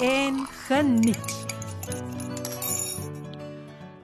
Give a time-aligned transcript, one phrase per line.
[0.00, 1.46] en geniet.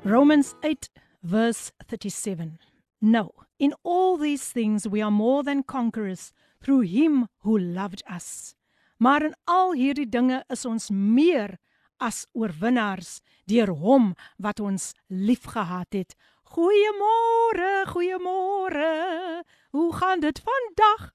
[0.02, 0.90] Romans 8
[1.22, 2.58] verse 37.
[2.98, 8.54] No, in all these things we are more than conquerors through him who loved us.
[8.96, 11.58] Maar in al hierdie dinge is ons meer
[11.98, 16.14] as oorwinnaars deur hom wat ons liefgehad het.
[16.54, 19.42] Goeiemôre, goeiemôre.
[19.70, 21.10] Hoe gaan dit vandag?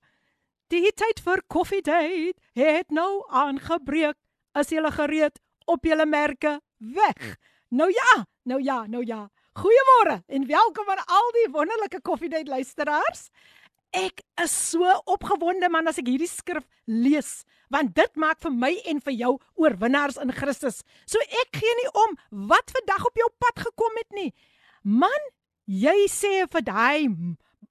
[0.67, 4.17] Die tyd vir koffiedייט het nou aangebreek.
[4.57, 7.37] Is julle gereed op julle merke weg?
[7.69, 9.27] Nou ja, nou ja, nou ja.
[9.57, 13.29] Goeiemôre en welkom aan al die wonderlike koffiedייט luisteraars.
[13.95, 17.41] Ek is so opgewonde man as ek hierdie skrif lees,
[17.73, 20.83] want dit maak vir my en vir jou oorwinnaars in Christus.
[21.09, 22.15] So ek gee nie om
[22.51, 24.29] wat vandag op jou pad gekom het nie.
[24.83, 25.31] Man,
[25.65, 27.07] jy sê vir daai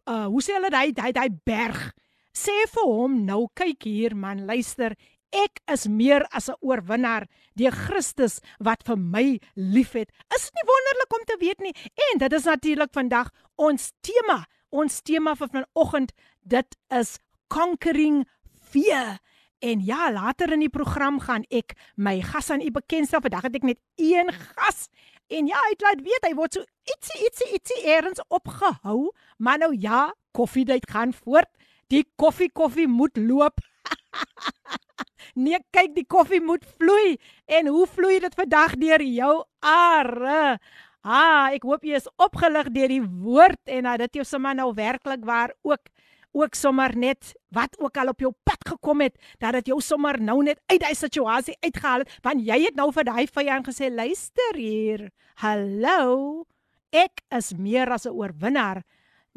[0.06, 1.92] uh hoe sê hulle daai daai daai berg?
[2.36, 4.98] Sê vir hom nou kyk hier man, luister.
[5.34, 10.10] Ek is meer as 'n oorwinnaar deur Christus wat vir my liefhet.
[10.34, 11.74] Is dit nie wonderlik om te weet nie?
[12.12, 14.46] En dit is natuurlik vandag ons tema.
[14.70, 18.26] Ons tema vir vanoggend, dit is conquering
[18.70, 19.18] fear.
[19.58, 23.20] En ja, later in die program gaan ek my gas aan u bekendstel.
[23.20, 24.88] Vandag het ek net een gas.
[25.32, 29.10] En ja, hy het laat weet hy word so ietsie ietsie ietsie eers opgehou,
[29.42, 31.50] maar nou ja, koffiedייט gaan voort.
[31.90, 33.58] Die koffie koffie moet loop.
[35.43, 37.17] nee, kyk, die koffie moet vloei.
[37.45, 40.57] En hoe vloei dit vandag deur jou are?
[41.01, 44.69] Ah, ek hoop jy is opgelig deur die woord en dat dit jou sommer nou
[44.77, 45.89] werklik waar ook
[46.31, 50.19] ook sommer net wat ook al op jou pad gekom het dat dit jou sommer
[50.21, 53.89] nou net uit daai situasie uitgehaal het want jy het nou vir daai vyand gesê
[53.91, 55.09] luister hier
[55.43, 56.45] hallo
[56.91, 58.83] ek is meer as 'n oorwinnaar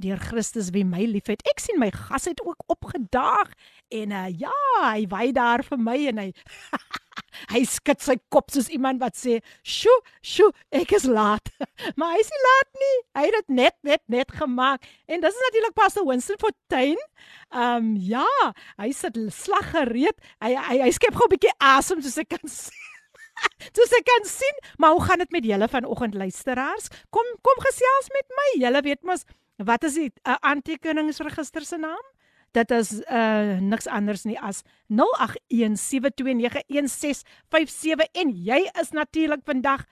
[0.03, 1.43] deur Christus wie my liefhet.
[1.51, 3.53] Ek sien my gas het ook opgedaag
[3.95, 6.29] en uh, ja, hy wy daar vir my en hy
[7.55, 11.51] hy skud sy kop soos iemand wat sê, "Sjoe, sjoe, ek is laat."
[11.99, 12.97] maar hy is nie laat nie.
[13.19, 14.89] Hy het dit net net net gemaak.
[15.07, 16.99] En dis natuurlik Pastor Winston Fortuin.
[17.55, 18.27] Ehm um, ja,
[18.81, 20.19] hy sit slag gereed.
[20.43, 22.83] Hy hy, hy skep gou 'n bietjie asem soos ek kan sien.
[23.75, 26.87] Dis ek kan sien, maar hoe gaan dit met julle vanoggend luisteraars?
[27.11, 28.49] Kom kom gesels met my.
[28.63, 29.27] Julle weet mos
[29.57, 32.03] Wat is die uh, aantekeningsregister se naam?
[32.55, 34.97] Dit is uh niks anders nie as 0817291657
[38.13, 39.83] en jy is natuurlik vandag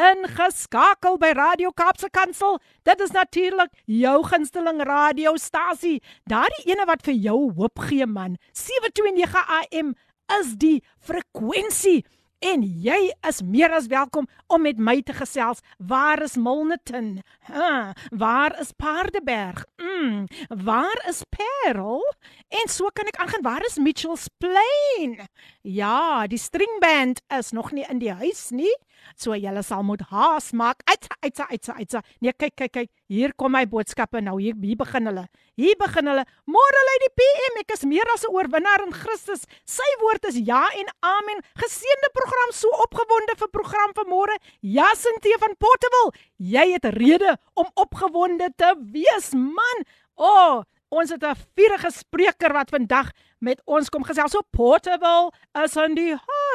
[0.00, 2.60] ingeskakel by Radio Kaapse Kansel.
[2.84, 6.02] Dit is natuurlik jou gunsteling radiostasie.
[6.28, 8.36] Daardie ene wat vir jou hoop gee man.
[8.52, 9.94] 729 AM
[10.40, 12.04] is die frekwensie.
[12.40, 15.58] En jy is meer as welkom om met my te gesels.
[15.76, 17.18] Waar is Milnerton?
[17.52, 19.66] Ha, waar is Paardeberg?
[19.76, 22.00] Mm, waar is Parel?
[22.48, 23.44] En so kan ek aangaan.
[23.44, 25.18] Waar is Mitchells Plain?
[25.60, 28.72] Ja, die stringband is nog nie in die huis nie.
[29.16, 30.82] So julle sal moet haas maak.
[30.90, 31.94] Uit uit uit uit.
[32.20, 32.90] Nee, kyk kyk kyk.
[33.10, 34.36] Hier kom my boodskappe nou.
[34.40, 35.26] Hier, hier begin hulle.
[35.58, 36.24] Hier begin hulle.
[36.46, 37.60] Môre lê die PM.
[37.62, 39.46] Ek is meer as 'n oorwinnaar in Christus.
[39.64, 41.42] Sy woord is ja en amen.
[41.56, 44.36] Geseënde program so opgewonde vir program van môre.
[44.60, 46.12] Jasintee van Portable.
[46.38, 49.84] Jy het rede om opgewonde te wees, man.
[50.16, 54.32] O, oh, ons het 'n vurige spreker wat vandag met ons kom gesels.
[54.32, 55.32] So Portable
[55.64, 56.49] is in die huis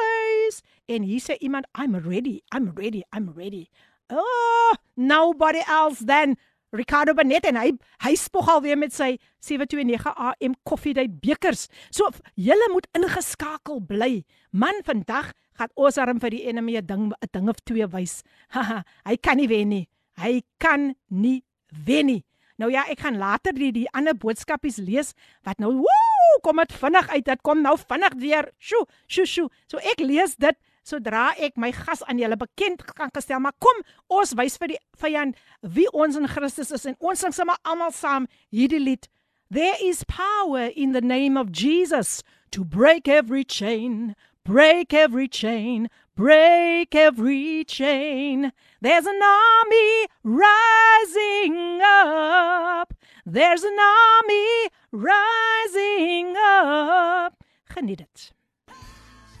[0.87, 2.41] En hier sê iemand, I'm ready.
[2.55, 3.03] I'm ready.
[3.13, 3.69] I'm ready.
[4.09, 6.37] Oh, nobody else then
[6.71, 7.71] Ricardo Benet en hy
[8.03, 11.67] hy spog alweer met sy 729 AM koffiedייט bekers.
[11.91, 12.07] So
[12.39, 14.23] julle moet ingeskakel bly.
[14.55, 18.23] Man, vandag gaan ons arm vir die enemy 'n ding 'n ding of twee wys.
[19.07, 19.87] hy kan nie wen nie.
[20.17, 21.43] Hy kan nie
[21.85, 22.23] wen nie.
[22.55, 25.13] Nou ja, ek gaan later die die ander boodskapies lees
[25.43, 27.25] wat nou woe, kom dit vinnig uit.
[27.25, 28.51] Dit kom nou vinnig weer.
[28.59, 29.49] Sjoe, sjoe, sjoe.
[29.67, 30.55] So ek lees dit
[30.86, 34.80] sodra ek my gas aan julle bekend kan gestel, maar kom ons wys vir die
[35.02, 39.08] vyand wie ons in Christus is en ons sing sommer almal saam hierdie lied.
[39.50, 45.88] There is power in the name of Jesus to break every chain, break every chain,
[46.16, 48.52] break every chain.
[48.80, 52.94] There's an army rising up.
[53.24, 57.44] There's an army rising up.
[57.74, 58.35] Geniet dit.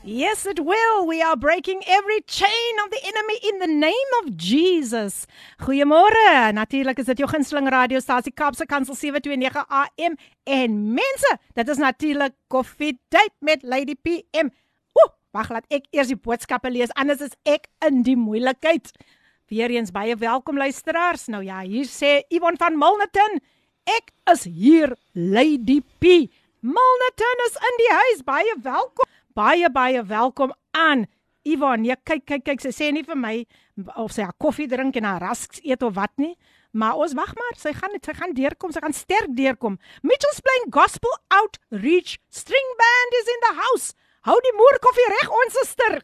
[0.08, 1.04] Yes, it will.
[1.04, 5.26] We are breaking every chain of the enemy in the name of Jesus.
[5.58, 6.52] Goeiemôre.
[6.54, 10.14] Natuurlik is dit jou gunsteling radiostasie Kapse Kansel 729 AM
[10.44, 14.52] en mense, dit is natuurlik Coffee Date met Lady PM.
[14.94, 18.94] Ooh, wag laat ek eers die boodskappe lees anders is ek in die moeilikheid.
[19.50, 21.26] Weereens baie welkom luisteraars.
[21.34, 23.40] Nou ja, hier sê Yvonne van Milnerton,
[23.90, 26.30] ek is hier Lady P.
[26.62, 28.24] Milnerton is in die huis.
[28.26, 31.06] Baie welkom baie baie welkom aan
[31.46, 31.84] Ivan.
[31.84, 33.34] Ja, kyk kyk kyk, sy sê nie vir my
[34.00, 36.34] of sy haar koffie drink en haar rasks eet of wat nie.
[36.76, 39.78] Maar ons wag maar, sy gaan sy gaan deurkom, sy gaan sterk deurkom.
[40.04, 43.94] Mitchells playing gospel outreach string band is in the house.
[44.26, 46.00] Hou die moer koffie reg ons suster.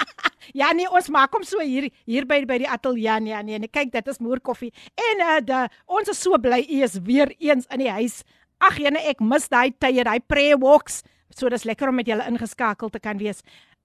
[0.60, 3.62] ja nee, ons maak hom so hier hier by by die ateljee nee nee.
[3.62, 4.70] nee kyk, dit is moer koffie.
[4.98, 8.20] En uh de ons is so bly u is weer eens in die huis.
[8.62, 11.00] Ag jene, ek mis daai tye, daai prayer walks.
[11.36, 13.42] So dis lekker om met julle ingeskakel te kan wees.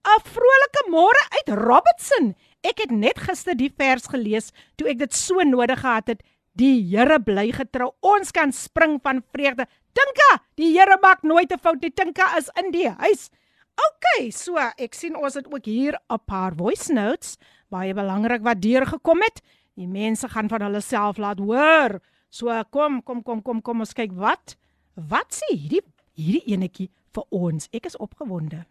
[0.07, 2.35] 'n Vrolike môre uit Robertson.
[2.63, 6.23] Ek het net gister die vers gelees toe ek dit so nodig gehad het.
[6.55, 7.91] Die Here bly getrou.
[8.01, 9.67] Ons kan spring van vreugde.
[9.93, 11.91] Tinka, die Here maak nooit 'n fout nie.
[11.91, 13.29] Tinka is in die huis.
[13.77, 17.37] OK, so ek sien ons het ook hier 'n paar voice notes
[17.69, 19.41] baie belangrik wat deurgekom het.
[19.77, 21.99] Die mense gaan van hulle self laat hoor.
[22.29, 24.55] So kom, kom, kom, kom, kom ons kyk wat.
[24.95, 25.83] Wat sê hierdie
[26.17, 27.69] hierdie enetjie vir ons.
[27.73, 28.63] Ek is opgewonde.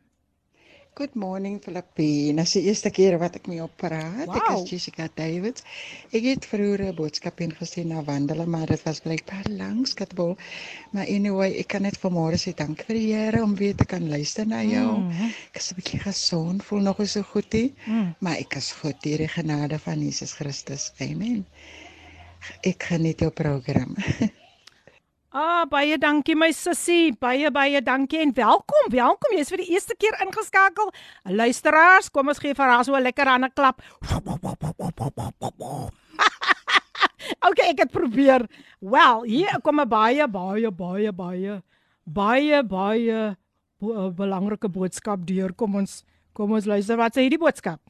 [0.96, 2.40] Good morning Filippine.
[2.40, 4.30] Dis die eerste keer wat ek mee op praat.
[4.30, 4.36] Wow.
[4.38, 5.64] Ek is Jessica Davids.
[6.08, 10.32] Ek het vroeër 'n boodskap ingesien na wandel, maar dit was blykbaar lank skatbol.
[10.96, 14.08] Maar anyway, ek kan net vanmôre sê dank vir die Here om weer te kan
[14.08, 14.88] luister na jou.
[15.02, 15.34] Mm.
[15.52, 18.14] Ek is 'n bietjie gesond, voel nog so goed hier, mm.
[18.20, 20.92] maar ek is goed deur die genade van Jesus Christus.
[21.00, 21.44] Amen.
[22.62, 23.96] Ek geniet jou program.
[25.36, 27.12] Ah, baie dankie my sussie.
[27.20, 28.86] Baie baie dankie en welkom.
[28.88, 29.34] Welkom.
[29.36, 30.88] Jy's vir die eerste keer ingeskakel.
[31.28, 33.84] Luisteraars, kom ons gee vir haar so 'n lekker hande klap.
[37.48, 38.48] okay, ek het probeer.
[38.80, 41.60] Wel, hier kom 'n baie baie baie baie
[42.04, 43.36] baie baie
[44.16, 45.52] belangrike boodskap deur.
[45.52, 47.80] Kom ons kom ons luister wat sê hierdie boodskap.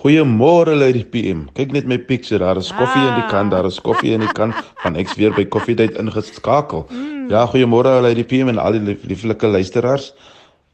[0.00, 1.44] Goeiemôre Lady PM.
[1.52, 3.10] Kyk net my picture, daar is koffie ah.
[3.10, 6.86] in die kan, daar is koffie in die kan van ek weer by koffiedייט ingeskakel.
[6.88, 7.26] Mm.
[7.28, 10.14] Ja, goeiemôre Lady PM en al die lieflike luisteraars.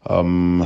[0.07, 0.63] Um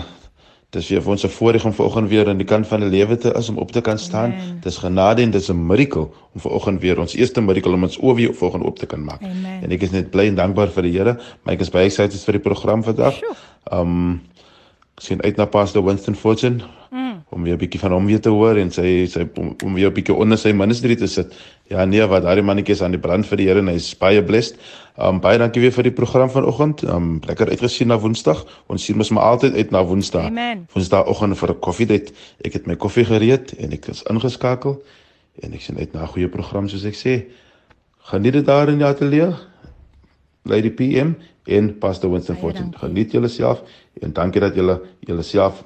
[0.71, 3.17] dis weer vir ons 'n voorreg om vanoggend weer in die kant van die lewe
[3.17, 4.33] te is om op te kan staan.
[4.33, 4.61] Amen.
[4.63, 8.15] Dis genade en dis 'n miracle om vanoggend weer ons eerste miracle om ons oë
[8.15, 9.23] weer vanoggend oop te kan maak.
[9.23, 9.63] Amen.
[9.63, 12.25] En ek is net bly en dankbaar vir die Here, maar ek is baie excited
[12.25, 13.19] vir die program vandag.
[13.73, 14.21] Um
[14.97, 16.61] sien uit na Pastor Winston Fortune.
[17.25, 19.75] Mm om weer 'n bietjie van hom weer te hoor en sy sy om, om
[19.75, 21.35] weer 'n bietjie onder sy ministry te sit.
[21.69, 23.95] Ja nee, wat daai mannetjie is aan die brand vir die Here en hy is
[23.95, 24.59] baie blessed.
[24.99, 26.83] Um baie dankie weer vir die program vanoggend.
[26.83, 28.45] Um lekker uitgesien na Woensdag.
[28.67, 30.27] Ons sien mos maar altyd uit na Woensdag.
[30.27, 30.67] Amen.
[30.75, 32.13] Woensdagoggend vir 'n koffiedייט.
[32.45, 34.83] Ek het my koffie gereed en ek is ingeskakel
[35.43, 37.25] en ek sien uit na 'n goeie program soos ek sê.
[37.99, 39.35] Geniet dit daar in die ateljee.
[40.45, 41.15] Lady PM
[41.47, 42.73] en Pastor Winston Fortune.
[42.77, 43.63] Geniet julle self
[44.01, 45.65] en dankie dat julle julle self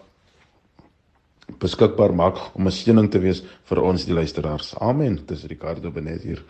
[1.61, 4.75] beskikbaar maak om 'n seëning te wees vir ons die luisteraars.
[4.79, 5.20] Amen.
[5.26, 6.44] Dis Ricardo Benet hier.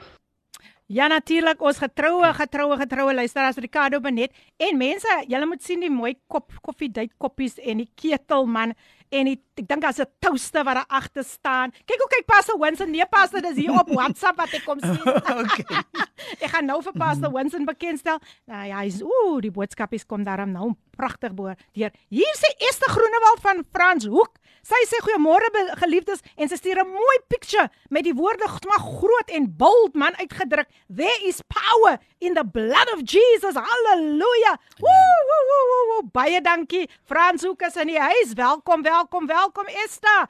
[0.86, 5.88] Ja natuurlik ons getroue getroue getroue luisteraars Ricardo Benet en mense, julle moet sien die
[5.88, 8.74] mooi kop koffiedייט koppies en die ketel man
[9.14, 11.70] en die, ek dink daar's 'n toaster wat daar agter staan.
[11.70, 15.00] Kyk hoe kyk Pastor Winston, nee Pastor, dis hier op WhatsApp wat ek kom sien.
[15.40, 15.82] okay.
[16.44, 18.18] ek gaan nou vir Pastor Winston bekendstel.
[18.44, 21.54] Nou ja, hy's ooh, die boodskapies kom daarom nou pragtig bo.
[21.72, 24.36] Deur hier sê Esther Groenewald van Frans Hoek.
[24.69, 25.47] Sy sê goeiemôre
[25.81, 30.13] geliefdes en sy stuur 'n mooi picture met die woorde maar groot en bold man
[30.21, 30.67] uitgedruk.
[30.87, 33.55] There is power in the blood of Jesus.
[33.55, 34.53] Halleluja.
[34.77, 36.09] Woo woo woo woo.
[36.13, 36.89] Baie dankie.
[37.03, 38.33] Frans Hoek is in die huis.
[38.33, 40.29] Welkom, welkom, welkom Esther.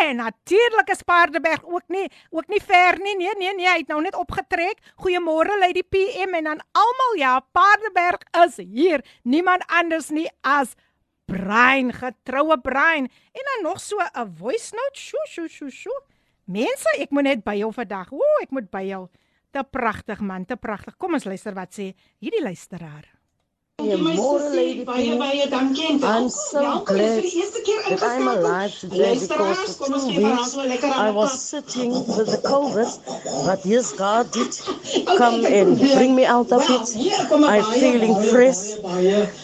[0.00, 3.16] En natuurlik is Paardeberg ook nie ook nie ver nie.
[3.16, 4.80] Nee, nee, nee, hy het nou net opgetrek.
[4.96, 7.14] Goeiemôre Lady PM en aan almal.
[7.16, 9.04] Ja, Paardeberg is hier.
[9.22, 10.74] Niemand anders nie as
[11.24, 13.08] Brein, getroue Brein.
[13.32, 15.00] En dan nog so 'n voice note.
[15.00, 16.02] Sjoe, sjoe, sjoe, sjoe.
[16.44, 18.12] Mense, ek moet net by jou vandag.
[18.12, 19.08] Ooh, ek moet by jou.
[19.50, 20.96] Te pragtig man, te pragtig.
[20.96, 23.06] Kom ons luister wat sê hierdie luisteraar.
[23.80, 24.84] Goeiemôre lady.
[24.84, 26.22] Baie baie dankie en welkom.
[26.22, 27.22] I'm so glad
[27.88, 32.86] that I'm alive today because for two weeks I was sitting with the COVID,
[33.46, 34.54] but yes, God did
[35.18, 36.86] come and bring me out of it.
[37.34, 38.78] I'm feeling fresh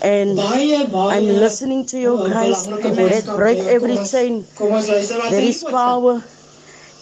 [0.00, 2.68] and I'm listening to your guys.
[2.68, 4.46] Let break every chain.
[4.58, 6.22] There is power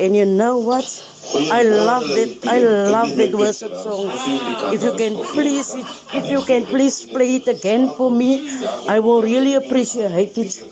[0.00, 0.87] And you know what?
[1.50, 2.47] I love it.
[2.47, 4.11] I love that worship song.
[4.73, 5.75] If you can please,
[6.12, 8.40] if you can please play it again for me,
[8.87, 10.62] I will really appreciate it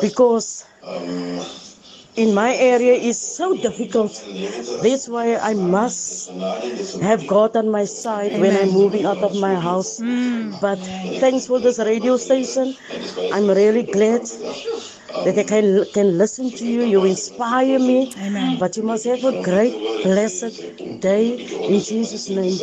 [0.00, 0.64] because
[2.16, 4.12] in my area is so difficult.
[4.82, 6.30] That's why I must
[7.00, 8.40] have God on my side Amen.
[8.40, 10.00] when I'm moving out of my house.
[10.00, 10.60] Mm.
[10.60, 10.78] But
[11.20, 12.74] thanks for this radio station.
[13.32, 14.22] I'm really glad
[15.24, 16.82] that I can, can listen to you.
[16.82, 18.12] You inspire me.
[18.18, 18.58] Amen.
[18.58, 22.58] But you must have a great, blessed day in Jesus' name.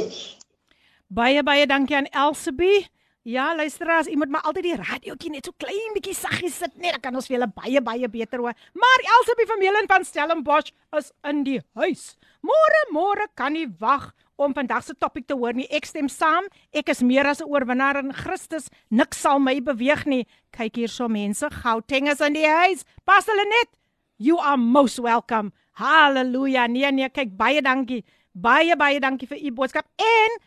[1.07, 2.87] Baie baie dankie aan Elsabie.
[3.27, 6.93] Ja, luisteraars, u moet maar altyd die radiootjie net so klein bietjie saggies sit net,
[6.95, 8.55] dan kan ons vir julle baie baie beter hoor.
[8.71, 12.13] Maar Elsabie van Melen van Stellenbosch is in die huis.
[12.39, 15.67] Môre môre kan nie wag om vandag se topik te hoor nie.
[15.73, 16.45] Ek stem saam.
[16.71, 18.69] Ek is meer as 'n oorwinnaar in Christus.
[18.89, 20.27] Niks sal my beweeg nie.
[20.51, 22.85] Kyk hier so mense, Gauteng is in die huis.
[23.05, 23.69] Pas hulle net.
[24.17, 25.51] You are most welcome.
[25.73, 26.67] Halleluja.
[26.67, 28.03] Nee nee, kyk baie dankie.
[28.33, 29.85] Baie baie dankie vir u boodskap.
[29.97, 30.39] En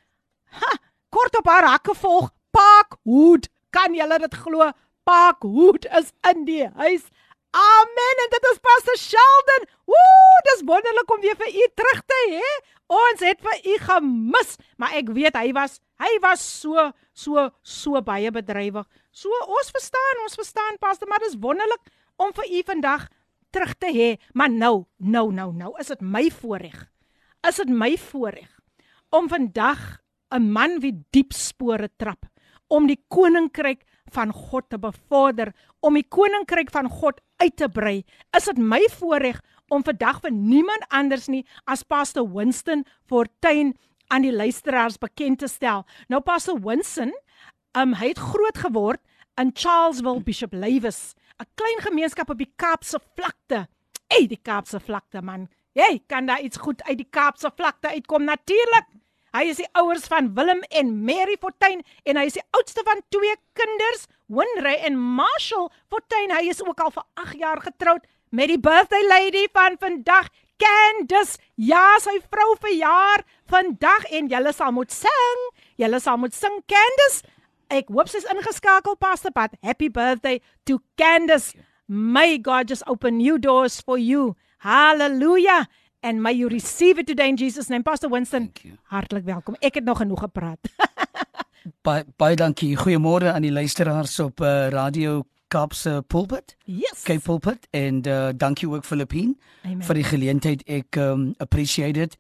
[0.61, 0.77] ha,
[1.11, 3.49] kort op haar hakke volg Parkwood.
[3.71, 4.71] Kan julle dit glo?
[5.05, 7.07] Parkwood is in die huis.
[7.51, 8.17] Amen.
[8.25, 9.65] En dit is Pastor Sheldon.
[9.91, 12.51] Woe, dis wonderlik om weer vir u terug te hê.
[12.91, 18.01] Ons het vir u gemis, maar ek weet hy was hy was so so so
[18.07, 18.87] baie bedrywig.
[19.11, 21.91] So ons verstaan, ons verstaan Pastor, maar dis wonderlik
[22.23, 23.09] om vir u vandag
[23.51, 24.11] terug te hê.
[24.33, 26.87] Maar nou, nou, nou, nou, is dit my voorreg.
[27.47, 28.51] Is dit my voorreg
[29.11, 29.99] om vandag
[30.31, 32.27] 'n man wie diep spore trap
[32.69, 38.05] om die koninkryk van God te bevorder, om die koninkryk van God uit te brei.
[38.37, 39.41] Is dit my voorreg
[39.71, 43.75] om vandag vir niemand anders nie as Pastor Winston Fortuin
[44.11, 45.85] aan die luisteraars bekend te stel.
[46.11, 47.13] Nou Pastor Winston,
[47.79, 49.03] um, hy het groot geword
[49.41, 53.69] in Charlesville Bishop Lewis, 'n klein gemeenskap op die Kaapse vlakte.
[54.09, 55.49] Ey, die Kaapse vlakte man.
[55.73, 58.87] Jy kan daar iets goed uit die Kaapse vlakte uitkom natuurlik.
[59.31, 63.03] Hy is die ouers van Willem en Mary Fortuin en hy is die oudste van
[63.15, 66.35] twee kinders, Winry en Marshall Fortuin.
[66.35, 71.39] Hy is ook al vir 8 jaar getroud met die birthday lady van vandag, Candice.
[71.57, 75.45] Ja, sy vrou verjaar vandag en julle sal moet sing.
[75.81, 77.25] Julle sal moet sing Candice.
[77.71, 79.55] Ek hoop sy's ingeskakel Pastor Pat.
[79.63, 81.55] Happy birthday to Candice.
[81.87, 84.35] May God just open new doors for you.
[84.59, 85.69] Hallelujah.
[86.01, 87.83] And may you receive it today in Jesus name.
[87.83, 88.53] Pastor Winston,
[88.89, 89.57] hartlik welkom.
[89.61, 90.59] Ek het nog genoeg gepraat.
[91.87, 92.73] baie baie dankie.
[92.77, 96.57] Goeiemôre aan die luisteraars op uh, Radio Kaapse pulpit.
[96.65, 97.03] Yes.
[97.05, 100.65] Cape pulpit en uh, dankie ook Filippine vir die geleentheid.
[100.65, 102.17] Ek um appreciate it.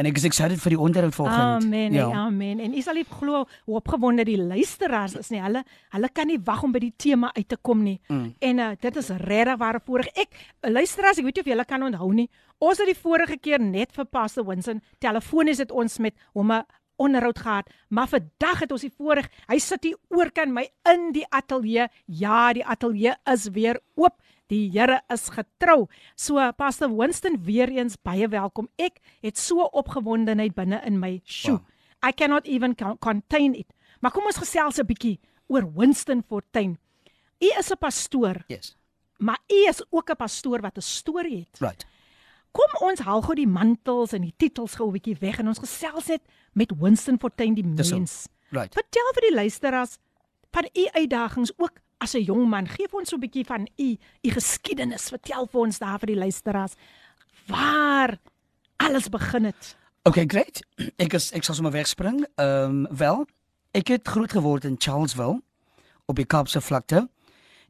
[0.00, 1.58] En ek is excited vir die onderhoud volgende.
[1.60, 1.92] Amen.
[1.92, 2.08] Ja.
[2.22, 2.60] Amen.
[2.64, 5.42] En is al glo hoe opgewonde die luisteraars is nie.
[5.44, 5.60] Hulle
[5.92, 7.98] hulle kan nie wag om by die tema uit te kom nie.
[8.08, 8.30] Mm.
[8.38, 10.08] En uh, dit is regtig waar voorreg.
[10.16, 10.40] Ek
[10.72, 12.28] luisteraars, ek weet nie of julle kan onthou nie.
[12.64, 16.64] Ons het die vorige keer net vir Pastor Winston telefonies het ons met hom 'n
[17.00, 19.28] onderhoud gehad, maar vandag het ons die voorreg.
[19.48, 21.88] Hy sit hier oorkant my in die ateljee.
[22.06, 24.16] Ja, die ateljee is weer oop.
[24.50, 25.86] Die Here is getrou.
[26.18, 28.68] So Pastor Winston weer eens baie welkom.
[28.76, 31.20] Ek het so opgewondenheid binne in my.
[31.24, 31.60] Sjoe.
[31.60, 32.10] Wow.
[32.10, 33.68] I cannot even contain it.
[34.00, 36.78] Maar kom ons gesels 'n bietjie oor Winston Fortuin.
[37.40, 38.44] U is 'n pastoor.
[38.48, 38.76] Yes.
[39.18, 41.60] Maar u is ook 'n pastoor wat 'n storie het.
[41.60, 41.86] Right.
[42.52, 45.58] Kom ons haal gou die mantels en die titels gou 'n bietjie weg en ons
[45.58, 48.28] gesels net met Winston Fortuin die mens.
[48.50, 48.74] Right.
[48.74, 49.98] Vertel vir die luisteraars
[50.50, 52.66] van u uitdagings ook as 'n jong man.
[52.66, 55.08] Geef ons so 'n bietjie van u u geskiedenis.
[55.08, 56.74] Vertel vir ons daar vir die luisteraars
[57.46, 58.18] waar
[58.76, 59.76] alles begin het.
[60.02, 60.62] Okay, great.
[60.96, 62.26] Ek is ek sal sommer wegspring.
[62.36, 63.26] Ehm um, wel,
[63.72, 65.42] ek het groot geword in Charlesville
[66.06, 67.08] op die Kaapse vlakte.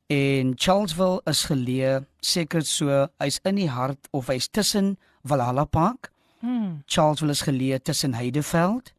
[0.06, 6.10] En Charlesville is geleë seker so hy's in die hart of hy's tussen Valhalla Park.
[6.40, 6.82] Hmm.
[6.86, 8.92] Charlesville is geleë tussen Heideveld.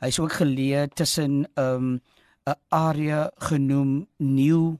[0.00, 2.00] Hy's ook geleë tussen 'n um,
[2.46, 4.78] 'n area genoem New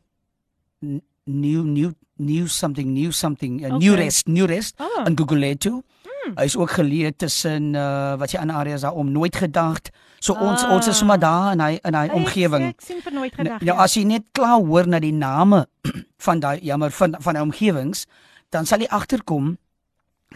[1.25, 3.79] New New New something New something okay.
[3.79, 5.07] New Rest New Rest oh.
[5.07, 5.83] in Guguletu.
[6.05, 6.37] Hmm.
[6.37, 9.91] Hy's ook geleë tussen uh, wat jy ander areas daar om nooit gedagte
[10.21, 10.51] So ah.
[10.53, 12.67] ons ons is sommer daar in hy in hy omgewing.
[12.75, 13.63] Ek sien vir nooit gedag.
[13.65, 13.79] Nou ja.
[13.81, 15.65] as jy net klaar hoor na die name
[16.27, 18.05] van daai jammer van van die omgewings,
[18.53, 19.57] dan sal jy agterkom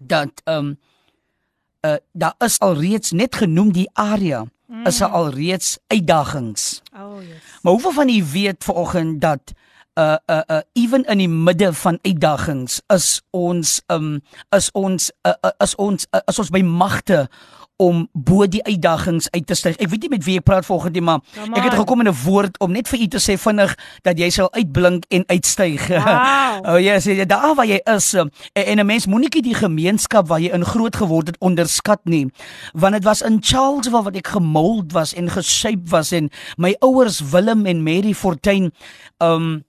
[0.01, 0.75] dat ehm um,
[1.85, 4.87] uh daar is al reeds net genoem die area mm.
[4.87, 6.83] is al reeds uitdagings.
[6.97, 7.61] Oh yes.
[7.63, 9.53] Maar hoeveel van u weet vanoggend dat
[9.95, 15.33] uh uh uh ewen in die midde van uitdagings is ons um is ons uh,
[15.41, 17.29] uh, is ons uh, is ons by magte
[17.85, 19.77] om bo die uitdagings uit te styg.
[19.77, 21.21] Ek weet nie met wie ek praat volgende maar
[21.53, 24.31] ek het gekom in 'n woord om net vir u te sê vinnig dat jy
[24.31, 25.89] sal uitblink en uitstyg.
[26.05, 26.75] Wow.
[26.75, 30.29] oh ja, yes, jy daar waar jy is en, en 'n mens moenie die gemeenskap
[30.29, 32.31] waar jy in groot geword het onderskat nie.
[32.73, 37.21] Want dit was in Charlesville wat ek gemold was en geshape was en my ouers
[37.21, 38.73] Willem en Mary Fortuin
[39.19, 39.65] um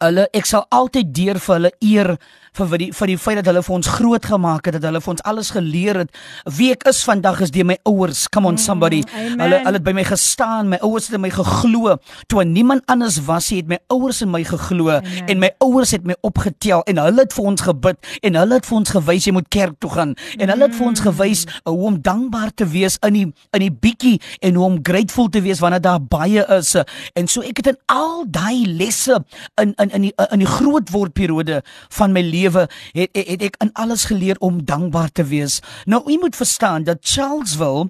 [0.00, 2.16] hulle ek sal altyd deur vir hulle eer
[2.58, 5.00] vir vir die vir die feit dat hulle vir ons groot gemaak het, dat hulle
[5.02, 6.10] vir ons alles geleer het.
[6.56, 8.24] Wie ek is vandag is deur my ouers.
[8.32, 9.02] Come on somebody.
[9.06, 11.96] Mm, hulle hulle het by my gestaan, my ouers het in my geglo.
[12.26, 15.28] Toe niemand anders was, het my ouers in my geglo Amen.
[15.28, 18.66] en my ouers het my opgetel en hulle het vir ons gebid en hulle het
[18.66, 21.70] vir ons gewys jy moet kerk toe gaan en hulle het vir ons gewys uh,
[21.70, 23.26] hoe om dankbaar te wees in die
[23.56, 24.16] in die bietjie
[24.46, 26.74] en hoe om grateful te wees wanneer daar baie is.
[27.18, 29.20] En so ek het in al daai lesse
[29.60, 33.42] in in in die in die groot word periode van my lewe het, het het
[33.42, 35.60] ek in alles geleer om dankbaar te wees.
[35.84, 37.88] Nou u moet verstaan dat Charlesville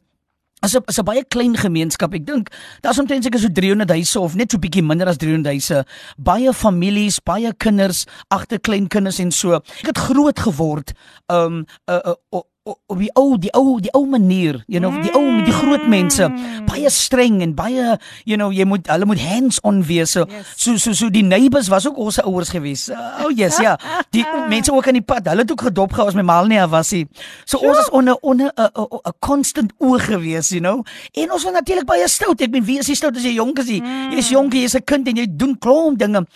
[0.60, 2.50] As 'n as 'n baie klein gemeenskap, ek dink
[2.84, 5.84] daar's omtrent seker so 300 huise of net so bietjie minder as 300 huise.
[6.18, 9.56] Baie families, baie kinders, agter klein kinders en so.
[9.80, 10.92] Ek het groot geword
[11.32, 15.12] um uh, uh, uh, op die ou die ou die ou manier, you know, die
[15.16, 16.26] ou met die groot mense,
[16.68, 17.94] baie streng en baie
[18.28, 20.12] you know, jy moet hulle moet hands on wees.
[20.12, 20.50] So Yes.
[20.56, 22.88] so so, so die neighbors was ook ons ouers gewees.
[22.92, 23.78] Uh, oh yes, ja.
[24.12, 26.60] Die mense ook aan die pad, hulle het ook gedop gehou as my maal nie
[26.68, 27.06] was nie.
[27.48, 30.84] So ons is onder onder 'n 'n 'n constant oog gewees, you know.
[31.16, 32.40] En ons was natuurlik baie stout.
[32.40, 33.68] Ek bedoel, wie is jy stout as jy jonk is?
[33.68, 33.80] jy?
[34.12, 36.26] Jy's jonk, jy's 'n kind en jy doen klomp dinge.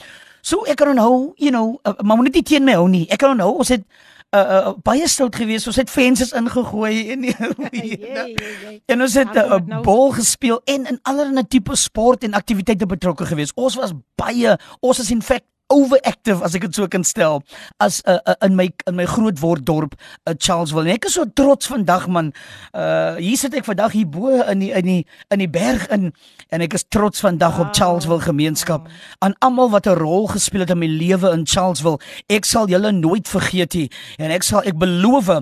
[0.41, 3.07] So ek kan onthou, you know, uh, maar moet nie teen my hou nie.
[3.11, 3.83] Ek kan onthou ons het
[4.35, 5.67] uh, uh, baie stout gewees.
[5.67, 8.83] Ons het vensters ingegooi en Jee, jee, jee.
[8.87, 9.83] en ons het 'n nou.
[9.83, 13.53] bal gespeel en in allerlei tipe sport en aktiwiteite betrokke gewees.
[13.55, 17.41] Ons was baie, ons is in fact overactive as ek dit so kan stel
[17.81, 19.95] as uh, uh, in my in my groot word dorp
[20.29, 20.85] uh, Charlesville.
[20.89, 22.33] En ek is so trots vandag man.
[22.77, 25.01] Uh hier sit ek vandag hier bo in die in die
[25.33, 26.11] in die berg in
[26.53, 28.89] en ek is trots vandag op Charlesville gemeenskap
[29.25, 31.99] aan almal wat 'n rol gespeel het in my lewe in Charlesville.
[32.29, 35.41] Ek sal julle nooit vergeet nie en ek sal ek beloof uh,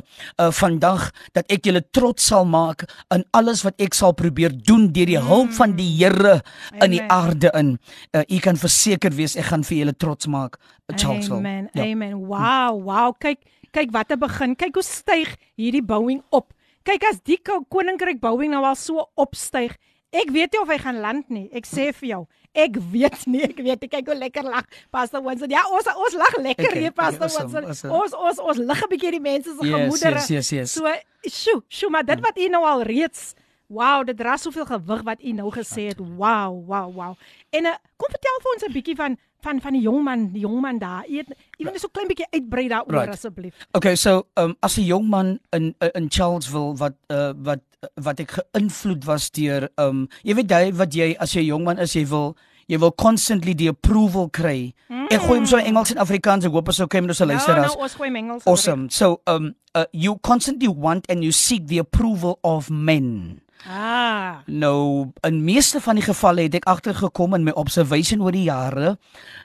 [0.50, 5.06] vandag dat ek julle trots sal maak in alles wat ek sal probeer doen deur
[5.06, 6.42] die hulp van die Here
[6.80, 7.78] in die aarde in.
[8.12, 10.56] Uh, u kan verseker wees ek gaan vir julle trots maak,
[10.90, 11.36] uh, Charlesville.
[11.38, 11.68] Amen.
[11.72, 11.82] Ja.
[11.82, 12.26] Amen.
[12.26, 13.12] Wow, wow.
[13.18, 13.38] Kyk,
[13.72, 14.56] kyk wat 'n begin.
[14.56, 16.52] Kyk hoe styg hierdie bouing op.
[16.84, 19.76] Kyk as die ko- koninkryk bouing nou al so opstyg.
[20.12, 21.48] Ek weet nie of hy gaan land nie.
[21.52, 23.42] Ek sê vir jou, ek weet nie.
[23.42, 23.88] Ek weet nie.
[23.88, 25.48] Kyk hoe lekker lag Pastor Winston.
[25.50, 27.90] Ja, ons ons lag lekker Okay, hier Pastor okay, awesome, Winston.
[27.90, 28.02] awesome.
[28.02, 30.14] Ons ons ons lig 'n bietjie die mense se Yes, gemoedere.
[30.20, 30.72] yes, yes, yes.
[30.72, 30.84] So,
[31.24, 33.34] sjoe, sjoe, maar dit wat u nou al reeds
[33.72, 35.96] Wow, dit dra soveel gewig wat u nou gesê het.
[35.98, 37.16] Wow, wow, wow.
[37.50, 40.44] En uh, kom vertel vir ons 'n bietjie van van van die jong man, die
[40.44, 41.02] jong man daar.
[41.08, 43.14] Jy weet, jy wil net so klein bietjie uitbrei daaroor Right.
[43.16, 43.54] asseblief.
[43.76, 47.60] Okay, so um as 'n jong man in in Charlesville wat uh, wat
[48.00, 51.78] wat ek geïnvloed was deur um jy weet jy wat jy as jy jong man
[51.78, 52.36] is, jy wil
[52.68, 54.72] jy wil constantly die approval kry.
[54.88, 55.06] Mm.
[55.10, 56.44] Ek gooi hom so in Engels en Afrikaans.
[56.46, 57.66] Ek hoop as okay met ons luisteraars.
[57.74, 58.46] Nou, nou ons gooi mengels.
[58.46, 58.88] Awesome.
[58.90, 63.40] So um uh, you constantly want and you seek the approval of men.
[63.68, 64.42] Ah.
[64.46, 68.96] Nou, in meeste van die gevalle het ek agtergekom in my observation oor die jare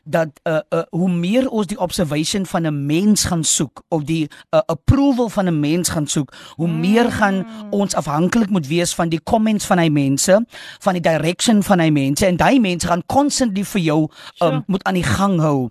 [0.03, 4.27] dat uh, uh hoe meer ons die observation van 'n mens gaan soek of die
[4.51, 9.09] uh, approval van 'n mens gaan soek, hoe meer gaan ons afhanklik moet wees van
[9.09, 10.45] die comments van hy mense,
[10.79, 14.09] van die direction van hy mense en daai mense gaan constantly vir jou um,
[14.47, 14.63] Sure.
[14.67, 15.69] moet aan die gang hou.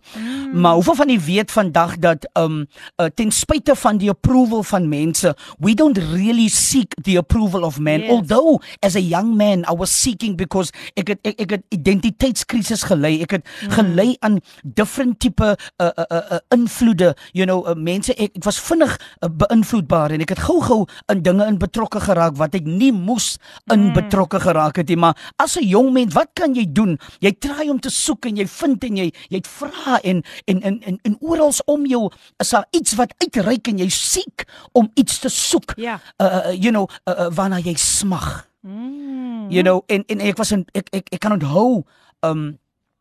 [0.53, 4.89] Maar hoeveel van die weet vandag dat um uh, ten spyte van die approval van
[4.89, 8.01] mense, we don't really seek the approval of men.
[8.01, 8.11] Yes.
[8.11, 8.36] Although
[8.83, 13.21] as a young man I was seeking because ek het ek, ek het identiteitskrisis gelei.
[13.25, 13.75] Ek het mm.
[13.77, 18.45] gelei aan different tipe uh, uh, uh, uh, invloede, you know, uh, mense ek, ek
[18.47, 22.69] was vinnig uh, beïnvloedbaar en ek het gou-gou in dinge in betrokke geraak wat ek
[22.69, 23.37] nie moes
[23.73, 23.97] in mm.
[23.97, 25.01] betrokke geraak het nie.
[25.01, 26.99] Maar as 'n jong mens, wat kan jy doen?
[27.21, 30.81] Jy try om te soek en jy vind en jy jy vra en en en
[30.83, 32.11] en, en oral om jou
[32.43, 35.77] is daar iets wat uitreik en jy siek om iets te soek.
[35.81, 36.01] Ja.
[36.19, 38.26] Uh, uh you know, uh, uh, waarna jy smag.
[38.63, 39.51] Mm.
[39.51, 41.85] You know, en en ek was in ek ek ek kan onthou
[42.27, 42.59] um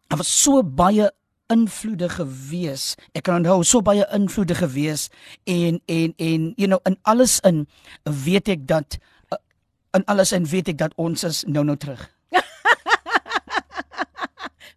[0.07, 1.09] daar was so baie
[1.53, 2.95] invloede gewees.
[3.13, 5.09] Ek kan onthou so baie invloede gewees
[5.43, 7.65] en en en you know in alles in
[8.03, 8.97] weet ek dat
[9.33, 9.39] uh,
[9.97, 12.14] in alles in weet ek dat ons is nou nou terug.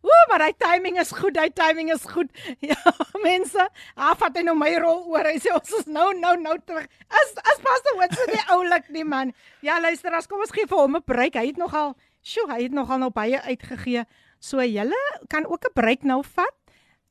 [0.07, 1.37] Ooh, maar hy timing is goed.
[1.37, 2.31] Hy timing is goed.
[2.63, 2.77] Ja,
[3.23, 5.27] mense, af het hy nou my rol oor.
[5.27, 6.87] Hy sê ons is nou nou nou terug.
[7.09, 9.33] As as Pastor Winston nie oulik nie man.
[9.65, 11.35] Ja, luister, as kom ons gee vir hom 'n break.
[11.35, 14.05] Hy het nogal, sjoe, hy het nogal nou baie uitgegee.
[14.39, 16.55] So julle kan ook 'n break nou vat.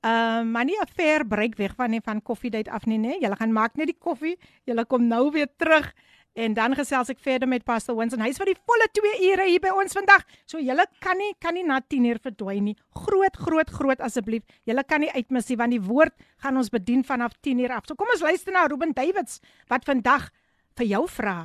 [0.03, 3.19] Ehm uh, maar nie 'n ver breek weg van nie van koffiedייט af nie, né?
[3.21, 4.39] Julle gaan maak net die koffie.
[4.65, 5.93] Julle kom nou weer terug
[6.38, 8.22] en dan gesels ek verder met Pastor Winston.
[8.22, 10.26] Hy's vir die volle 2 ure hier by ons vandag.
[10.46, 12.76] So julle kan nie kan nie na 10 uur verdwyn nie.
[13.06, 14.46] Groot groot groot asseblief.
[14.70, 16.14] Julle kan nie uitmis nie want die woord
[16.46, 17.88] gaan ons bedien vanaf 10 uur af.
[17.90, 20.30] So kom ons luister na Ruben Davids wat vandag
[20.78, 21.40] vir jou vra.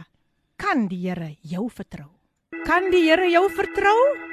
[0.60, 2.12] Kan die Here jou vertrou?
[2.68, 4.30] Kan die Here jou vertrou?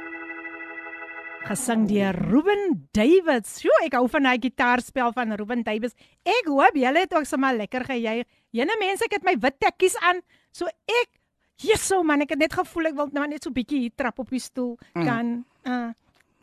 [1.48, 3.60] gesing deur Ruben Davids.
[3.64, 5.96] Sjoe, ek hou van hy gitaarspel van Ruben Davids.
[6.28, 8.28] Ek hoop julle het ook sommer lekker gejuig.
[8.56, 10.22] Jene mense, ek het my wit tekkies aan.
[10.56, 11.16] So ek
[11.60, 14.30] Jesuo man, ek het net gevoel ek wil nou net so bietjie hier trap op
[14.32, 15.04] die stoel mm.
[15.04, 15.34] kan
[15.68, 15.90] uh,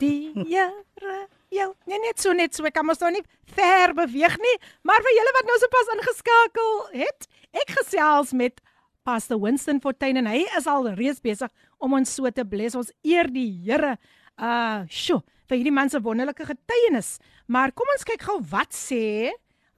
[0.02, 1.70] die Here jou.
[1.88, 3.24] Nee net so net so ek kan mos nou nie
[3.56, 8.60] ver beweeg nie, maar vir julle wat nou so pas ingeskakel het, ek gesels met
[9.06, 12.76] Pastor Winston Fortuin en hy is al reeds besig om ons so te bless.
[12.76, 13.94] Ons eer die Here.
[14.36, 17.16] Uh, sjo, vir hierdie man se wonderlike getuienis.
[17.48, 19.30] Maar kom ons kyk gou wat sê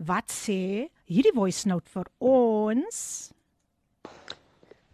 [0.09, 2.99] wat sê hierdie voice note vir ons.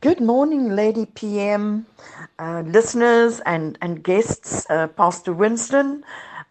[0.05, 1.87] Good morning Lady PM,
[2.39, 6.05] uh, listeners and and guests, uh, Pastor Winston.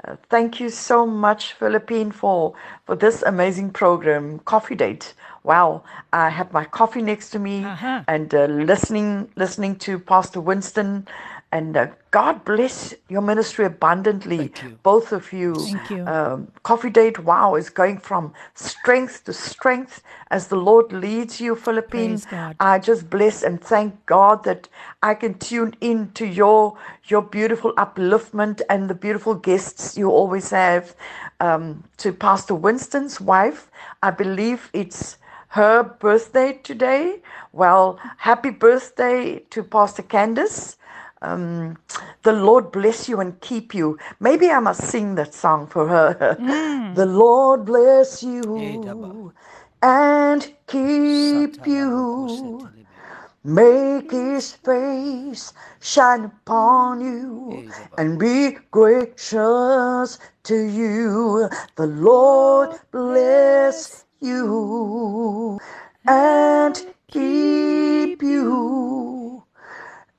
[0.03, 2.55] Uh, thank you so much Philippine for
[2.87, 5.13] for this amazing program Coffee Date.
[5.43, 8.05] Wow, I have my coffee next to me uh-huh.
[8.07, 11.07] and uh, listening listening to Pastor Winston
[11.53, 15.53] and uh, God bless your ministry abundantly, both of you.
[15.53, 16.03] Thank you.
[16.07, 21.55] Um, Coffee Date, wow, is going from strength to strength as the Lord leads you,
[21.55, 22.25] Philippines.
[22.59, 24.67] I just bless and thank God that
[25.03, 30.49] I can tune in to your your beautiful upliftment and the beautiful guests you always
[30.49, 30.95] have.
[31.39, 33.69] Um, to Pastor Winston's wife,
[34.01, 35.17] I believe it's
[35.49, 37.21] her birthday today.
[37.51, 40.77] Well, happy birthday to Pastor Candace
[41.23, 41.77] um,
[42.23, 43.97] the Lord bless you and keep you.
[44.19, 46.38] Maybe I must sing that song for her.
[46.39, 46.95] Mm.
[46.95, 49.31] the Lord bless you
[49.81, 52.69] and keep you.
[53.45, 61.49] Make his face shine upon you and be gracious to you.
[61.75, 65.59] The Lord bless you
[66.07, 69.43] and keep you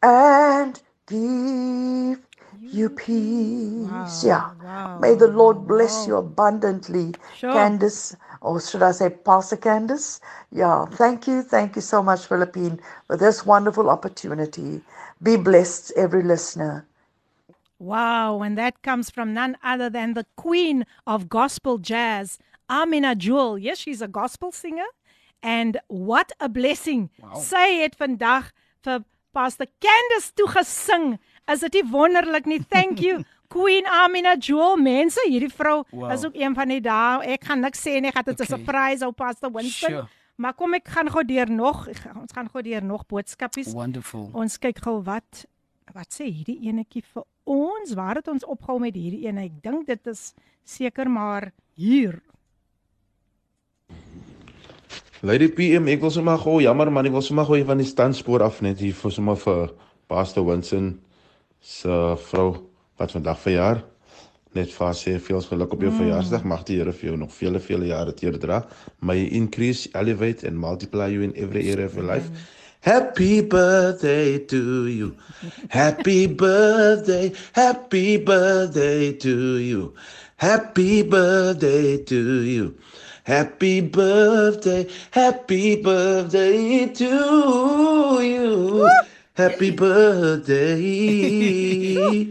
[0.05, 2.21] and give
[2.61, 3.91] you peace.
[3.91, 4.51] Wow, yeah.
[4.63, 6.07] Wow, May the Lord bless wow.
[6.07, 7.53] you abundantly, sure.
[7.53, 10.21] Candace, or should I say, Pastor Candace?
[10.51, 10.87] Yeah.
[10.87, 11.43] Thank you.
[11.43, 14.81] Thank you so much, Philippine, for this wonderful opportunity.
[15.23, 16.87] Be blessed, every listener.
[17.79, 18.43] Wow.
[18.43, 22.39] And that comes from none other than the queen of gospel jazz,
[22.71, 23.59] Amina Jewel.
[23.59, 24.87] Yes, she's a gospel singer.
[25.43, 27.11] And what a blessing.
[27.23, 27.35] Wow.
[27.35, 31.15] Say it vandag vir Pastor Candace toe gesing.
[31.51, 32.61] Is dit nie wonderlik nie?
[32.71, 33.23] Thank you.
[33.55, 36.11] Queen Amina Jewel, mense, hierdie vrou wow.
[36.13, 37.35] is ook een van die dae.
[37.37, 38.59] Ek gaan niks sê nie, gaan dit 'n okay.
[38.59, 39.91] surprise op Pastor Winston.
[39.91, 40.09] Sure.
[40.37, 43.71] Maar kom ek gaan gou deur nog, ons gaan gou deur nog boodskapies.
[43.73, 44.31] Wonderful.
[44.33, 45.47] Ons kyk gou wat
[45.95, 47.95] wat sê hierdie enetjie vir ons.
[47.95, 49.39] Waar het ons opgehou met hierdie een?
[49.39, 50.33] Ek dink dit is
[50.65, 52.23] seker maar hier.
[55.25, 58.43] Lady PM, ek wil sommer gou, jammer man, ek wil sommer gou van die standspoor
[58.45, 59.71] af net hier vir sommer vir
[60.13, 60.91] Pastor Winston
[61.65, 61.95] se
[62.27, 62.51] vrou
[63.01, 63.81] wat vandag verjaar.
[64.53, 66.03] Net vir sê veel geluk op jou mm.
[66.03, 66.45] verjaarsdag.
[66.45, 68.61] Mag die Here vir jou nog vele vele jare teerdra.
[69.01, 72.29] May he increase, elevate and multiply you in every area of your life.
[72.85, 75.15] Happy birthday to you.
[75.71, 77.33] Happy birthday.
[77.57, 79.95] Happy birthday to you.
[80.37, 82.75] Happy birthday to you.
[83.25, 88.89] Happy birthday, happy birthday to you.
[89.33, 90.77] Happy birthday.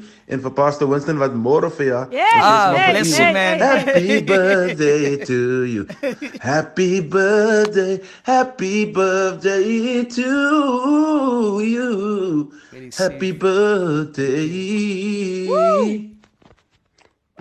[0.34, 2.04] en vir Pastor Winston wat môre vir jou.
[2.14, 3.60] Yes, oh, bless you man.
[3.60, 5.88] Happy birthday to you.
[6.42, 12.54] Happy birthday, happy birthday to you.
[12.94, 14.48] Happy birthday.
[15.50, 16.13] Woo.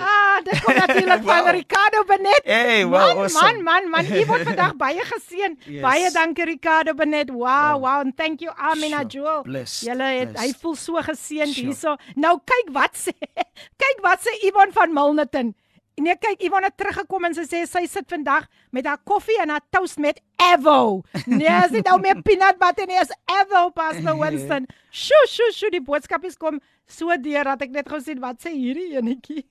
[0.03, 1.31] Ah, dit kom natuurlik wow.
[1.45, 2.43] van Ricardo Benet.
[2.45, 3.63] Hey, wow, man, awesome.
[3.63, 5.57] man, man, man, u word vandag baie geseën.
[5.67, 5.81] yes.
[5.85, 7.31] Baie dankie Ricardo Benet.
[7.31, 9.09] Wow, wow, wow, and thank you Amina sure.
[9.09, 9.65] Jewel.
[9.87, 11.67] Julle het hy voel so geseën sure.
[11.67, 11.97] hierso.
[12.15, 13.17] Nou kyk wat sê.
[13.83, 15.55] kyk wat sê Ivan van Milnerton.
[16.01, 19.53] Nee, kyk, Ivan het teruggekom en sy sê sy sit vandag met haar koffie en
[19.53, 21.03] haar toast met Evo.
[21.27, 24.67] Nee, sy het nou meer peanut butter nie, is Evo Pastor Winston.
[24.89, 28.55] Sjoe, sjoe, sjoe, die boodskap is kom so deur dat ek net gesien wat sê
[28.57, 29.45] hierdie enetjie.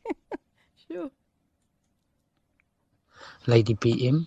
[0.91, 1.09] Sjoe.
[3.47, 4.25] Lady PM.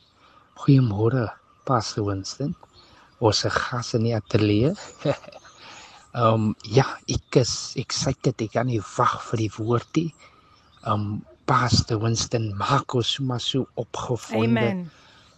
[0.59, 1.29] Goeiemôre,
[1.67, 2.55] Pastor Winston.
[3.21, 4.75] Ons se gas in die ateljee.
[6.15, 8.39] Ehm um, ja, ek is excited.
[8.39, 10.11] Ek kan nie wag vir die woordie.
[10.85, 14.63] Ehm um, Pastor Winston maak ons sommer so opgevonde.
[14.63, 14.85] Amen.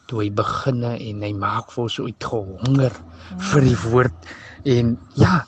[0.07, 3.41] Toe hy beginne en hy maak vir ons uitgehonger mm.
[3.49, 4.29] vir die woord
[4.77, 5.41] en ja,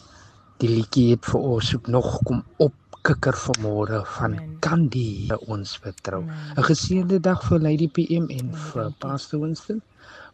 [0.59, 2.75] die liedjie het vir ons ook nog kom op
[3.06, 4.34] kikker vanmôre van
[4.64, 6.22] kan die ons vertrou.
[6.56, 9.82] 'n Geseënde dag vir Lady PM en vir Pastor Winston.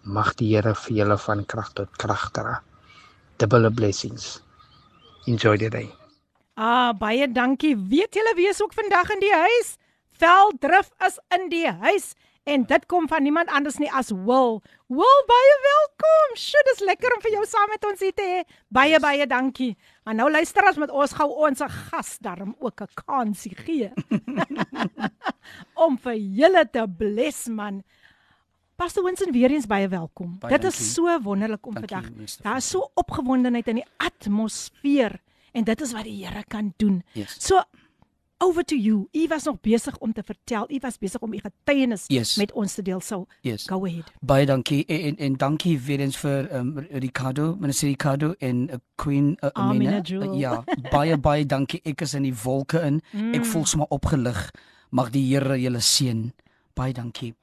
[0.03, 2.63] Mag die Here vir julle van krag tot krag dra.
[3.39, 4.41] Double blessings.
[5.27, 5.89] Enjoy the day.
[6.57, 7.77] Ah, baie dankie.
[7.77, 9.77] Weet julle wie is ook vandag in die huis?
[10.13, 12.15] Veldrif is in die huis
[12.45, 14.61] en dit kom van niemand anders nie as Will.
[14.93, 16.37] Will, baie welkom.
[16.39, 18.43] Sjoe, dis lekker om vir jou saam met ons hier te hê.
[18.69, 19.73] Baie baie dankie.
[20.05, 23.91] Maar nou luister as met ons gou ons gas daarom ook 'n kansie gee.
[25.87, 27.83] om vir julle te bless man.
[28.77, 30.39] Pastor Winston weer eens baie welkom.
[30.39, 30.93] Baie dit is dankie.
[30.93, 32.11] so wonderlik om vandag.
[32.43, 35.21] Daar is so opgewondenheid in die atmosfeer
[35.53, 37.03] en dit is wat die Here kan doen.
[37.13, 37.37] Yes.
[37.39, 37.63] So
[38.39, 39.09] over to you.
[39.13, 40.67] U was nog besig om te vertel.
[40.71, 42.37] U was besig om u getuienis yes.
[42.37, 43.01] met ons te deel.
[43.01, 43.67] So yes.
[43.67, 44.13] go ahead.
[44.21, 48.77] Baie dankie en en, en dankie weer eens vir um, Ricardo, minister Ricardo en uh,
[48.95, 49.99] Queen uh, Amina.
[49.99, 51.81] Amina uh, ja, baie baie dankie.
[51.85, 53.01] Ek is in die wolke in.
[53.13, 53.35] Mm.
[53.35, 54.51] Ek voel sommer opgelig.
[54.91, 56.29] Mag die Here julle seën.
[56.75, 57.35] Baie dankie.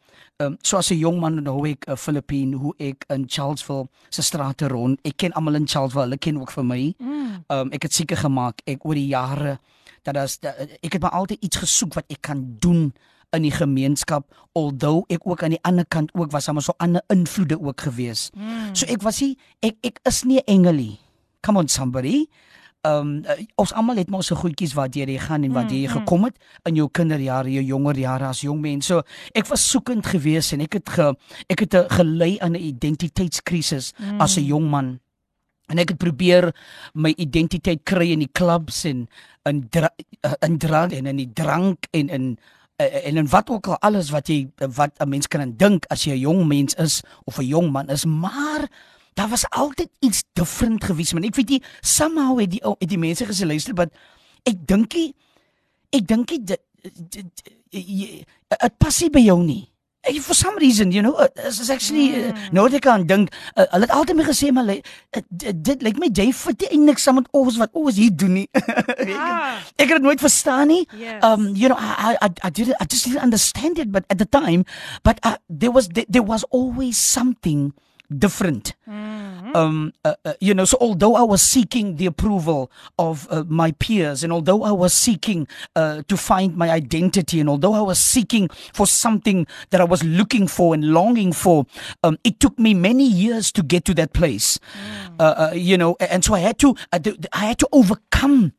[0.41, 3.25] Ehm um, so as 'n jong man nou ek 'n uh, Filippine hoe ek in
[3.27, 4.99] Charlesville se strate rond.
[5.04, 6.04] Ek ken almal in Charlesville.
[6.04, 6.93] Hulle ken ook vir my.
[6.99, 7.08] Mm.
[7.08, 7.43] Ehm mm.
[7.47, 9.60] um, ek het seker gemaak ek oor die jare
[10.08, 10.38] dat as
[10.82, 12.92] ek het maar altyd iets gesoek wat ek kan doen
[13.32, 17.04] in die gemeenskap alhoewel ek ook aan die ander kant ook was maar so ander
[17.08, 18.30] invloede ook gewees.
[18.36, 18.76] Mm.
[18.76, 21.00] So ek was nie ek ek is nie 'n engelie.
[21.42, 22.28] Come on somebody.
[22.82, 25.94] Ehm um, ons almal het mos so goedjies wat jy gaan en wat jy mm,
[25.94, 25.98] mm.
[26.00, 28.86] gekom het in jou kinderjare, jou jonger jare as jong mens.
[28.86, 29.02] So
[29.34, 31.14] ek was soekend geweest en ek het ge,
[31.48, 34.22] ek het gelei aan 'n identiteitskrisis mm.
[34.22, 35.00] as 'n jong man
[35.71, 36.51] en ek het probeer
[36.93, 39.05] my identiteit kry in die klubs en
[39.49, 42.25] in eh, in drank en in die drank en in
[42.77, 46.03] eh, en en wat ook al alles wat jy wat 'n mens kan dink as
[46.03, 48.69] jy 'n jong mens is of 'n jong man is maar
[49.13, 52.97] daar was altyd iets different gewees man ek weet nie somehow het die het die
[52.97, 53.89] mense gesê luister wat
[54.43, 54.93] ek dink
[55.89, 56.62] ek dink dit
[56.95, 57.41] dit
[58.77, 59.70] pas nie by jou nie
[60.04, 62.34] Hey, for some reason, you know, this is actually mm.
[62.34, 66.00] uh, nou ek kan dink, uh, hulle het altyd my gesê maar uh, dit lyk
[66.02, 68.48] my jy fit eintlik saam met ons wat ons hier doen nie.
[69.14, 69.62] ah.
[69.78, 70.88] Ek het dit nooit verstaan nie.
[70.98, 71.22] Yes.
[71.22, 74.26] Um you know, I I I didn't I just didn't understand it but at the
[74.26, 74.66] time,
[75.06, 77.70] but uh, there was there, there was always something
[78.17, 78.76] different.
[78.88, 79.56] Mm-hmm.
[79.56, 83.71] Um, uh, uh, you know, so although I was seeking the approval of uh, my
[83.71, 88.00] peers, and although I was seeking uh, to find my identity, and although I was
[88.00, 91.65] seeking for something that I was looking for and longing for,
[92.04, 94.60] um, it took me many years to get to that place.
[94.60, 95.15] Mm.
[95.19, 98.54] Uh, uh, you know, and so I had to, I had to overcome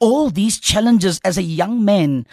[0.00, 2.26] all these challenges as a young man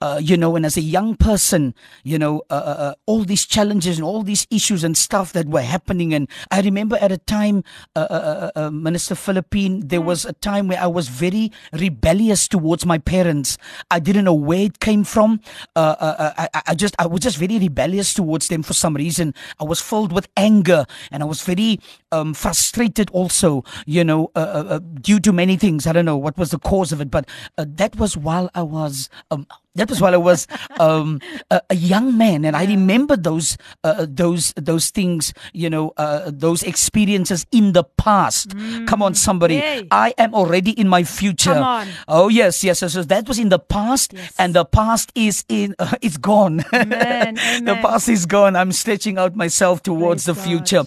[0.00, 3.44] uh, you know, and as a young person, you know, uh, uh, uh, all these
[3.44, 6.14] challenges and all these issues and stuff that were happening.
[6.14, 7.64] And I remember at a time,
[7.96, 12.98] uh, uh, Minister Philippine, there was a time where I was very rebellious towards my
[12.98, 13.58] parents.
[13.90, 15.40] I didn't know where it came from.
[15.74, 19.34] I, I just, I was just very rebellious towards them for some reason.
[19.60, 21.80] I was filled with anger and I was very
[22.12, 24.30] um, frustrated also, you know,
[25.00, 25.86] due to many things.
[25.86, 29.08] I don't know what was the cause of it, but that was while I was
[29.30, 29.46] um,
[29.78, 30.46] that was while I was
[30.78, 35.92] um, a, a, young man, and I remember those uh, those those things, you know,
[35.96, 38.50] uh, those experiences in the past.
[38.50, 38.86] Mm.
[38.86, 39.54] Come on, somebody!
[39.56, 39.88] Yay.
[39.90, 41.54] I am already in my future.
[41.54, 41.88] Come on!
[42.08, 42.92] Oh yes, yes, yes.
[42.92, 44.34] So that was in the past, yes.
[44.38, 46.64] and the past is in uh, it's gone.
[46.74, 47.34] Amen.
[47.64, 48.56] the past is gone.
[48.56, 50.84] I'm stretching out myself towards Praise the future.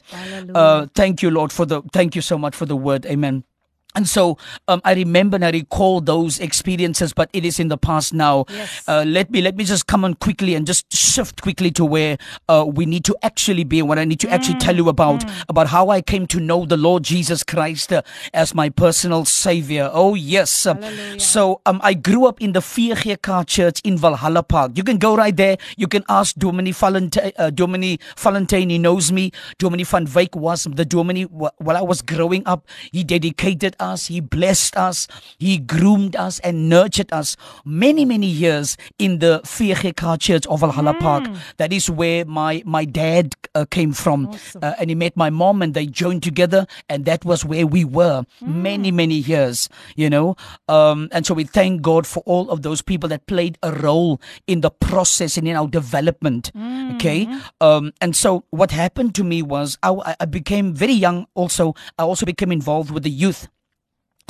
[0.54, 3.06] Uh, thank you, Lord, for the thank you so much for the word.
[3.06, 3.44] Amen.
[3.96, 7.78] And so um, I remember and I recall those experiences, but it is in the
[7.78, 8.46] past now.
[8.50, 8.88] Yes.
[8.88, 12.18] Uh, let me let me just come on quickly and just shift quickly to where
[12.48, 14.32] uh, we need to actually be, and what I need to mm.
[14.32, 15.44] actually tell you about mm.
[15.50, 18.02] about how I came to know the Lord Jesus Christ uh,
[18.34, 19.90] as my personal Savior.
[19.92, 20.64] Oh yes.
[20.64, 21.20] Hallelujah.
[21.20, 24.72] So um, I grew up in the VGK Church in Valhalla Park.
[24.76, 25.58] You can go right there.
[25.76, 27.32] You can ask Domini Valentine.
[27.38, 28.70] Uh, Domini Valentine.
[28.70, 29.32] He knows me.
[29.58, 32.68] Domini van Wyk was the Domini while I was growing up.
[32.92, 38.78] He dedicated us, He blessed us, He groomed us and nurtured us many, many years
[39.00, 41.00] in the VGK Church of Valhalla mm.
[41.00, 41.28] Park.
[41.58, 44.28] That is where my, my dad uh, came from.
[44.28, 44.64] Awesome.
[44.64, 46.68] Uh, and he met my mom and they joined together.
[46.90, 48.48] And that was where we were mm.
[48.48, 50.36] many, many years, you know.
[50.68, 54.22] Um, and so we thank God for all of those people that played a role
[54.48, 56.52] in the process and in our development.
[56.54, 56.96] Mm.
[56.96, 57.28] Okay.
[57.60, 61.76] Um, and so what happened to me was I, I became very young also.
[61.98, 63.48] I also became involved with the youth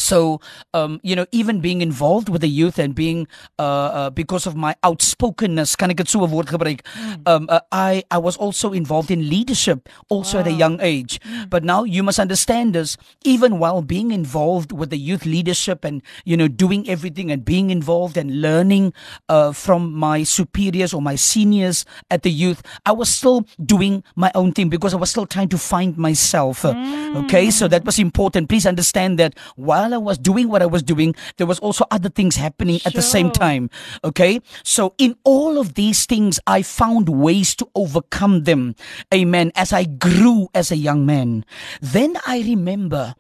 [0.02, 0.42] so
[0.74, 3.28] um you know even being involved with the youth and being
[3.60, 7.22] uh, uh because of my outspokenness kan ek dit so 'n woord gebruik mm.
[7.30, 10.44] um uh, i i was also involved in leadership also wow.
[10.44, 11.46] at a young age mm.
[11.54, 16.02] but now you must understand this even while being involved with the youth leadership and
[16.26, 18.90] you know doing everything and being involved and learning
[19.30, 24.32] uh from my superiors or my seniors at the youth i was still doing my
[24.34, 27.16] own thing because i was still trying to find myself mm.
[27.22, 30.66] okay so that was important please understand that while while I was doing what I
[30.66, 32.90] was doing, there was also other things happening sure.
[32.90, 33.70] at the same time.
[34.04, 34.40] Okay.
[34.64, 38.76] So in all of these things, I found ways to overcome them.
[39.14, 39.52] Amen.
[39.56, 41.46] As I grew as a young man,
[41.82, 43.16] then I remember.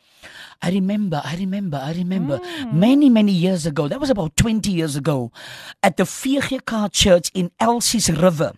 [0.63, 2.71] I remember, I remember, I remember mm.
[2.71, 5.31] many, many years ago, that was about 20 years ago,
[5.81, 8.53] at the VGK Church in Elsie's River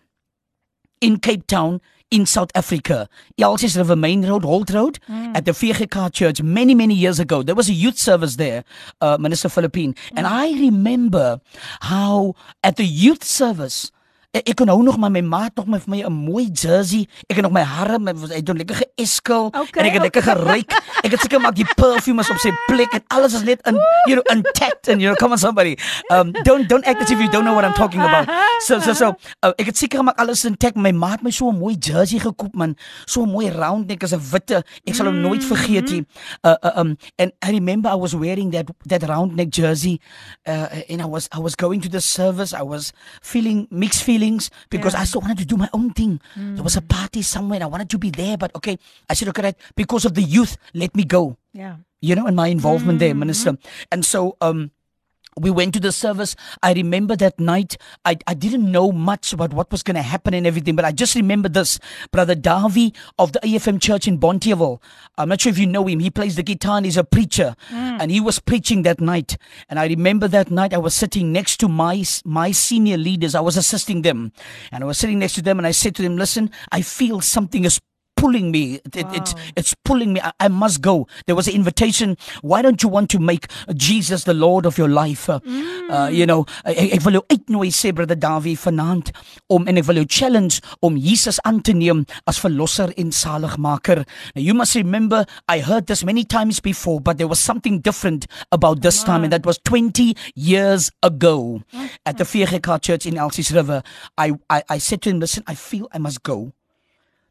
[1.00, 1.80] in Cape Town,
[2.12, 3.10] in South Africa.
[3.40, 5.36] Elsies River Main Road, Holt Road, mm.
[5.36, 7.44] at the VGK Church many, many years ago.
[7.44, 8.64] There was a youth service there,
[9.02, 9.94] uh, Minister Philippine.
[9.94, 10.12] Mm.
[10.18, 11.42] And I remember
[11.82, 13.92] how at the youth service,
[14.34, 17.06] Ek, ek kon nou nog maar my maat nog met my 'n mooi jersey.
[17.30, 20.02] Ek het nog my hare met hy doen lekker geeskel okay, en ek het okay.
[20.02, 20.70] lekker geruik.
[21.06, 23.78] Ek het seker maak die perfume is op sy plek en alles is net in
[24.10, 25.78] you know intact and you know come on somebody.
[26.10, 28.26] Um don't don't act as if you don't know what I'm talking about.
[28.66, 29.14] So so so
[29.46, 30.82] uh, ek het seker maak alles intact.
[30.82, 32.74] My maat my so 'n mooi jersey gekoop man.
[33.06, 34.66] So 'n mooi round neck as 'n witte.
[34.86, 36.06] Ek sal hom nooit vergeet nie.
[36.42, 40.02] Uh, uh um and I remember I was wearing that that round neck jersey
[40.50, 42.50] uh and I was I was going to the service.
[42.58, 45.02] I was feeling mixed feelings feelings because yeah.
[45.02, 46.22] I still wanted to do my own thing.
[46.36, 46.56] Mm.
[46.56, 48.78] There was a party somewhere and I wanted to be there, but okay,
[49.10, 51.38] I said, okay, right, because of the youth, let me go.
[51.52, 51.84] Yeah.
[52.02, 53.16] You know, and my involvement mm-hmm.
[53.16, 53.58] there, Minister.
[53.92, 54.72] And so, um,
[55.40, 56.36] we went to the service.
[56.62, 57.78] I remember that night.
[58.06, 60.92] I, I didn't know much about what was going to happen and everything, but I
[60.92, 61.80] just remember this.
[62.12, 64.82] Brother Davi of the AFM church in Bonteheuwel.
[65.18, 66.00] I'm not sure if you know him.
[66.00, 67.56] He plays the guitar and he's a preacher.
[67.70, 68.02] Mm.
[68.02, 69.38] And he was preaching that night.
[69.70, 73.36] And I remember that night I was sitting next to my, my senior leaders.
[73.36, 74.32] I was assisting them.
[74.72, 77.22] And I was sitting next to them and I said to them, listen, I feel
[77.22, 77.80] something is
[78.24, 78.80] pulling me.
[78.86, 79.12] It, wow.
[79.20, 80.22] it's it's pulling me.
[80.22, 81.08] I, I, must go.
[81.28, 82.16] There was an invitation.
[82.42, 85.30] Why don't you want to make Jesus the Lord of your life?
[85.30, 85.92] Uh, mm.
[85.92, 89.12] uh, you know, ek, ek wil jou uitnooi sê brother Dawie vanaand
[89.52, 94.06] om en ek wil jou challenge om Jesus aan te neem as verlosser en saligmaker.
[94.38, 98.28] Now you must remember I heard this many times before, but there was something different
[98.56, 99.12] about this wow.
[99.12, 101.62] time and that was 20 years ago
[102.06, 103.84] at the VGK Church in Elsie's River.
[104.18, 106.54] I, I I said to him, listen, I feel I must go.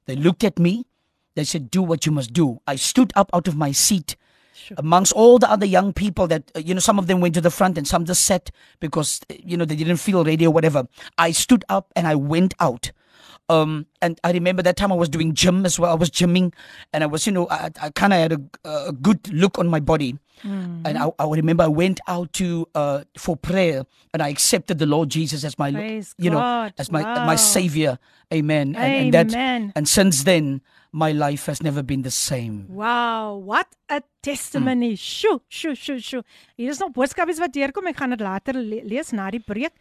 [0.06, 0.86] They looked at me.
[1.34, 2.60] They said, Do what you must do.
[2.66, 4.16] I stood up out of my seat.
[4.54, 4.76] Sure.
[4.78, 7.40] Amongst all the other young people that, uh, you know, some of them went to
[7.40, 10.52] the front and some just sat because, uh, you know, they didn't feel ready or
[10.52, 10.86] whatever.
[11.18, 12.92] I stood up and I went out.
[13.48, 15.90] Um, and I remember that time I was doing gym as well.
[15.90, 16.54] I was gymming
[16.92, 19.68] and I was, you know, I, I kind of had a, a, good look on
[19.68, 20.16] my body.
[20.44, 20.87] Mm-hmm.
[20.87, 24.87] And I, I remember I went out to uh, for prayer and I accepted the
[24.87, 26.66] Lord Jesus as my, Praise you God.
[26.66, 27.26] know, as my wow.
[27.26, 27.98] my savior.
[28.33, 28.74] Amen.
[28.76, 32.66] And, and that and since then my life has never been the same.
[32.68, 34.92] Wow, what a testimony.
[34.92, 34.98] Mm.
[34.98, 36.22] Sjoe, sjoe, sjoe, sjoe.
[36.57, 37.88] Hier is nog boodskapies wat deurkom.
[37.88, 39.72] Ek gaan dit later le lees na die preek.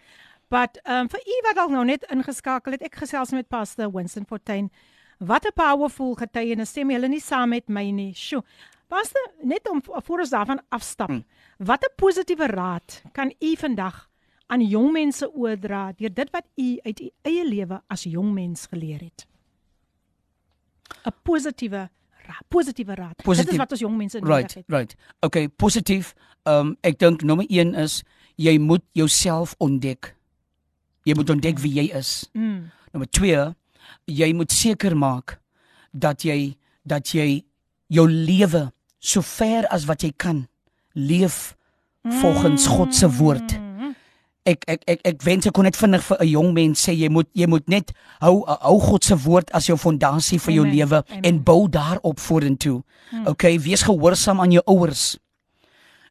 [0.52, 4.28] But um vir u wat al nou net ingeskakel het, ek gesels met Pastor Winston
[4.28, 4.72] Fortuin.
[5.20, 6.70] Wat 'n powerful getuienis.
[6.70, 8.14] Stem julle nie saam met my nie.
[8.14, 8.44] Sjoe.
[8.92, 11.10] Pastor, net om voor ons daarvan afstap.
[11.10, 11.24] Mm.
[11.58, 14.10] Wat 'n positiewe raad kan u vandag
[14.46, 18.66] aan jong mense oordra deur dit wat u uit u eie lewe as jong mens
[18.66, 19.28] geleer het?
[21.06, 21.90] 'n Positiewe
[22.28, 23.16] raad, positiewe raad.
[23.16, 24.64] Positief, dit is wat ons jong mense nodig right, het.
[24.68, 24.96] Right.
[25.20, 26.14] Okay, positief.
[26.44, 28.04] Ehm um, ek dink nommer 1 is
[28.36, 30.16] jy moet jouself ontdek.
[31.04, 32.30] Jy moet ontdek wie jy is.
[32.34, 32.72] Mm.
[32.92, 33.56] Nommer 2,
[34.06, 35.42] jy moet seker maak
[35.92, 37.46] dat jy dat jy
[37.88, 40.46] jou lewe so ver as wat jy kan
[40.94, 41.56] leef
[42.22, 43.58] volgens God se woord.
[44.46, 47.10] Ek ek ek ek wens ek kon net vinnig vir 'n jong mens sê jy
[47.10, 51.04] moet jy moet net hou hou God se woord as jou fondasie vir jou lewe
[51.22, 52.82] en bou daarop vorentoe.
[53.10, 53.28] Hmm.
[53.28, 55.18] Okay, wees gehoorsaam aan jou ouers.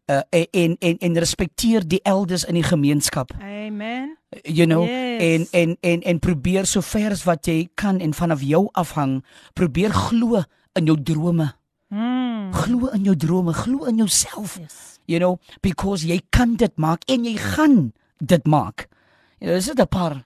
[0.07, 3.31] Uh, en en en respekteer die elders in die gemeenskap.
[3.41, 4.17] Amen.
[4.43, 5.23] You know, yes.
[5.23, 9.25] en en en en probeer so ver as wat jy kan en vanaf jou afhang,
[9.55, 10.43] probeer glo
[10.75, 11.60] in jou drome.
[11.91, 12.53] Mm.
[12.55, 14.57] Glo in jou drome, glo in jouself.
[14.63, 14.99] Yes.
[15.11, 18.87] You know, because jy kan dit maak en jy gaan dit maak.
[19.41, 20.23] You know, dis 'n paar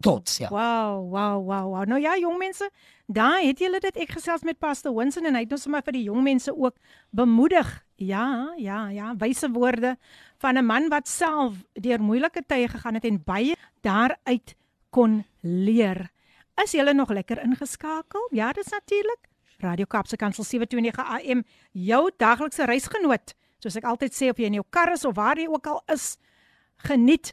[0.00, 0.48] thoughts, ja.
[0.52, 1.84] Wow, wow, wow, wow.
[1.88, 2.70] Nou ja, jong mense,
[3.06, 5.92] daar het julle dit ek gesels met Pastor Winston en hy het ons sommer vir
[5.92, 6.76] die jong mense ook
[7.10, 7.82] bemoedig.
[7.96, 9.96] Ja, ja, ja, wyse woorde
[10.38, 14.54] van 'n man wat self deur moeilike tye gegaan het en baie daaruit
[14.90, 16.10] kon leer.
[16.62, 18.28] Is julle nog lekker ingeskakel?
[18.30, 19.33] Ja, dis natuurlik.
[19.62, 23.34] Radio Kapse Kansel 729 AM, jou daglikse reisgenoot
[23.64, 25.78] Soos ek altyd sê of jy in jou kar is of waar jy ook al
[25.94, 26.18] is,
[26.84, 27.30] geniet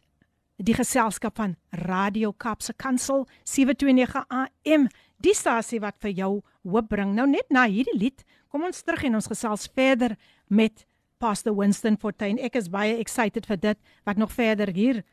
[0.62, 1.58] die geselskap van
[1.90, 4.86] Radio Kapse Kansel 729 AM,
[5.20, 6.30] die stasie wat vir jou
[6.64, 7.12] hoop bring.
[7.18, 10.16] Nou net na hierdie lied, kom ons terug en ons gesels verder
[10.48, 10.86] met
[11.20, 12.40] Pastor Winston Fortuin.
[12.40, 15.04] Ek is baie excited vir dit wat nog verder hier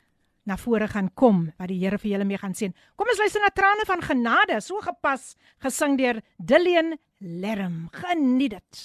[0.48, 2.74] na vore gaan kom wat die Here vir julle mee gaan sien.
[2.96, 5.34] Kom ons luister na trane van genade, so gepas
[5.64, 7.88] gesing deur Dillian Lerm.
[7.92, 8.84] Geniet dit.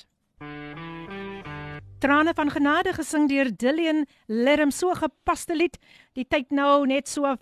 [2.03, 5.79] Trane van genade gesing deur Dillian Lerm, so gepaste lied.
[6.17, 7.35] Die tyd nou net so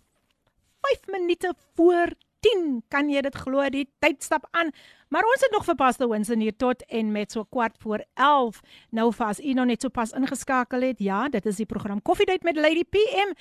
[0.86, 2.82] 5 minute voor 10.
[2.89, 3.64] Kan jy dit glo?
[3.72, 4.70] Die tyd stap aan.
[5.09, 8.61] Maar ons het nog vir Pastor Winston hier tot en met so kwart voor 11.
[8.91, 10.99] Nou vas u nog net so pas ingeskakel het.
[10.99, 13.34] Ja, dit is die program Koffiedייט met Lady PM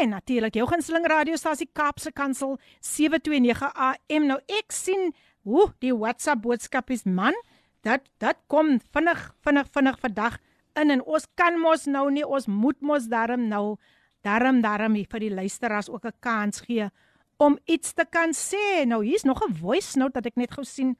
[0.00, 4.26] en natuurlik jou gunsteling radiostasie Kaapse Kansel 729 AM.
[4.26, 7.34] Nou ek sien hoe die WhatsApp boodskapies man,
[7.82, 10.38] dat dat kom vinnig vinnig vinnig vandag
[10.78, 13.76] in en ons kan mos nou nie ons moet mos darm nou
[14.22, 16.90] darm darm vir die luisteraars ook 'n kans gee
[17.37, 18.85] om iets te kan sê.
[18.85, 20.97] Nou hier's nog 'n voice note dat ek net gou sien.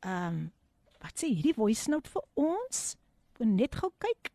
[0.00, 0.52] Ehm um,
[1.02, 2.96] wat sê hierdie voice note vir ons?
[3.40, 4.30] Ek net gou kyk.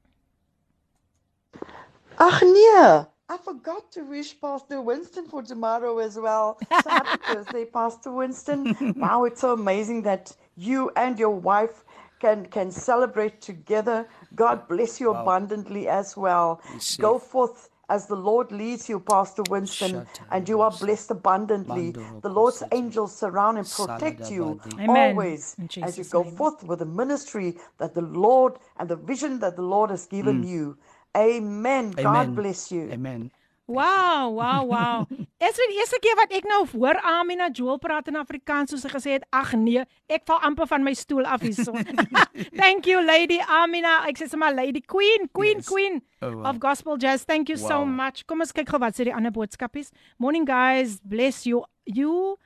[2.17, 6.57] Ag nee, I forgot to wish Pastor Winston for tomorrow as well.
[6.83, 8.93] So happy birthday, Pastor Winston.
[8.95, 11.83] Wow, it's so amazing that you and your wife
[12.19, 14.07] can can celebrate together.
[14.35, 15.21] God bless you wow.
[15.21, 16.61] abundantly as well.
[16.99, 21.91] Go forth as the Lord leads you, Pastor Winston, and you are blessed abundantly.
[21.91, 24.89] The Lord's angels surround and protect you Amen.
[24.89, 26.35] always as you go name.
[26.35, 30.43] forth with the ministry that the Lord and the vision that the Lord has given
[30.43, 30.49] mm.
[30.49, 30.77] you.
[31.15, 31.93] Amen.
[31.97, 32.03] Amen.
[32.03, 32.89] God bless you.
[32.91, 33.31] Amen.
[33.67, 35.07] Wow, wow, wow.
[35.43, 38.85] Is dit die eerste keer wat ek nou hoor Amina Joel praat in Afrikaans soos
[38.85, 41.75] sy gesê het, ag nee, ek val amper van my stoel af hierso.
[42.61, 43.99] Thank you Lady Amina.
[44.07, 45.67] Ek sê sommer Lady Queen, Queen, yes.
[45.67, 46.47] Queen oh, wow.
[46.53, 47.27] of Gospel Jazz.
[47.27, 47.67] Thank you wow.
[47.67, 48.23] so much.
[48.23, 49.91] Kom ons kyk gou wat sê die ander boodskapies.
[50.15, 51.65] Morning guys, bless you.
[51.83, 52.37] You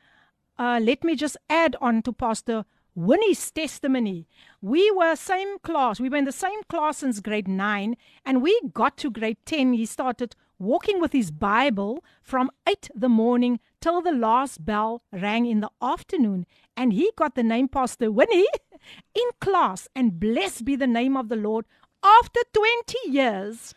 [0.58, 2.66] uh let me just add on to Pastor
[2.98, 4.28] Winnie's testimony.
[4.60, 6.00] We were same class.
[6.02, 7.96] We were in the same class since grade 9
[8.26, 9.74] and we got to grade 10.
[9.74, 15.46] He started walking with his Bible from 8 the morning till the last bell rang
[15.46, 16.46] in the afternoon.
[16.78, 18.48] And he got the name Pastor Winnie
[19.16, 19.88] in class.
[19.96, 21.66] And blessed be the name of the Lord.
[22.04, 23.74] After 20 years,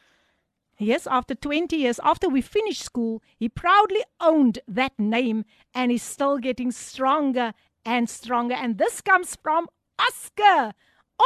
[0.78, 6.02] yes, after 20 years, after we finished school, he proudly owned that name and is
[6.02, 7.54] still getting stronger
[7.84, 8.54] and stronger.
[8.54, 9.68] And this comes from
[9.98, 10.74] Oscar.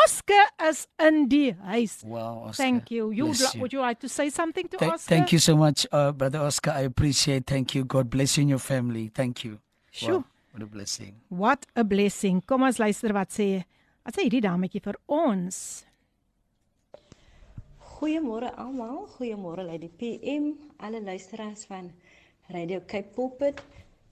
[0.05, 2.03] Oscar is in die huis.
[2.05, 2.63] Wow, Oscar.
[2.65, 3.11] Thank you.
[3.11, 5.15] You, you would you like to say something to Th- Oscar?
[5.17, 6.73] Thank you so much, uh, brother Oscar.
[6.73, 7.47] I appreciate.
[7.47, 7.85] Thank you.
[7.85, 9.11] God bless you and your family.
[9.15, 9.59] Thank you.
[9.91, 10.19] Sure.
[10.19, 11.15] Wow, what a blessing.
[11.29, 12.43] What a blessing.
[12.47, 13.65] Kom ons luister wat sê.
[14.05, 15.85] Wat sê hierdie dametjie vir ons?
[17.99, 19.09] Goeiemôre almal.
[19.17, 20.53] Goeiemôre uit die PM.
[20.79, 21.91] Alle luisteraars van
[22.55, 23.61] Radio Cape Pulpit.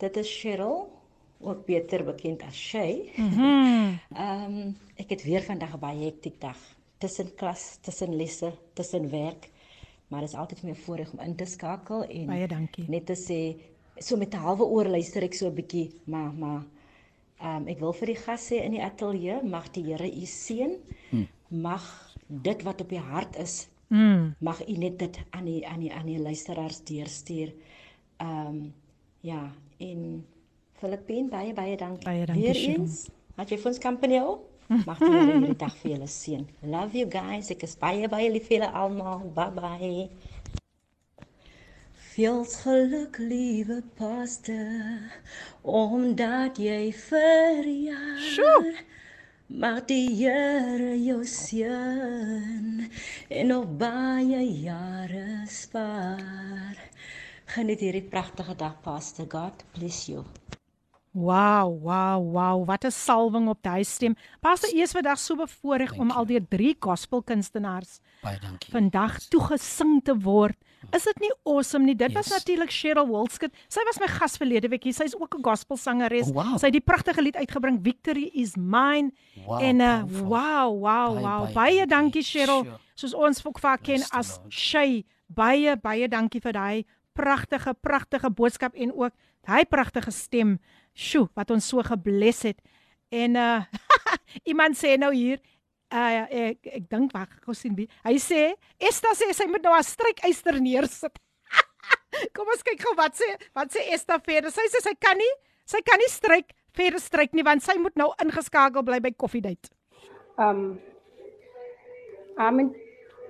[0.03, 0.89] Dit is Cheryl
[1.47, 3.11] ook beter bekend as Shay.
[3.17, 3.41] Mhm.
[3.41, 6.59] Mm ehm um, ek het weer vandag 'n baie hektiese dag
[6.99, 9.51] tussen klas, tussen lesse, tussen werk.
[10.09, 12.85] Maar dit is altyd vir my voorreg om in te skakel en baie dankie.
[12.89, 13.41] Net te sê
[13.99, 16.65] so met 'n halwe oor luister ek so 'n bietjie, maar maar
[17.39, 20.27] ehm um, ek wil vir die gas sê in die ateljee, mag die Here u
[20.27, 20.73] seën.
[21.11, 21.29] Hmm.
[21.49, 24.35] Mag dit wat op u hart is, mm.
[24.39, 27.53] mag u net dit aan die aan die aan die luisteraars deurstuur.
[28.17, 28.75] Ehm um,
[29.21, 30.27] ja, en
[30.81, 32.05] Filippien, baie baie dankie.
[32.05, 32.43] Baie dankie.
[32.45, 33.07] Weer eens.
[33.37, 34.45] Het jy vir ons kampanje op?
[34.85, 36.43] Mag jy hierdie dag vir julle seën.
[36.67, 37.53] Love you guys.
[37.55, 39.23] Ek is baie baie lief vir julle almal.
[39.37, 40.09] Bye bye.
[42.17, 45.13] Feels geluk liewe pastor
[45.63, 48.21] omdat jy verjaar.
[48.33, 48.77] Sjoe.
[49.47, 52.89] Mag die Here jou seën
[53.29, 56.81] en nog baie jare spaar.
[57.55, 59.31] Geniet hierdie pragtige dag, Pastor.
[59.31, 60.25] God bless you.
[61.17, 64.15] Wow, wow, wow, wat 'n salwing op daai stem.
[64.41, 68.71] Pastor Eers vandag so bevoorreg om al deur drie gospelkunstenaars baie dankie.
[68.71, 70.57] Vandag toegesing te word.
[70.93, 71.97] Is dit nie awesome nie?
[71.97, 72.17] Dit yes.
[72.17, 73.55] was natuurlik Cheryl Wolskut.
[73.69, 74.85] Sy was my gas verlede week.
[74.93, 76.29] Sy's ook 'n gospelsangeres.
[76.29, 76.59] Oh, wow.
[76.59, 79.11] Sy het die pragtige lied uitgebring Victory is mine.
[79.47, 81.41] Wow, en uh, wow, wow, baie, wow.
[81.41, 82.65] Baie, baie dankie Cheryl.
[82.65, 82.79] Sure.
[82.95, 85.05] Soos ons ook vaak ken as Shay.
[85.27, 86.85] Baie baie dankie vir daai
[87.17, 89.13] pragtige pragtige boodskap en ook
[89.47, 90.59] daai pragtige stem.
[90.96, 92.60] Sjoe, wat ons so gebless het.
[93.12, 93.62] En uh
[94.52, 95.40] iemand sê nou hier
[95.92, 97.90] uh ek ek dink wag, gou sien wie.
[98.06, 101.20] Hy sê Esta sê sy moet nou 'n strykyster neersit.
[102.36, 104.52] Kom ons kyk gou wat sê wat sê Esta verder.
[104.52, 105.34] Sy sê sy kan nie,
[105.66, 109.72] sy kan nie stryk verder stryk nie want sy moet nou ingeskakel bly by koffiedייט.
[110.40, 110.80] Um
[112.40, 112.72] Amen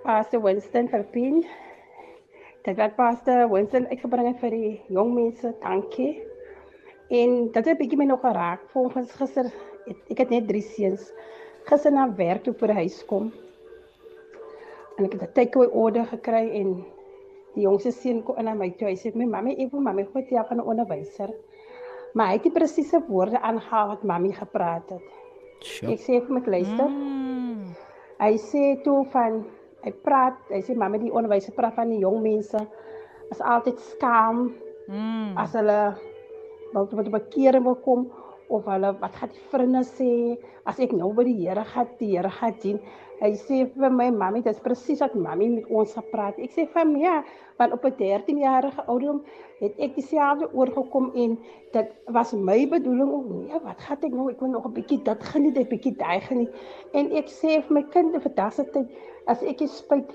[0.04, 1.42] Pastor Winston Verpien.
[2.66, 6.14] Dit wat Pastor Winston uitgebring het vir die jong mense, dankie.
[7.09, 8.61] En dit het 'n bietjie my nog geraak.
[8.73, 9.45] Volgens gister
[9.85, 11.13] het, ek het net drie seuns
[11.67, 13.33] gister na werk toe vir huis kom.
[14.97, 16.85] En ek het 'n takeaway order gekry en
[17.55, 18.89] die jongste seun kom in na my toe.
[18.89, 21.31] Hy sê: "My mamma, ek wil mamma gou tel van 'n onderwyser."
[22.15, 25.03] Maar hy het die presiese woorde aangehaal wat mammy gepraat het.
[25.61, 25.93] Sure.
[25.93, 26.89] Ek sê vir my luister.
[26.89, 27.75] Mm.
[28.19, 29.45] Hy sê toe van
[29.83, 32.67] hy praat, hy sê mamma die onderwyser praat van die jong mense
[33.31, 34.55] is altyd skaam.
[34.87, 35.37] Mm.
[35.37, 35.97] As hulle
[36.77, 38.07] wil tot bekering wil kom
[38.49, 40.11] of hulle wat gaan die vriende sê
[40.71, 42.79] as ek nou by die Here gaan, die Here gaan dien.
[43.17, 46.37] Hy sê vir my mammy, dis presies wat mammy met ons gepraat.
[46.43, 47.15] Ek sê vir my ja,
[47.59, 49.23] want op 'n 13 jarige ouderdom
[49.61, 51.39] het ek dieselfde oorgekom en
[51.73, 54.31] dit was my bedoeling om nee, wat gaan ek nou?
[54.31, 56.53] Ek wil nog 'n bietjie dit geniet, 'n bietjie daai geniet.
[56.93, 58.89] En ek sê vir my kind vir daardie tyd
[59.27, 60.13] as ek is spyt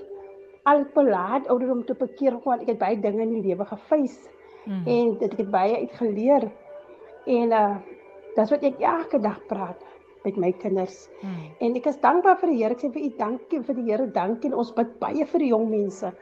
[0.64, 4.16] al te laat ouderdom te bekeer want ek het baie dinge in die lewe gefeis
[4.64, 4.84] mm.
[4.86, 6.50] en dit het baie uitgeleer.
[7.26, 7.76] En uh
[8.32, 9.82] dis wat ek elke dag praat
[10.24, 11.08] met my kinders.
[11.20, 11.50] Hmm.
[11.60, 12.76] En ek is dankbaar vir die Here.
[12.76, 14.06] Ek sê vir u dankie vir die Here.
[14.14, 16.12] Dankie en ons bid baie vir die jong mense.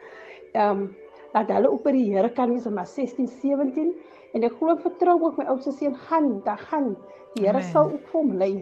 [0.55, 0.91] Ehm um,
[1.31, 3.93] dat hulle ook by die Here kan wees om maar 16, 17
[4.35, 6.89] en ek glo vertrou ook my oudste seun gaan, dan gaan
[7.37, 8.53] die Here sal ook vir hom lei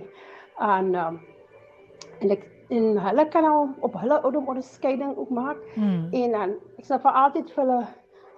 [0.60, 1.20] aan ehm um,
[2.18, 5.60] en ek en hulle kan al op hulle ouderdom onderskeiding ook maak.
[5.74, 6.10] Hmm.
[6.12, 7.80] En dan ek sal vir altyd vir hulle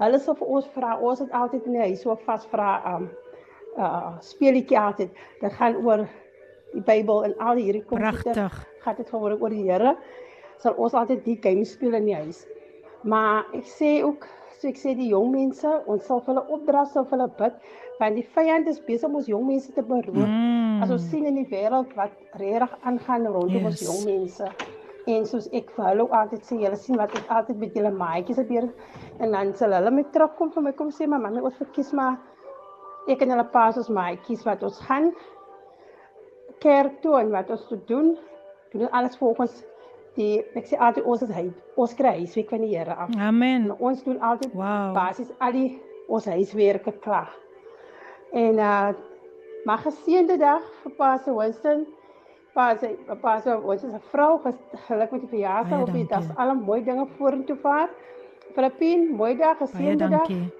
[0.01, 3.11] hulle sal vir ons vra, ons het altyd huis so vas vra ehm um,
[3.78, 5.12] uh speletjie altyd.
[5.40, 6.07] Dit gaan oor
[6.74, 8.51] die Bybel en al hierdie komputer
[8.84, 9.94] gaan dit gewoonlik oor die Here.
[10.61, 12.44] Sal ons altyd die game speel in die huis.
[13.03, 14.26] Maar ek sê ook,
[14.59, 17.55] so ek sê die jong mense, ons sal hulle opdra, sal hulle bid,
[18.01, 20.26] want die vyand is besig om ons jong mense te beroep.
[20.26, 20.82] Mm.
[20.84, 23.70] As ons sien in die wêreld wat regtig aangaan rondom yes.
[23.70, 24.51] ons jong mense.
[25.09, 28.42] En soos ek vir hulle altyd sê, julle sien wat ek altyd met julle maatjies
[28.42, 28.68] gebeur
[29.20, 32.18] en dan sal hulle met terugkom vir my kom sê, "Maar mamma, ons verkies maar
[33.08, 35.12] ek en hulle pas ons maatjies wat ons gaan
[36.60, 38.18] kerk toe en wat ons te doen.
[38.72, 39.62] Doen alles volgens
[40.18, 41.46] die ek sê altyd ons is hy
[41.80, 43.14] ons kry huiswerk van die Here af.
[43.18, 43.70] Amen.
[43.70, 44.90] En ons doen altyd wow.
[44.96, 45.70] basies al die
[46.10, 47.30] ons huiswerke klaar.
[48.32, 48.90] En uh
[49.68, 51.82] mag geseënde dag vir Pastor Winston.
[52.56, 54.40] Pastor Pastor ons is 'n vrou
[54.88, 56.24] geluk met die verjaarsdag op die dag.
[56.36, 57.90] Alle mooi dinge vorentoe vaar.
[58.55, 60.26] Filippin, mooi dag, geseënde dag.
[60.26, 60.51] Dankie.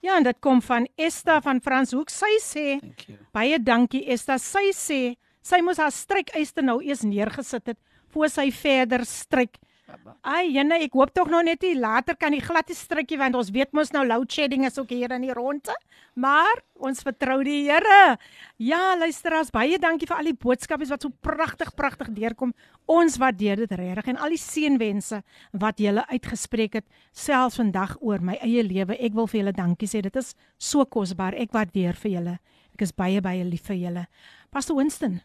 [0.00, 2.08] Ja, en dit kom van Esta van Franshoek.
[2.12, 2.66] Sy sê
[3.36, 4.38] baie dankie Esta.
[4.40, 5.00] Sy sê
[5.44, 7.78] sy moes haar strykyste nou eers neergesit het
[8.12, 9.60] voor sy verder stryk.
[10.26, 13.50] Ai, jene, ek hoop tog nog net nie later kan die gladde strikkie want ons
[13.54, 15.74] weet mos nou load shedding is ook hier in die ronde.
[16.14, 18.16] Maar ons vertrou die Here.
[18.58, 22.52] Ja, luisteraars, baie dankie vir al die boodskappe wat so pragtig pragtig deurkom.
[22.90, 25.22] Ons waardeer dit regtig en al die seënwense
[25.62, 28.98] wat julle uitgespreek het selfs vandag oor my eie lewe.
[28.98, 30.02] Ek wil vir julle dankie sê.
[30.04, 31.38] Dit is so kosbaar.
[31.38, 32.36] Ek waardeer vir julle.
[32.74, 34.06] Ek is baie baie lief vir julle.
[34.50, 35.20] Pastor Winston.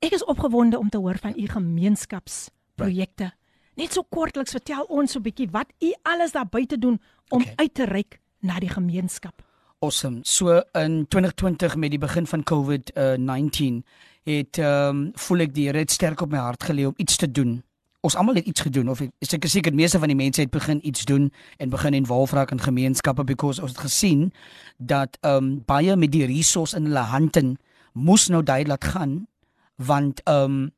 [0.00, 3.24] Ek is opgewonde om te hoor van u gemeenskapsprojekte.
[3.24, 3.39] Right.
[3.80, 7.00] Net so kortliks vertel ons so 'n bietjie wat u alles daar buite doen
[7.30, 7.52] om okay.
[7.56, 9.42] uit te reik na die gemeenskap.
[9.78, 10.20] Awesome.
[10.22, 13.80] So in 2020 met die begin van COVID-19 uh,
[14.22, 17.30] het ehm um, voel ek die het sterk op my hart gelê om iets te
[17.30, 17.62] doen.
[18.00, 20.86] Ons almal het iets gedoen of ek seker seker meeste van die mense het begin
[20.86, 24.32] iets doen en begin en wolfraak in gemeenskappe because ons het gesien
[24.76, 27.56] dat ehm um, baie met die resource in hulle hande
[27.92, 29.26] moes nou daai laat gaan
[29.76, 30.70] want ehm um,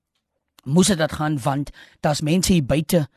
[0.63, 3.09] moes dit gaan want daar's mense hier buite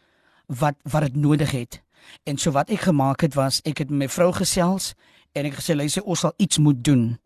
[0.46, 1.82] wat wat dit nodig het.
[2.24, 4.94] En so wat ek gemaak het was ek het met my vrou gesels
[5.34, 7.18] en ek gesê luister ons sal iets moet doen.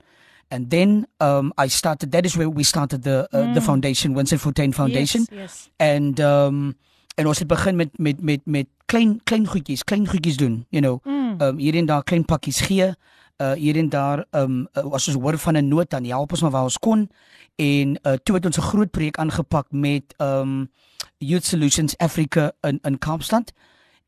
[0.50, 3.54] And then um I started that is where we started the uh, mm.
[3.54, 5.28] the foundation Winston Fontaine Foundation.
[5.30, 5.70] Yes, yes.
[5.78, 6.74] And um
[7.16, 10.82] en ons het begin met met met met klein klein goedjies, klein goedjies doen, you
[10.82, 11.00] know.
[11.04, 11.42] Mm.
[11.42, 12.94] Um hier en daar klein pakkies gee.
[13.40, 16.42] Uh hier en daar um uh, as ons hoor van 'n nood dan help ons
[16.42, 17.10] maar waar ons kon
[17.56, 20.70] en uh, toe het ons 'n groot projek aangepak met um
[21.18, 23.54] Youth Solutions Africa in in Kaapstad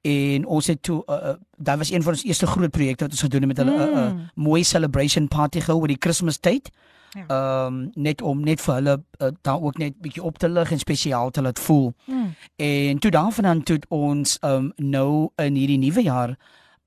[0.01, 3.21] en ons het toe uh, daar was een van ons eerste groot projekte wat ons
[3.21, 3.97] gedoen het met hulle 'n mm.
[3.97, 6.69] uh, uh, mooi celebration party gehou oor die Kersfees tyd.
[7.11, 7.65] Ja.
[7.65, 10.79] Um net om net vir hulle uh, daar ook net bietjie op te lig en
[10.79, 11.93] spesiaal te laat voel.
[12.05, 12.35] Mm.
[12.55, 16.37] En toe daarvan toe ons um nou in hierdie nuwe jaar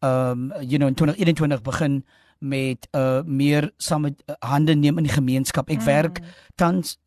[0.00, 2.04] um you know in 2021 begin
[2.38, 5.70] met uh meer saam met uh, hande neem in die gemeenskap.
[5.70, 5.86] Ek mm.
[5.86, 6.20] werk
[6.54, 6.98] tans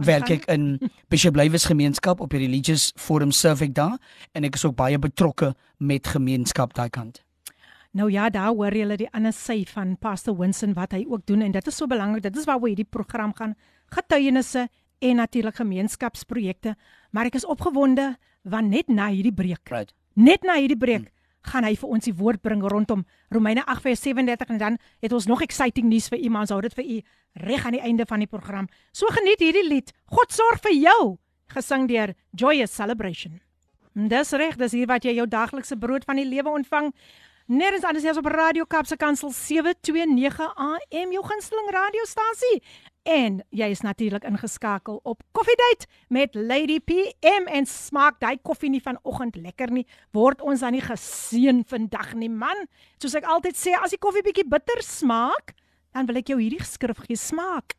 [0.00, 0.78] werk ek in
[1.12, 3.98] Bishop Lywes gemeenskap op die religious forum serve ek daar
[4.32, 7.22] en ek is ook baie betrokke met gemeenskap daai kant.
[7.96, 11.24] Nou ja, daar hoor jy hulle die ander sy van Pastor Winston wat hy ook
[11.28, 12.26] doen en dit is so belangrik.
[12.26, 13.54] Dit is waaroor hierdie program gaan.
[13.92, 14.66] Getuienisse
[15.00, 16.74] en natuurlik gemeenskapsprojekte,
[17.12, 18.14] maar ek is opgewonde
[18.44, 19.64] want net na hierdie breek.
[19.72, 19.94] Right.
[20.14, 21.15] Net na hierdie breek hmm.
[21.46, 25.42] Gaan hy vir ons die woord bring rondom Romeine 8:37 en dan het ons nog
[25.42, 27.00] exciting nuus vir u, maar ons hou dit vir u
[27.46, 28.68] reg aan die einde van die program.
[28.92, 29.92] So geniet hierdie lied.
[30.06, 31.18] God sorg vir jou,
[31.54, 33.40] gesing deur Joyous Celebration.
[33.94, 36.92] Dis reg, dis hier wat jy jou daglikse brood van die lewe ontvang.
[37.46, 42.62] Nerens anders as op Radio Kapse Kansel 729 AM, jou gunsteling radiostasie.
[43.05, 48.81] En jy is natuurlik ingeskakel op Koffiedייט met Lady PM en smaak daai koffie nie
[48.81, 49.87] vanoggend lekker nie.
[50.13, 52.67] Word ons dan nie geseën vandag nie, man?
[53.01, 55.55] Soos ek altyd sê, as die koffie bietjie bitter smaak,
[55.91, 57.75] dan wil ek jou hierdie skrif gee smaak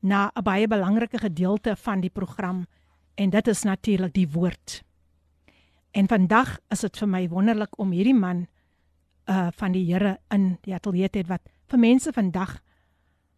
[0.00, 2.66] na 'n baie belangrike gedeelte van die program
[3.14, 4.82] en dit is natuurlik die woord.
[5.90, 8.46] En vandag is dit vir my wonderlik om hierdie man
[9.26, 12.60] uh van die Here in die ateljee te hê wat vir mense vandag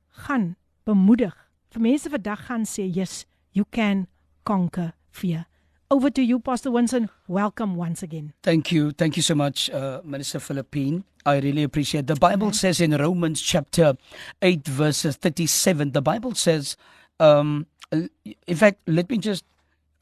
[0.08, 1.34] gaan bemoedig.
[1.70, 4.06] Vir mense vandag gaan sê, "Yes, you can
[4.42, 5.51] conquer fear."
[5.92, 7.10] Over to you, Pastor Winston.
[7.28, 8.32] Welcome once again.
[8.42, 8.92] Thank you.
[8.92, 11.04] Thank you so much, uh, Minister Philippine.
[11.26, 12.06] I really appreciate.
[12.06, 12.54] The Bible Amen.
[12.54, 13.98] says in Romans chapter
[14.40, 16.78] 8 verses 37, the Bible says
[17.20, 19.44] um in fact, let me just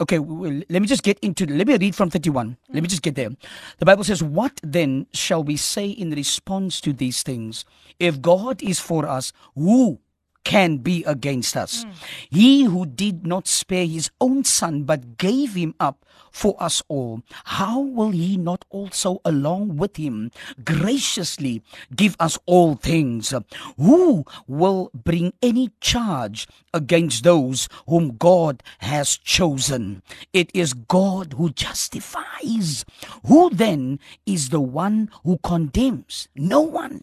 [0.01, 2.57] okay, let me just get into let me read from 31.
[2.73, 3.31] Let me just get there.
[3.79, 7.65] The Bible says, "What then shall we say in response to these things?
[7.99, 9.99] If God is for us, who
[10.45, 11.85] can be against us.
[11.85, 11.93] Mm.
[12.31, 17.23] He who did not spare his own son but gave him up for us all,
[17.45, 20.31] how will he not also along with him
[20.65, 21.63] graciously
[21.95, 23.35] give us all things?
[23.77, 30.03] Who will bring any charge against those whom God has chosen?
[30.33, 32.85] It is God who justifies.
[33.27, 36.29] Who then is the one who condemns?
[36.35, 37.03] No one.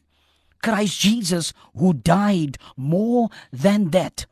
[0.61, 4.25] Christ Jesus, who died more than that,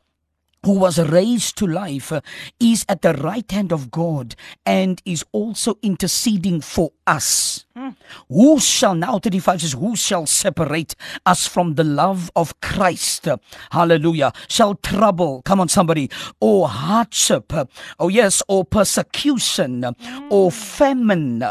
[0.64, 2.12] who was raised to life,
[2.58, 7.65] is at the right hand of God and is also interceding for us.
[7.76, 7.94] Mm.
[8.30, 10.94] Who shall now 35 says, Who shall separate
[11.26, 13.28] us from the love of Christ?
[13.70, 14.32] Hallelujah.
[14.48, 16.10] Shall trouble, come on, somebody,
[16.40, 17.52] or hardship,
[18.00, 20.26] oh yes, or persecution, mm.
[20.30, 21.44] or famine,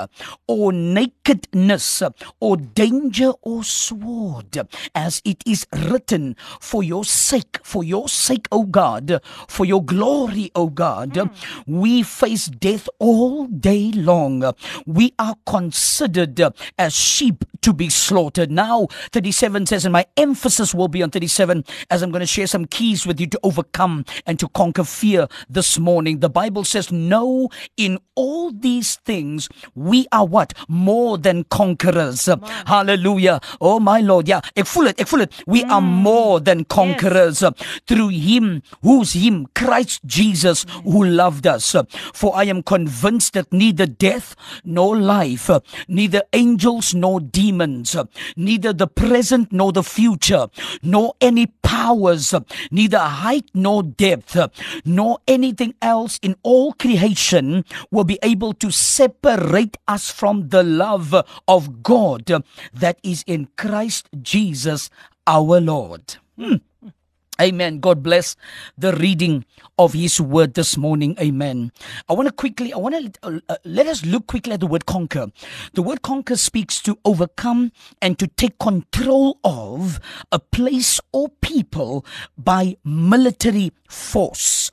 [0.47, 2.01] or nakedness,
[2.39, 8.63] or danger, or sword, as it is written, for your sake, for your sake, O
[8.63, 11.31] God, for your glory, O God, mm.
[11.67, 14.53] we face death all day long.
[14.87, 16.14] We are considered
[16.77, 18.51] as sheep to be slaughtered.
[18.51, 22.45] Now, 37 says, and my emphasis will be on 37 as I'm going to share
[22.45, 26.19] some keys with you to overcome and to conquer fear this morning.
[26.19, 30.53] The Bible says, No, in all these things, we are what?
[30.67, 32.29] More than conquerors.
[32.67, 33.39] Hallelujah.
[33.59, 34.27] Oh, my Lord.
[34.27, 35.33] Yeah, ek voel it, ek voel it.
[35.47, 35.71] We mm.
[35.71, 37.51] are more than conquerors yes.
[37.87, 38.61] through Him.
[38.83, 39.47] Who's Him?
[39.55, 40.83] Christ Jesus, mm.
[40.83, 41.75] who loved us.
[42.13, 45.49] For I am convinced that neither death nor life,
[45.87, 47.95] neither angels nor demons,
[48.35, 50.47] neither the present nor the future,
[50.81, 52.33] nor any powers,
[52.71, 54.37] neither height nor depth,
[54.85, 61.13] nor anything else in all creation will be able to separate us from the love
[61.47, 62.43] of God
[62.73, 64.89] that is in Christ Jesus
[65.27, 66.17] our Lord.
[66.37, 66.55] Hmm.
[67.41, 67.79] Amen.
[67.79, 68.37] God bless
[68.77, 69.43] the reading
[69.77, 71.17] of His word this morning.
[71.19, 71.73] Amen.
[72.07, 74.85] I want to quickly, I want to uh, let us look quickly at the word
[74.85, 75.27] conquer.
[75.73, 79.99] The word conquer speaks to overcome and to take control of
[80.31, 82.05] a place or people
[82.37, 84.71] by military force.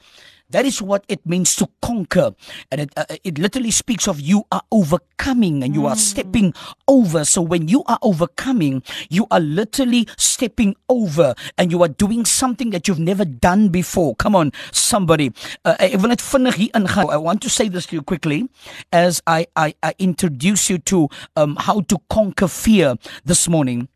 [0.53, 2.35] That is what it means to conquer.
[2.71, 5.91] And it, uh, it literally speaks of you are overcoming and you mm.
[5.91, 6.55] are stepping
[6.87, 7.25] over.
[7.25, 12.71] So when you are overcoming, you are literally stepping over and you are doing something
[12.71, 14.15] that you've never done before.
[14.17, 15.33] Come on, somebody.
[15.65, 18.49] Uh, I want to say this to you quickly
[18.93, 23.89] as I, I, I introduce you to um, how to conquer fear this morning.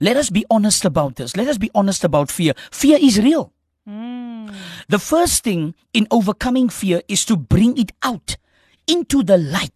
[0.00, 1.36] Let us be honest about this.
[1.36, 2.54] Let us be honest about fear.
[2.70, 3.53] Fear is real.
[3.88, 4.54] Mm.
[4.88, 8.36] The first thing in overcoming fear is to bring it out
[8.86, 9.73] into the light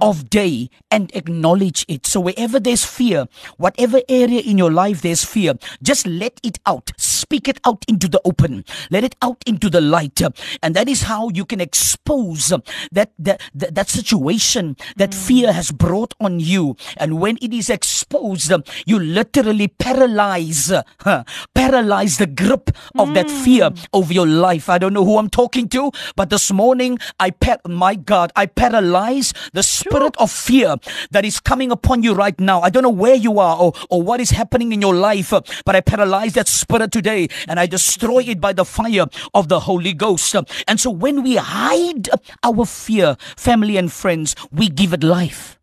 [0.00, 2.06] of day and acknowledge it.
[2.06, 3.26] So, wherever there's fear,
[3.56, 6.92] whatever area in your life there's fear, just let it out.
[6.96, 8.64] Speak it out into the open.
[8.90, 10.20] Let it out into the light.
[10.62, 12.48] And that is how you can expose
[12.92, 15.26] that, that, that, that situation that mm.
[15.26, 16.76] fear has brought on you.
[16.96, 18.50] And when it is exposed,
[18.86, 21.24] you literally paralyze, huh,
[21.54, 23.14] paralyze the grip of mm.
[23.14, 24.68] that fear over your life.
[24.68, 28.46] I don't know who I'm talking to, but this morning, I, par- my God, I
[28.46, 30.76] paralyze the spirit of fear
[31.10, 32.60] that is coming upon you right now.
[32.60, 35.30] I don't know where you are or, or what is happening in your life,
[35.64, 39.60] but I paralyze that spirit today and I destroy it by the fire of the
[39.60, 40.34] Holy Ghost.
[40.66, 42.08] And so when we hide
[42.42, 45.57] our fear, family and friends, we give it life.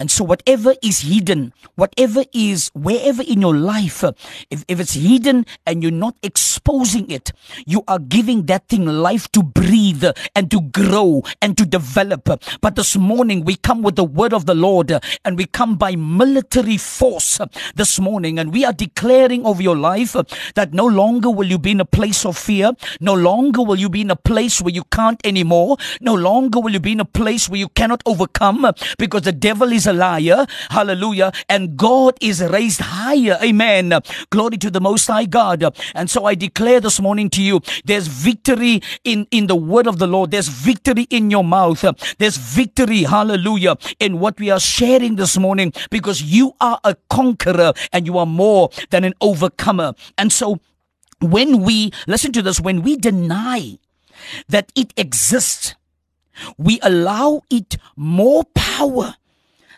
[0.00, 4.02] And so, whatever is hidden, whatever is wherever in your life,
[4.50, 7.32] if, if it's hidden and you're not exposing it,
[7.66, 12.30] you are giving that thing life to breathe and to grow and to develop.
[12.62, 14.90] But this morning, we come with the word of the Lord
[15.26, 17.38] and we come by military force
[17.74, 20.16] this morning and we are declaring over your life
[20.54, 23.90] that no longer will you be in a place of fear, no longer will you
[23.90, 27.04] be in a place where you can't anymore, no longer will you be in a
[27.04, 28.64] place where you cannot overcome
[28.96, 30.46] because the devil is a liar.
[30.70, 31.32] Hallelujah.
[31.48, 33.38] And God is raised higher.
[33.42, 33.92] Amen.
[34.30, 35.64] Glory to the Most High God.
[35.94, 39.98] And so I declare this morning to you there's victory in, in the word of
[39.98, 40.30] the Lord.
[40.30, 41.84] There's victory in your mouth.
[42.18, 43.02] There's victory.
[43.02, 43.76] Hallelujah.
[43.98, 48.26] In what we are sharing this morning because you are a conqueror and you are
[48.26, 49.94] more than an overcomer.
[50.16, 50.60] And so
[51.20, 53.78] when we, listen to this, when we deny
[54.48, 55.74] that it exists,
[56.56, 59.16] we allow it more power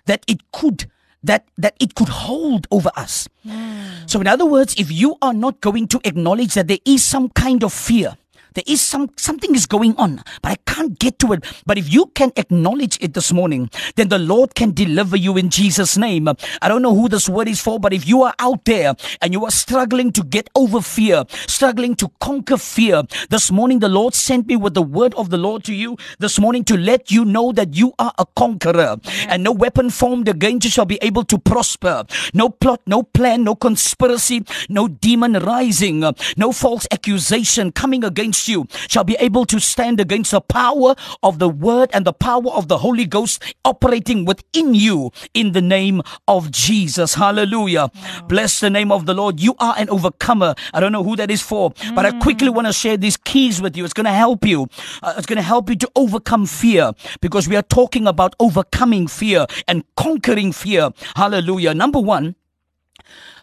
[0.07, 0.91] that it could
[1.23, 3.29] that that it could hold over us.
[3.47, 4.11] Mm.
[4.11, 7.29] So in other words, if you are not going to acknowledge that there is some
[7.31, 8.17] kind of fear,
[8.55, 11.45] there is some something is going on, but I can't get to it.
[11.67, 15.51] But if you can acknowledge it this morning, then the Lord can deliver you in
[15.51, 16.29] Jesus' name.
[16.61, 19.33] I don't know who this word is for, but if you are out there and
[19.33, 24.15] you are struggling to get over fear, struggling to conquer fear, this morning the Lord
[24.15, 27.25] sent me with the word of the Lord to you this morning to let you
[27.25, 28.97] know that you are a conqueror
[29.29, 32.05] and no weapon formed against you shall be able to prosper.
[32.35, 36.05] No plot, no plan, no conspiracy, no demon rising,
[36.37, 40.95] no false accusation coming against against you shall be able to stand against the power
[41.23, 45.61] of the word and the power of the Holy Ghost operating within you in the
[45.61, 47.15] name of Jesus.
[47.15, 47.91] Hallelujah.
[47.95, 48.27] Wow.
[48.29, 49.41] Bless the name of the Lord.
[49.41, 50.55] You are an overcomer.
[50.73, 51.95] I don't know who that is for, mm.
[51.95, 53.85] but I quickly want to share these keys with you.
[53.85, 54.69] It's going to help you.
[55.03, 59.09] Uh, it's going to help you to overcome fear because we are talking about overcoming
[59.09, 60.91] fear and conquering fear.
[61.17, 61.75] Hallelujah.
[61.75, 62.35] Number one,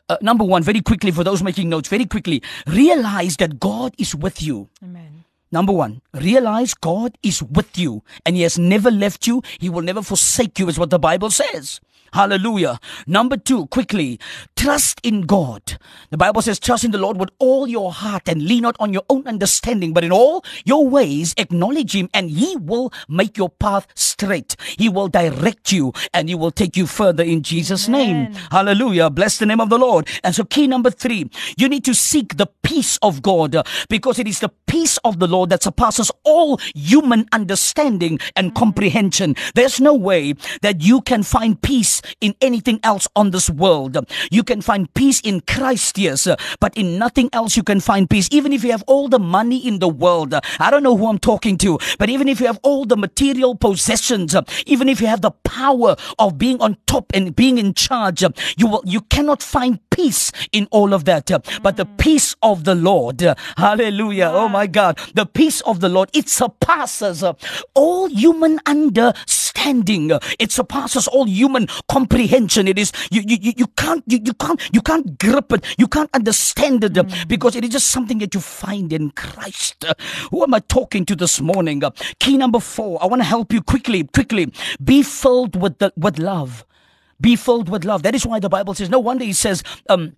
[0.09, 4.15] uh, number one, very quickly, for those making notes, very quickly, realize that God is
[4.15, 4.69] with you.
[4.83, 5.23] Amen.
[5.51, 9.41] Number one, realize God is with you and He has never left you.
[9.59, 11.79] He will never forsake you, is what the Bible says.
[12.13, 12.79] Hallelujah.
[13.07, 14.19] Number two, quickly,
[14.55, 15.77] trust in God.
[16.09, 18.93] The Bible says, trust in the Lord with all your heart and lean not on
[18.93, 23.49] your own understanding, but in all your ways acknowledge Him and He will make your
[23.49, 24.55] path straight.
[24.77, 28.31] He will direct you and He will take you further in Jesus' Amen.
[28.31, 28.33] name.
[28.51, 29.09] Hallelujah.
[29.09, 30.07] Bless the name of the Lord.
[30.23, 33.55] And so, key number three, you need to seek the peace of God
[33.89, 38.55] because it is the peace of the Lord that surpasses all human understanding and mm.
[38.55, 39.35] comprehension.
[39.55, 43.97] There's no way that you can find peace in anything else on this world.
[44.31, 46.27] You can find peace in Christ, yes,
[46.59, 48.27] but in nothing else you can find peace.
[48.31, 51.19] Even if you have all the money in the world, I don't know who I'm
[51.19, 54.35] talking to, but even if you have all the material possessions,
[54.65, 58.23] even if you have the power of being on top and being in charge,
[58.57, 61.29] you will, you cannot find peace in all of that.
[61.61, 61.97] But the mm.
[61.97, 63.21] peace of the Lord,
[63.57, 67.23] hallelujah, oh my God, the peace of the Lord, it surpasses
[67.73, 69.48] all human understanding.
[70.39, 72.67] It surpasses all human comprehension.
[72.67, 75.65] It is you you, you can't you, you can't you can't grip it.
[75.77, 77.27] You can't understand it mm.
[77.27, 79.85] because it is just something that you find in Christ.
[80.31, 81.81] Who am I talking to this morning?
[82.19, 83.01] Key number four.
[83.01, 84.51] I want to help you quickly, quickly.
[84.83, 86.65] Be filled with the with love.
[87.21, 88.03] Be filled with love.
[88.03, 88.89] That is why the Bible says.
[88.89, 89.63] No wonder He says.
[89.89, 90.15] Um,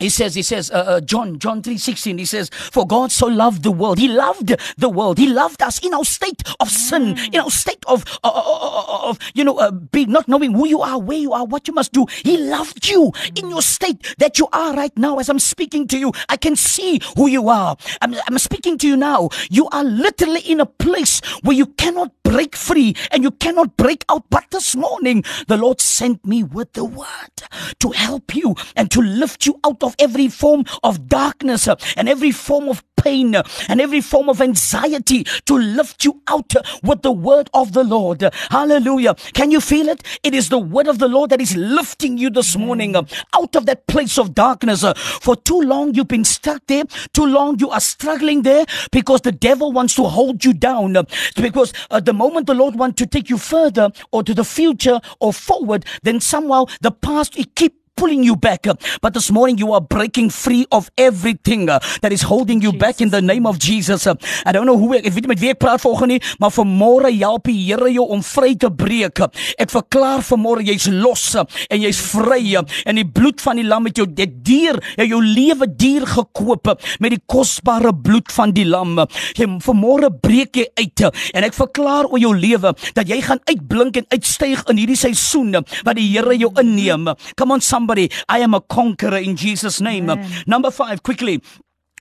[0.00, 3.62] he says he says uh, uh, john john 3:16 he says for god so loved
[3.62, 3.98] the world.
[3.98, 5.18] He loved the world.
[5.18, 9.06] He loved us in our state of sin in our state of uh, uh, uh,
[9.06, 11.74] uh of you know be not knowing who you are where you are what you
[11.74, 12.06] must do.
[12.22, 15.18] He loved you in your state that you are right now.
[15.18, 17.76] As i'm speaking to you i can see who you are.
[18.00, 19.28] I'm, I'm speaking to you now.
[19.50, 24.04] You are literally in a place where you cannot break free and you cannot break
[24.08, 24.24] out.
[24.30, 27.34] But this morning the lord sent me with the word
[27.80, 31.76] to help you and to lift you out of of every form of darkness uh,
[31.96, 36.54] and every form of pain uh, and every form of anxiety to lift you out
[36.54, 38.22] uh, with the word of the Lord.
[38.50, 39.14] Hallelujah.
[39.34, 40.02] Can you feel it?
[40.22, 43.66] It is the word of the Lord that is lifting you this morning out of
[43.66, 44.84] that place of darkness.
[45.20, 46.84] For too long you've been stuck there.
[47.12, 50.96] Too long you are struggling there because the devil wants to hold you down.
[51.36, 55.00] Because uh, the moment the Lord wants to take you further or to the future
[55.18, 58.66] or forward, then somehow the past it keep pulling you back.
[59.00, 62.80] But this morning you are breaking free of everything uh, that is holding you Jesus.
[62.80, 64.06] back in the name of Jesus.
[64.06, 64.14] Uh,
[64.44, 67.12] I don't know hoe ek, ek weet met wie ek praat volgende nie, maar vanmôre
[67.14, 69.22] help die Here jou om vry te breek.
[69.60, 73.86] Ek verklaar vanmôre jy's los uh, en jy's vry en die bloed van die lam
[73.86, 78.66] het jou dit dier, jy jou lewe dier gekoop met die kosbare bloed van die
[78.68, 78.98] lam.
[79.38, 84.00] Jy vanmôre breek jy uit en ek verklaar oor jou lewe dat jy gaan uitblink
[84.00, 87.08] en uitstyg in hierdie seisoen wat die Here jou inneem.
[87.38, 90.08] Come on some somebody, I am a conqueror in Jesus' name.
[90.08, 90.30] Amen.
[90.46, 91.42] Number five, quickly.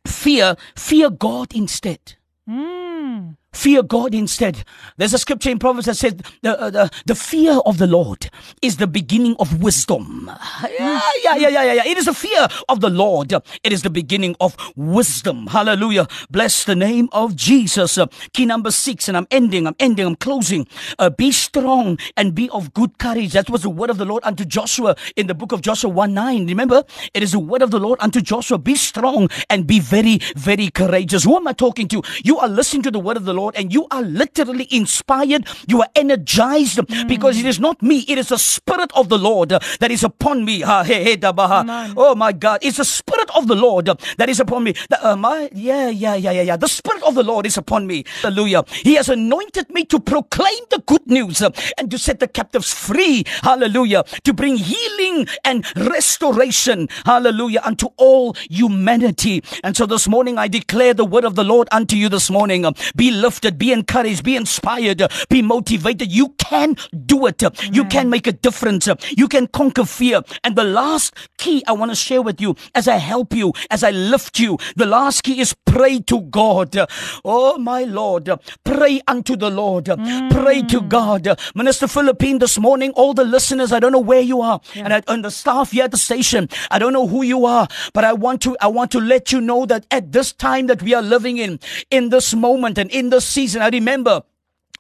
[0.06, 2.00] Fear, fear God instead.
[2.48, 3.38] Mm.
[3.54, 4.64] Fear God instead.
[4.96, 8.30] There's a scripture in Proverbs that says the, uh, the, the fear of the Lord
[8.62, 10.32] is the beginning of wisdom.
[10.64, 11.86] Yeah, yeah, yeah, yeah, yeah.
[11.86, 13.34] It is the fear of the Lord.
[13.34, 15.48] It is the beginning of wisdom.
[15.48, 16.08] Hallelujah.
[16.30, 17.98] Bless the name of Jesus.
[17.98, 20.66] Uh, key number six, and I'm ending, I'm ending, I'm closing.
[20.98, 23.34] Uh, be strong and be of good courage.
[23.34, 26.14] That was the word of the Lord unto Joshua in the book of Joshua 1
[26.14, 26.48] 9.
[26.48, 28.58] Remember, it is the word of the Lord unto Joshua.
[28.58, 31.26] Be strong and be very, very courageous.
[31.26, 32.02] Who am I talking to?
[32.24, 35.48] You are listening to the word of the Lord Lord, and you are literally inspired.
[35.68, 37.08] You are energized mm.
[37.08, 40.46] because it is not me, it is the Spirit of the Lord that is upon
[40.46, 40.62] me.
[40.64, 44.74] Oh my God, it's the Spirit of the Lord that is upon me.
[44.90, 46.58] The, uh, my, yeah, yeah, yeah, yeah, yeah.
[46.58, 48.06] The Spirit of the Lord is upon me.
[48.22, 48.64] Hallelujah.
[48.84, 53.24] He has anointed me to proclaim the good news and to set the captives free.
[53.42, 54.04] Hallelujah.
[54.24, 56.90] To bring healing and restoration.
[57.06, 57.62] Hallelujah.
[57.64, 59.42] Unto all humanity.
[59.64, 62.66] And so this morning I declare the word of the Lord unto you this morning.
[62.96, 66.12] Be lifted lifted, be encouraged, be inspired, be motivated.
[66.12, 66.76] You can
[67.06, 67.42] do it.
[67.42, 67.74] Amen.
[67.74, 68.90] You can make a difference.
[69.16, 70.22] You can conquer fear.
[70.44, 73.86] And the last key I want to share with you as I help you, as
[73.86, 76.76] I lift you, the last key is pray to God.
[77.24, 78.30] Oh, my Lord.
[78.66, 79.86] Pray unto the Lord.
[79.86, 80.32] Mm.
[80.32, 81.40] Pray to God.
[81.56, 84.84] Minister Philippine, this morning, all the listeners, I don't know where you are, yeah.
[84.84, 87.68] and, I, and the staff here at the station, I don't know who you are,
[87.94, 90.82] but I want to, I want to let you know that at this time that
[90.82, 91.60] we are living in,
[91.90, 93.62] in this moment and in this season.
[93.62, 94.24] I remember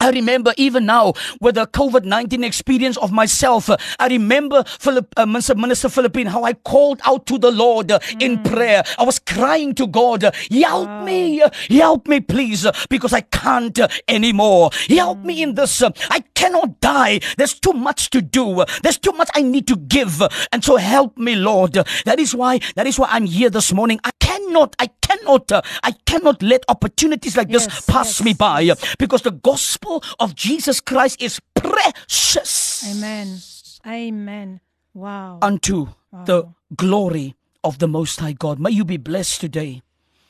[0.01, 3.69] I remember even now with the COVID 19 experience of myself.
[3.69, 7.91] Uh, I remember Philip, uh, Minister, Minister Philippine, how I called out to the Lord
[7.91, 8.21] uh, mm.
[8.21, 8.83] in prayer.
[8.97, 11.05] I was crying to God, uh, Help wow.
[11.05, 13.77] me, uh, help me, please, uh, because I can't
[14.07, 14.71] anymore.
[14.89, 15.25] Help mm.
[15.25, 15.83] me in this.
[15.83, 17.19] I cannot die.
[17.37, 18.65] There's too much to do.
[18.81, 20.19] There's too much I need to give.
[20.51, 21.73] And so help me, Lord.
[22.05, 23.99] That is why, that is why I'm here this morning.
[24.03, 25.51] I cannot, I cannot,
[25.83, 30.15] I cannot let opportunities like yes, this pass yes, me by because the gospel gospel
[30.19, 32.83] of Jesus Christ is precious.
[32.89, 33.37] Amen.
[33.85, 34.59] Amen.
[34.93, 35.39] Wow.
[35.41, 36.23] Unto wow.
[36.25, 38.59] the glory of the Most High God.
[38.59, 39.81] May you be blessed today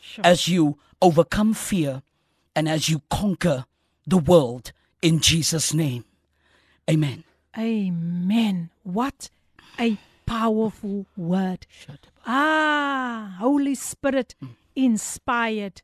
[0.01, 0.25] sure.
[0.25, 2.01] as you overcome fear
[2.55, 3.65] and as you conquer
[4.05, 6.05] the world in Jesus' name.
[6.89, 7.23] Amen.
[7.57, 8.69] Amen.
[8.83, 9.29] What
[9.79, 11.67] a powerful word.
[12.25, 14.35] Ah, Holy Spirit
[14.75, 15.81] inspired.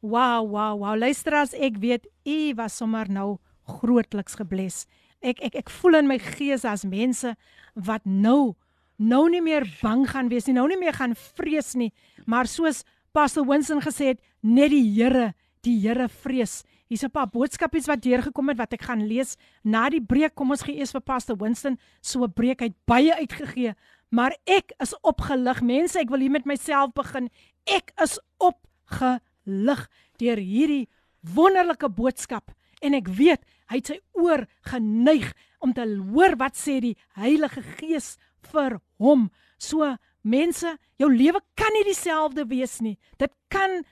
[0.00, 0.96] Wow, wow, wow.
[0.96, 3.36] Luister as ek weet u was sommer nou
[3.68, 4.86] grootliks gebless.
[5.20, 7.34] Ek ek ek voel in my gees as mense
[7.76, 8.56] wat nou
[8.96, 11.90] nou nie meer bang gaan wees nie, nou nie meer gaan vrees nie,
[12.28, 12.82] maar soos
[13.16, 15.32] Pastor Winston gesê het, net die Here,
[15.64, 16.62] die Here vrees.
[16.88, 20.34] Hier's 'n paar boodskapies wat deurgekom het wat ek gaan lees na die breek.
[20.34, 23.74] Kom ons gee eers vir Pastor Winston so 'n breek uit baie uitgegee,
[24.10, 25.60] maar ek is opgelig.
[25.62, 27.28] Mense, ek wil hier met myself begin.
[27.66, 29.86] Ek is opgelig lig
[30.20, 30.88] deur hierdie
[31.34, 35.30] wonderlike boodskap en ek weet hy het sy oor geneig
[35.60, 38.16] om te hoor wat sê die Heilige Gees
[38.50, 39.28] vir hom.
[39.60, 39.84] So
[40.24, 42.96] mense, jou lewe kan nie dieselfde wees nie.
[43.20, 43.82] Dit kan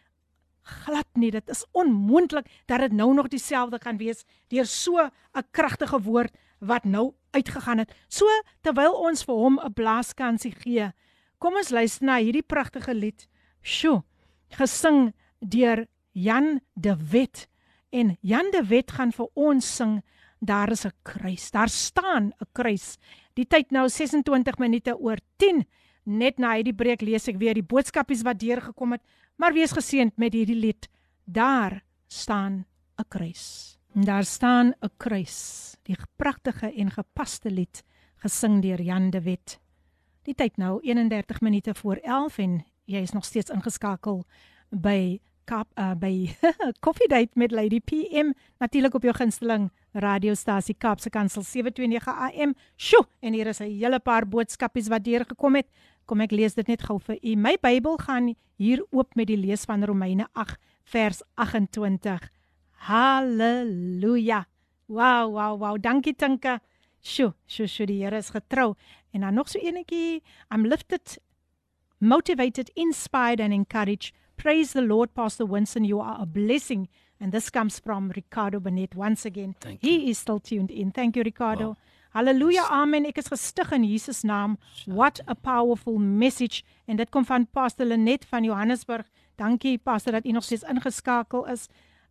[0.85, 1.31] glad nie.
[1.31, 6.35] Dit is onmoontlik dat dit nou nog dieselfde kan wees deur so 'n kragtige woord
[6.61, 7.93] wat nou uitgegaan het.
[8.09, 8.27] So
[8.63, 10.93] terwyl ons vir hom 'n blaaskansie gee,
[11.39, 13.29] Kom ons luister na hierdie pragtige lied.
[13.63, 14.03] Sjoe,
[14.59, 17.49] gesing deur Jan de Wet.
[17.91, 20.03] En Jan de Wet gaan vir ons sing
[20.41, 21.51] Daar is 'n kruis.
[21.51, 22.97] Daar staan 'n kruis.
[23.35, 25.67] Die tyd nou 26 minute oor 10.
[26.05, 29.03] Net na hierdie breek lees ek weer die boodskapies wat deurgekom het,
[29.37, 30.89] maar wees geseënd met hierdie lied.
[31.25, 32.67] Daar staan
[32.99, 33.79] 'n kruis.
[33.93, 35.77] Daar staan 'n kruis.
[35.83, 37.83] Die pragtige en gepaste lied
[38.17, 39.61] gesing deur Jan de Wet.
[40.23, 44.25] Die tyd nou 31 minute voor 11 en jy is nog steeds ingeskakel
[44.71, 46.29] by Kap uh, by
[46.85, 52.53] Coffee Date met Lady PM natuurlik op jou gunsteling radiostasie Kapse Kansel 729 AM.
[52.77, 55.67] Sjoe, en hier is 'n hele paar boodskapies wat deurgekom het.
[56.05, 57.35] Kom ek lees dit net gou vir u.
[57.37, 62.29] My Bybel gaan hier oop met die lees van Romeine 8 vers 28.
[62.71, 64.47] Halleluja.
[64.87, 65.77] Wow, wow, wow.
[65.81, 66.61] Dankie Tinka.
[67.01, 68.75] Sjoe, sjoe, sjoe, die Here is getrou.
[69.13, 70.23] En dan nog so enetjie.
[70.51, 71.19] I'm lifted,
[71.99, 74.13] motivated, inspired and encouraged.
[74.39, 75.85] Praise the Lord, Pastor Winston.
[75.85, 76.89] You are a blessing.
[77.21, 79.57] And this comes from Ricardo Benet once again.
[79.61, 80.11] Thank he you.
[80.11, 80.93] is still tuned in.
[80.93, 81.67] Thank you, Ricardo.
[81.67, 81.77] Wow.
[82.15, 83.05] Halleluja, amen.
[83.05, 84.57] Ek is gestig in Jesus naam.
[84.87, 86.63] What a powerful message.
[86.87, 89.11] En dit kom van Pastor Lenet van Johannesburg.
[89.37, 91.67] Dankie Pastor dat u nog steeds ingeskakel is.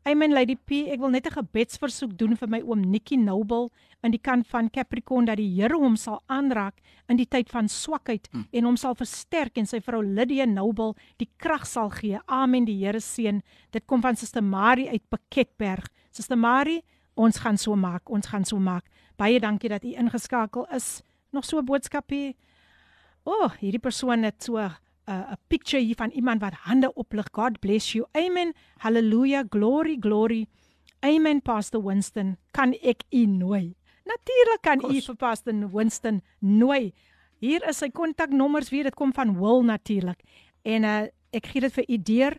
[0.08, 3.68] Amen Lady P, ek wil net 'n gebedsversoek doen vir my oom Nikki Noble
[4.02, 6.80] in die kant van Capricorn dat die Here hom sal aanraak
[7.10, 8.46] in die tyd van swakheid mm.
[8.54, 12.22] en hom sal versterk en sy vrou Lydia Noble die krag sal gee.
[12.26, 13.42] Amen die Here seën.
[13.72, 15.90] Dit kom van Suster Marie uit Piketberg.
[16.12, 16.86] Suster Marie,
[17.16, 18.86] ons gaan so maak, ons gaan so maak.
[19.18, 21.04] Baie dankie dat u ingeskakel is.
[21.34, 22.34] Nog so 'n boodskap hier.
[23.26, 24.56] O, oh, hierdie persoon het so
[25.08, 27.28] 'n picture hier van iemand wat hande oplig.
[27.32, 28.08] God bless you.
[28.12, 28.54] Amen.
[28.78, 29.46] Hallelujah.
[29.50, 30.48] Glory, glory.
[31.00, 32.38] Amen Pastor Winston.
[32.52, 33.76] Kan ek u nooi?
[34.04, 36.94] Natuurlik kan u vir Pastor Winston nooi.
[37.40, 38.84] Hier is sy kontaknommers weer.
[38.84, 40.20] Dit kom van Will natuurlik.
[40.66, 41.02] En uh,
[41.36, 42.38] ek gee dit vir u deur.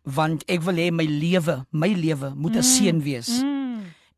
[0.04, 2.72] want ek wil hê my lewe, my lewe moet 'n mm.
[2.72, 3.42] seën wees.
[3.42, 3.63] Mm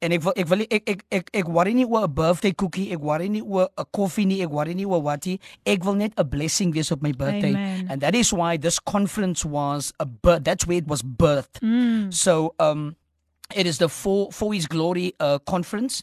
[0.04, 2.92] en ek wil ek wil ek ek ek, ek worry nie oor 'n birthday cookie,
[2.92, 5.40] ek worry nie oor 'n koffie nie, ek worry nie oor wat nie.
[5.64, 7.54] Ek wil net 'n blessing wees op my birthday.
[7.54, 7.88] Amen.
[7.88, 10.44] And that is why this conference was a birth.
[10.44, 11.60] That's where it was birthed.
[11.62, 12.12] Mm.
[12.12, 12.96] So um
[13.54, 16.02] it is the for for his glory uh conference,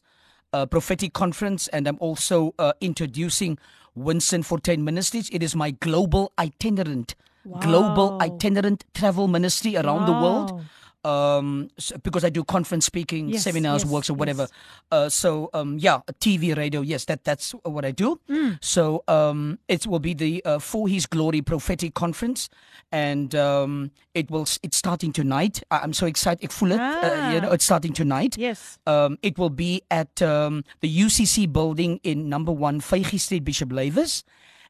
[0.53, 3.57] uh prophetic conference and I'm also uh introducing
[3.95, 5.29] Winston Fortuin Ministries.
[5.29, 7.15] It is my global itinerant
[7.45, 7.59] wow.
[7.59, 10.05] global itinerant travel ministry around wow.
[10.05, 10.65] the world
[11.05, 14.43] um so, because I do conference speaking, yes, seminars, yes, works or whatever.
[14.43, 14.51] Yes.
[14.91, 18.19] Uh so um yeah, TV, radio, yes, that that's what I do.
[18.29, 18.57] Mm.
[18.63, 22.49] So um it will be the uh, For His Glory prophetic conference
[22.91, 25.63] and um it will it's starting tonight.
[25.71, 26.43] I, I'm so excited.
[26.43, 27.27] It, ah.
[27.29, 28.37] uh, you know, it's starting tonight.
[28.37, 28.79] Yes.
[28.87, 33.69] Um it will be at um the UCC building in number 1 Feigie Street Bishop
[33.69, 34.23] Lavis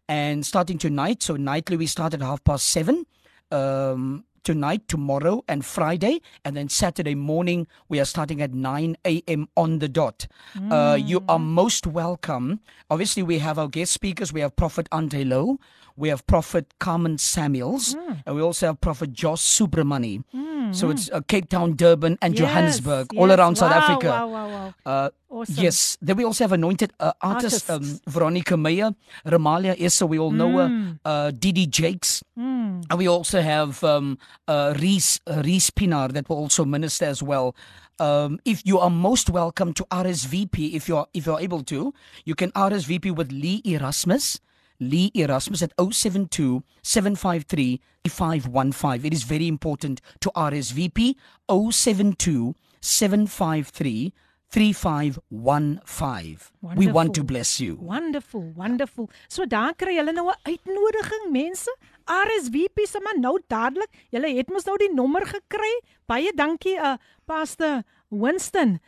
[0.07, 1.23] and starting tonight.
[1.23, 3.05] So nightly we start at half past 7.
[3.51, 6.21] Um tonight, tomorrow, and Friday.
[6.43, 9.47] And then Saturday morning, we are starting at 9 a.m.
[9.55, 10.27] on the dot.
[10.55, 10.71] Mm.
[10.71, 12.59] Uh, you are most welcome.
[12.89, 14.31] Obviously, we have our guest speakers.
[14.33, 15.59] We have Prophet Ante Lowe.
[15.95, 17.95] We have Prophet Carmen Samuels.
[17.95, 18.23] Mm.
[18.25, 20.23] And we also have Prophet Josh Subramani.
[20.33, 20.42] Mm.
[20.73, 23.19] So it's uh, Cape Town, Durban, and yes, Johannesburg, yes.
[23.21, 24.07] all around wow, South Africa.
[24.09, 24.73] Wow, wow, wow.
[24.85, 25.63] Uh, awesome.
[25.63, 25.97] Yes.
[26.01, 28.01] Then we also have anointed uh, artists, Artists.
[28.05, 28.93] Um, Veronica Meyer,
[29.25, 30.99] Ramalia Issa, we all know her, Mm.
[31.05, 32.23] uh, Didi Jakes.
[32.37, 32.85] Mm.
[32.89, 34.17] And we also have um,
[34.47, 37.55] uh, Reese, uh, Reese Pinar that will also minister as well.
[37.99, 41.93] Um, if you are most welcome to RSVP, if you're if you're able to,
[42.25, 44.39] you can RSVP with Lee Erasmus.
[44.79, 49.05] Lee Erasmus at 072 753 3515.
[49.05, 51.15] It is very important to RSVP
[51.47, 54.13] 072 753
[54.49, 56.37] 3515.
[56.75, 57.23] We want to Wonderful.
[57.25, 57.75] bless you.
[57.81, 59.09] Wonderful, wonderful.
[59.27, 61.77] So daar kry julle nou 'n uitnodiging, mense.
[62.05, 63.89] RSVP se maar nou dadelik.
[64.11, 65.81] Julle het mos nou die nommer gekry.
[66.05, 66.93] Baie dankie uh
[67.25, 68.79] Pastor Winston.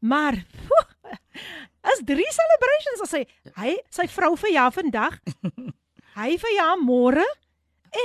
[0.00, 0.44] Maar
[1.82, 3.22] as drie celebrations as hy
[3.58, 5.18] hy sy vrou verjaar vandag.
[6.22, 7.24] hy verjaar môre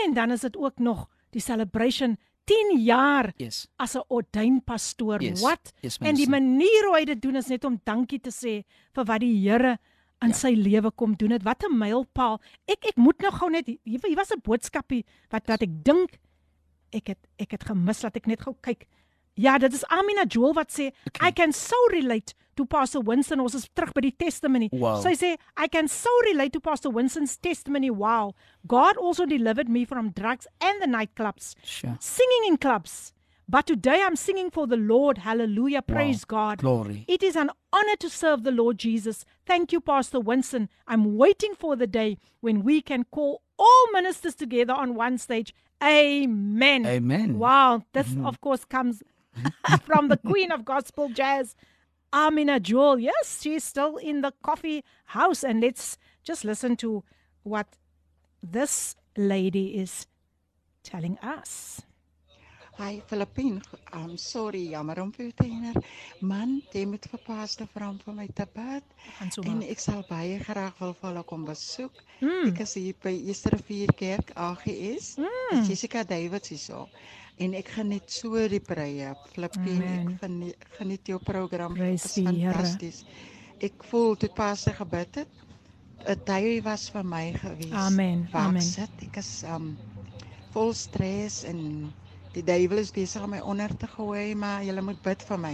[0.04, 2.18] en dan is dit ook nog die celebration
[2.48, 3.68] 10 jaar yes.
[3.76, 5.22] as 'n ordained pastoor.
[5.22, 5.42] Yes.
[5.42, 5.74] Wat?
[5.82, 8.64] Yes, en die manier hoe hy dit doen is net om dankie te sê
[8.96, 9.78] vir wat die Here
[10.24, 10.36] in ja.
[10.36, 11.44] sy lewe kom doen het.
[11.44, 12.40] Wat 'n mylpaal.
[12.66, 16.20] Ek ek moet nou gou net hier, hier was 'n boodskapie wat wat ek dink
[16.92, 18.88] ek het ek het gemis dat ek net gou kyk.
[19.38, 21.30] Ja, dit is Amina Joel wat sê okay.
[21.30, 23.40] I can so relate to Pastor Winston.
[23.40, 24.70] Ons is terug by die testimony.
[24.74, 24.98] Wow.
[25.04, 27.92] Sy sê I can so relate to Pastor Winston's testimony.
[27.92, 28.34] Wow.
[28.66, 31.54] God also delivered me from drugs and the nightclubs.
[31.64, 31.96] Sure.
[32.00, 33.14] Singing in clubs.
[33.50, 35.20] But today I'm singing for the Lord.
[35.20, 35.82] Hallelujah.
[35.82, 36.38] Praise wow.
[36.38, 36.58] God.
[36.60, 37.06] Glory.
[37.08, 39.24] It is an honor to serve the Lord Jesus.
[39.46, 40.68] Thank you, Pastor Winston.
[40.88, 45.54] I'm waiting for the day when we can call all ministers together on one stage.
[45.82, 46.86] Amen.
[46.86, 47.38] Amen.
[47.38, 47.84] Wow.
[47.94, 48.26] This, mm-hmm.
[48.26, 49.02] of course, comes
[49.84, 51.56] from the Queen of Gospel Jazz,
[52.14, 53.00] Amina Joel.
[53.00, 55.44] Yes, she's still in the coffee house.
[55.44, 57.04] And let's just listen to
[57.44, 57.68] what
[58.42, 60.08] this lady is
[60.84, 61.82] telling us.
[62.78, 63.60] Hi Filippin,
[63.92, 65.80] I'm sorry, jammer om vir te herinner.
[66.22, 68.92] Man, jy moet vir Pastor vra om vir my te bid.
[69.34, 71.98] So en ek sal baie graag wil vir hulle kom besoek.
[72.22, 72.52] Mm.
[72.52, 75.16] Ek is hier by Esterrivier Kerk AGS.
[75.18, 75.64] Mm.
[75.66, 76.84] Jessica Davids hierso.
[77.38, 79.12] En ek geniet so die preë.
[79.34, 81.76] Filippin, ek geniet, geniet jou program.
[81.78, 83.04] Dit is fantasties.
[83.62, 85.44] Ek voel toe Pastor gebid het,
[86.08, 87.74] 'n tyd was vir my gewees.
[87.74, 88.28] Amen.
[88.34, 88.62] Amen.
[88.62, 89.78] Sit, ek is um
[90.54, 91.94] vol stres en
[92.38, 95.54] Die duiwel is besig om my onder te gooi, maar jy moet bid vir my.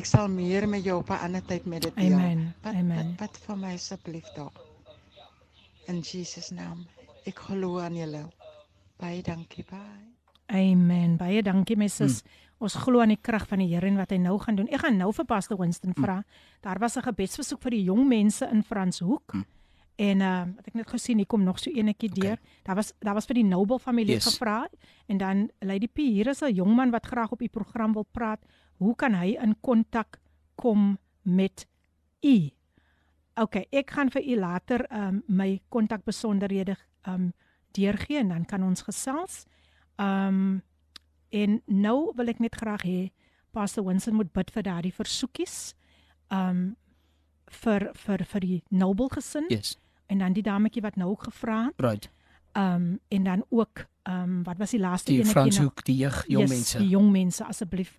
[0.00, 2.16] Ek sal meer met jou op 'n ander tyd mediteer.
[2.16, 2.54] Amen.
[2.62, 2.96] Bid, Amen.
[2.96, 4.56] Bid, bid vir my asseblief tog.
[5.86, 6.86] In Jesus naam.
[7.26, 8.24] Ek glo aan julle.
[8.96, 10.13] Baie dankie, baie.
[10.46, 11.16] Amen.
[11.16, 12.20] Baie dankie my sis.
[12.20, 12.30] Hmm.
[12.64, 14.68] Ons glo aan die krag van die Here en wat hy nou gaan doen.
[14.68, 16.20] Ek gaan nou vir Pastor Winston vra.
[16.20, 16.24] Hmm.
[16.60, 19.32] Daar was 'n gebedsversoek vir die jong mense in Franshoek.
[19.32, 19.44] Hmm.
[19.96, 22.38] En uh wat ek net gesien hier kom nog so enetjie deur.
[22.38, 22.62] Okay.
[22.62, 24.26] Daar was daar was vir die Noble familie yes.
[24.26, 24.68] gevra
[25.06, 28.06] en dan Lady P hier is 'n jong man wat graag op u program wil
[28.10, 28.40] praat.
[28.76, 30.18] Hoe kan hy in kontak
[30.54, 31.66] kom met
[32.20, 32.50] u?
[33.34, 36.76] OK, ek gaan vir u later um my kontak besonderhede
[37.06, 37.32] um
[37.70, 39.44] deurgee en dan kan ons gesels.
[39.98, 40.62] Um
[41.34, 43.10] en nou wil ek net graag hê
[43.50, 45.74] Pastor Winston moet bid vir daardie versoekies.
[46.30, 46.76] Um
[47.50, 49.46] vir vir vir die Noble gesin.
[49.50, 49.76] Yes
[50.06, 51.80] en dan die dametjie wat nou gevra het.
[51.80, 52.10] Right.
[52.52, 55.22] Um, en dan ook ehm um, wat was die laaste een?
[55.22, 56.78] Die Franshoek, die jeug, jong yes, mense.
[56.78, 57.98] Die jong mense asseblief.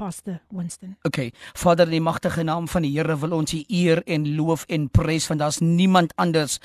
[0.00, 0.96] Pastor Winston.
[1.02, 1.32] Okay.
[1.52, 4.86] Vader in die magtige naam van die Here wil ons U eer en loof en
[4.88, 6.56] prys want daar's niemand anders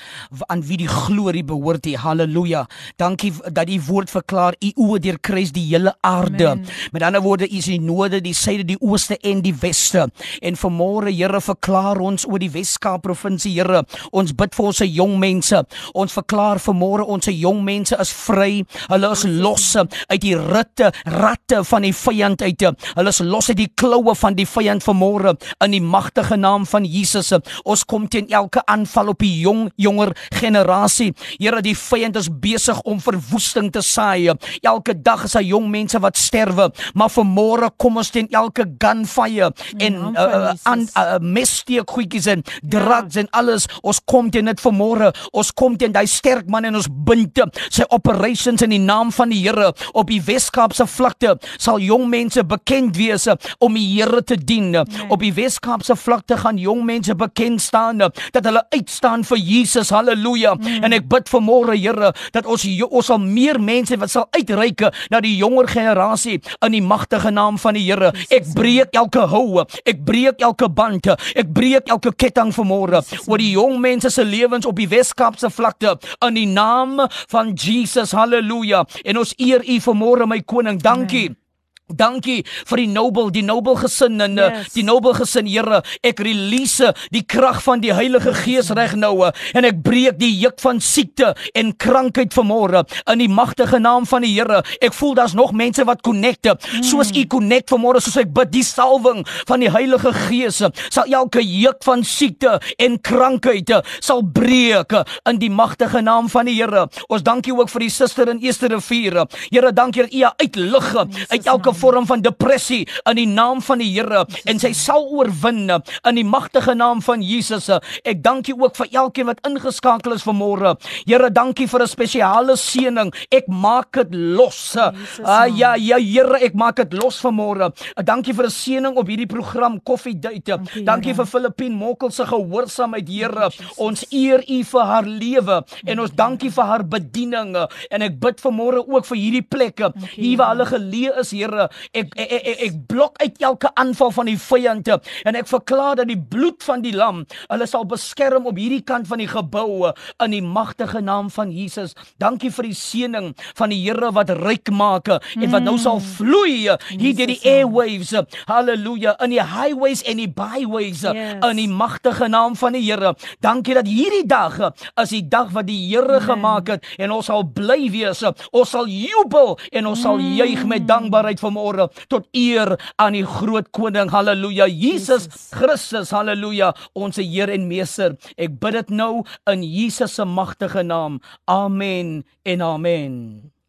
[0.48, 1.98] aan wie die glorie behoort nie.
[2.00, 2.62] Halleluja.
[2.96, 6.46] Dankie dat U woord verklaar U oë deurkruis die hele aarde.
[6.54, 6.64] Amen.
[6.96, 10.06] Met ander woorde, U is die noorde, die suide, die ooste en die weste.
[10.40, 13.84] En vanmôre Here verklaar ons oor die Wes-Kaap provinsie, Here.
[14.16, 15.60] Ons bid vir ons jong mense.
[15.92, 18.64] Ons verklaar vanmôre ons jong mense is vry.
[18.88, 20.88] Hulle is los uit die ritte,
[21.20, 22.68] ratte van die vyand uit.
[22.96, 26.86] Hulle is los uit die kloue van die vyand vanmôre in die magtige naam van
[26.86, 27.32] Jesus.
[27.64, 31.12] Ons kom teen elke aanval op die jong jonger generasie.
[31.38, 34.32] Here, die vyand is besig om verwoesting te saai.
[34.62, 39.52] Elke dag is daar jong mense wat sterwe, maar vanmôre kom ons teen elke gunfire
[39.82, 43.24] en aan uh, uh, messteek goedjies en drugs ja.
[43.24, 43.68] en alles.
[43.82, 45.12] Ons kom teen dit vanmôre.
[45.32, 47.36] Ons kom teen daai sterk man en ons bind
[47.70, 51.36] sy operations in die naam van die Here op die Weskaapse vlakte.
[51.62, 54.70] Sal jong mense bekend wees wees om die Here te dien.
[54.70, 54.84] Nee.
[55.08, 59.90] Op die Weskaapse vlakte gaan jong mense bekend staan dat hulle uitstaan vir Jesus.
[59.90, 60.54] Halleluja.
[60.54, 60.84] Mm.
[60.84, 64.86] En ek bid vir môre Here dat ons ons sal meer mense wat sal uitreik
[65.10, 68.12] na die jonger generasie in die magtige naam van die Here.
[68.30, 73.40] Ek breek elke hou, ek breek elke band, ek breek elke ketting vir môre oor
[73.40, 75.96] die jong mense se lewens op die Weskaapse vlakte
[76.26, 77.00] in die naam
[77.32, 78.14] van Jesus.
[78.16, 78.84] Halleluja.
[79.04, 80.80] En ons eer U vir môre my koning.
[80.82, 81.30] Dankie.
[81.30, 81.45] Amen.
[81.86, 84.72] Dankie vir die noble, die noble gesin en eh, yes.
[84.74, 85.84] die noble gesin Here.
[86.02, 90.32] Ek release die krag van die Heilige Gees reg nou eh, en ek breek die
[90.34, 92.82] juk van siekte en krankheid vanmôre
[93.12, 94.64] in die magtige naam van die Here.
[94.82, 96.56] Ek voel daar's nog mense wat connecte.
[96.56, 96.82] Mm.
[96.88, 101.44] Soos u connect vanmôre soos ek bid die salwing van die Heilige Gees sal elke
[101.46, 104.98] juk van siekte en krankheid eh, sal breek
[105.30, 106.88] in die magtige naam van die Here.
[107.06, 109.22] Ons dankie ook vir die suster in Eerste Rivier.
[109.52, 110.92] Here, dankie dat u uitlig
[111.30, 115.70] uit elke vorm van depressie in die naam van die Here en sy sal oorwin
[115.70, 117.70] in die magtige naam van Jesus.
[118.04, 120.76] Ek dank U ook vir elkeen wat ingeskakel is vanmôre.
[121.06, 123.12] Here, dankie vir 'n spesiale seëning.
[123.30, 124.76] Ek maak dit los.
[124.76, 127.72] Ah ja, ja Here, ek maak dit los vanmôre.
[128.04, 130.44] Dankie vir 'n seëning op hierdie program Coffee Date.
[130.44, 133.50] Dankie, dankie vir Filippin Mokkel se gehoorsaamheid, Here.
[133.76, 137.56] Ons eer U vir haar lewe en ons dankie vir haar bediening
[137.90, 141.65] en ek bid vanmôre ook vir hierdie plekke hier waar hulle geleë is, Here.
[141.92, 146.00] Ek ek, ek ek ek blok uit elke aanval van die vyande en ek verklaar
[146.00, 149.90] dat die bloed van die lam hulle sal beskerm op hierdie kant van die gebou
[150.24, 151.94] in die magtige naam van Jesus.
[152.22, 156.66] Dankie vir die seëning van die Here wat ryk maak en wat nou sal vloei
[156.66, 158.14] hier deur die airwaves.
[158.48, 161.36] Halleluja in die highways en die byways yes.
[161.46, 163.14] in die magtige naam van die Here.
[163.44, 164.58] Dankie dat hierdie dag
[165.02, 168.22] is die dag wat die Here gemaak het en ons sal bly wees.
[168.50, 173.70] Ons sal jubel en ons sal juig met dankbaarheid vanmôre tot eer aan die groot
[173.72, 174.10] koning.
[174.10, 174.66] Halleluja.
[174.68, 176.12] Jesus Christus.
[176.12, 176.74] Halleluja.
[176.94, 178.16] Ons Heer en Meester.
[178.36, 181.20] Ek bid dit nou in Jesus se magtige naam.
[181.46, 183.14] Amen en amen.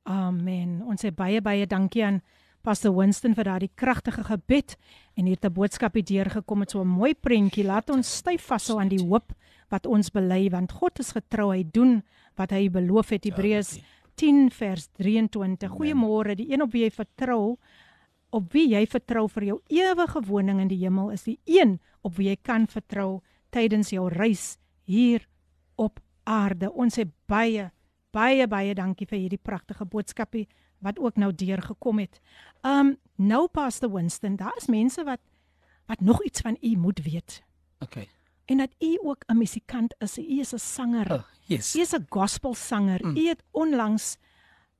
[0.07, 0.81] Amen.
[0.87, 2.21] Ons sê baie baie dankie aan
[2.63, 4.75] Pastor Winston vir daardie kragtige gebed
[5.15, 7.63] en hier 'n boodskap het deurgekom met so 'n mooi prentjie.
[7.63, 9.33] Laat ons styf vashou aan die hoop
[9.69, 11.51] wat ons bely want God is getrou.
[11.51, 12.03] Hy doen
[12.35, 13.23] wat hy beloof het.
[13.23, 13.79] Hebreërs
[14.17, 15.71] 10 vers 23.
[15.71, 16.35] Goeiemôre.
[16.37, 17.57] Die een op wie jy vertrou,
[18.35, 22.17] op wie jy vertrou vir jou ewige woning in die hemel is die een op
[22.17, 23.21] wie jy kan vertrou
[23.55, 24.57] tydens jou reis
[24.87, 25.27] hier
[25.75, 26.71] op aarde.
[26.71, 27.69] Ons sê baie
[28.15, 30.47] baie baie dankie vir hierdie pragtige boodskapie
[30.83, 32.19] wat ook nou deurgekom het.
[32.65, 35.21] Um nou Pastor Winston, daar is mense wat
[35.87, 37.43] wat nog iets van u moet weet.
[37.79, 38.07] Okay.
[38.47, 40.17] En dat u ook 'n musikant is.
[40.17, 41.13] U is 'n sanger.
[41.13, 41.75] Oh, yes.
[41.75, 43.05] U is 'n gospel sanger.
[43.05, 43.17] Mm.
[43.17, 44.17] U het onlangs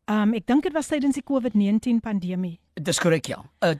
[0.05, 2.59] um ek dink dit was tydens die COVID-19 pandemie.
[2.73, 3.43] Dis korrek ja.
[3.59, 3.75] Uh,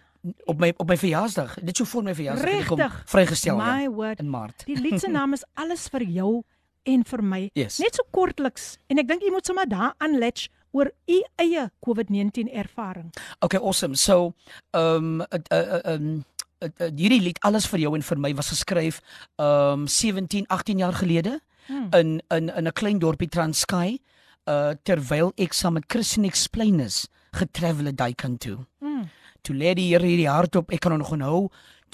[0.46, 4.30] op my op my verjaarsdag, dit so voor my verjaarsdag gekom vrygestel ja, word in
[4.30, 4.66] Maart.
[4.66, 6.44] Die lied se naam is Alles vir jou
[6.84, 7.50] en vir my.
[7.54, 7.80] Yes.
[7.80, 12.52] Net so kortliks en ek dink jy moet sommer daar aanletch oor u eie COVID-19
[12.54, 13.14] ervaring.
[13.40, 13.96] Okay, awesome.
[13.96, 14.34] So,
[14.76, 16.26] um, uh, uh, um
[16.60, 19.02] hierdie lied alles vir jou en vir my was geskryf
[19.42, 21.90] um 17 18 jaar gelede hmm.
[21.94, 24.00] in in in 'n klein dorpie Transkei
[24.46, 28.66] uh terwyl ek saam met Christian Explainers getravel het daai kant toe.
[28.80, 29.10] Hmm.
[29.42, 30.72] Toe lê die Here hierdie hart op.
[30.72, 31.50] Ek kan nog onthou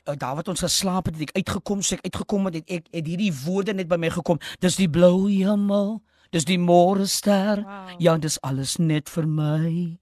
[0.07, 2.87] uh, daar wat ons geslaap het, het ek uitgekom, so ek uitgekom het, het ek
[2.91, 4.39] het hierdie woorde net by my gekom.
[4.59, 6.01] Dis die blou hemel
[6.33, 7.61] Dis die môre ster.
[7.61, 7.89] Wow.
[8.01, 9.99] Ja, dis alles net vir my.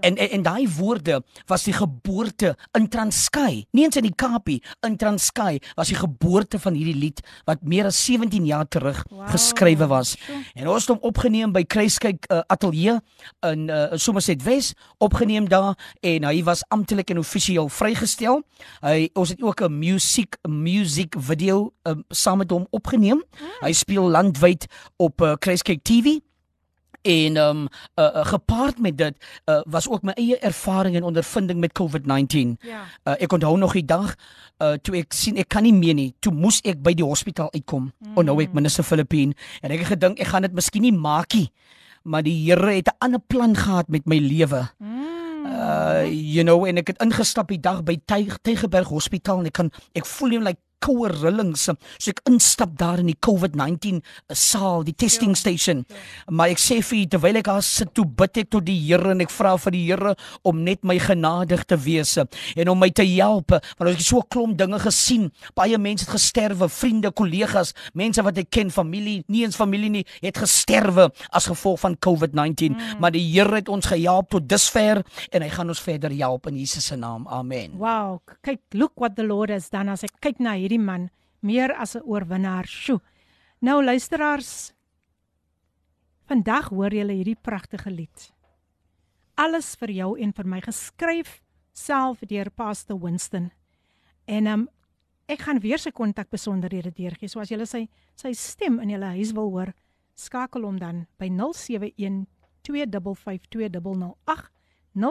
[0.00, 4.60] En en, en daai woorde was die geboorte in Transkei, nie eens in die Kaapie,
[4.86, 9.26] in Transkei was die geboorte van hierdie lied wat meer as 17 jaar terug wow.
[9.32, 10.14] geskrywe was.
[10.54, 12.98] En ons het hom opgeneem by Kruiskyk uh, Ateljee
[13.48, 15.74] in uh, Somerset West, opgeneem daar
[16.04, 18.42] en hy was amptelik en offisieel vrygestel.
[18.84, 23.22] Hy ons het ook 'n musiek musiek video uh, saam met hom opgeneem.
[23.38, 23.56] Hmm.
[23.60, 26.20] Hy speel landwyd op uh, Kruiskyk TV
[27.04, 27.68] en ehm um,
[28.00, 29.14] uh, uh, gepaard met dit
[29.44, 32.56] uh, was ook my eie ervaring en ondervinding met COVID-19.
[32.64, 32.84] Ja.
[33.04, 34.14] Uh, ek onthou nog die dag
[34.58, 36.14] uh, toe ek sien ek kan nie meer nie.
[36.24, 37.90] Toe moes ek by die hospitaal uitkom.
[37.98, 38.16] Mm.
[38.22, 41.50] Onthou ek minister Filippin en ek het gedink ek gaan dit miskien nie maak nie.
[42.04, 44.68] Maar die Here het 'n ander plan gehad met my lewe.
[44.78, 45.12] Mm.
[45.44, 49.70] Uh you know en ek het ingestap die dag by Tygerberg Hospitaal en ek kan
[49.92, 51.68] ek voel net like koue rillings.
[51.98, 54.00] So ek instap daar in die COVID-19
[54.32, 55.84] saal, die testing ja, station.
[55.88, 56.02] Ja.
[56.30, 59.22] Maar ek sê vir terwyl ek daar sit, toe bid ek tot die Here en
[59.24, 60.14] ek vra vir die Here
[60.44, 64.18] om net my genadig te wees en om my te help want ek het so
[64.18, 65.30] 'n klomp dinge gesien.
[65.54, 70.06] Baie mense het gesterwe, vriende, kollegas, mense wat ek ken, familie, nie eens familie nie,
[70.20, 72.74] het gesterwe as gevolg van COVID-19.
[72.74, 73.00] Mm.
[73.00, 76.56] Maar die Here het ons gehelp tot dusver en hy gaan ons verder help in
[76.56, 77.26] Jesus se naam.
[77.28, 77.76] Amen.
[77.78, 81.10] Wow, kyk, look what the Lord has done as ek kyk na hierdie man
[81.44, 82.66] meer as 'n oorwinnaar.
[82.66, 83.00] Sjoe.
[83.60, 84.72] Nou luisteraars,
[86.28, 88.32] vandag hoor julle hierdie pragtige lied.
[89.36, 91.40] Alles vir jou en vir my geskryf
[91.72, 93.50] self deur Pastor Winston.
[94.26, 94.68] En um,
[95.26, 97.28] ek gaan weer sy kontakbesonderhede deurgee.
[97.28, 99.74] So as julle sy sy stem in julle huis wil hoor,
[100.14, 102.26] skakel hom dan by 071
[102.62, 104.53] 255 2008
[104.94, 105.02] 0712552008.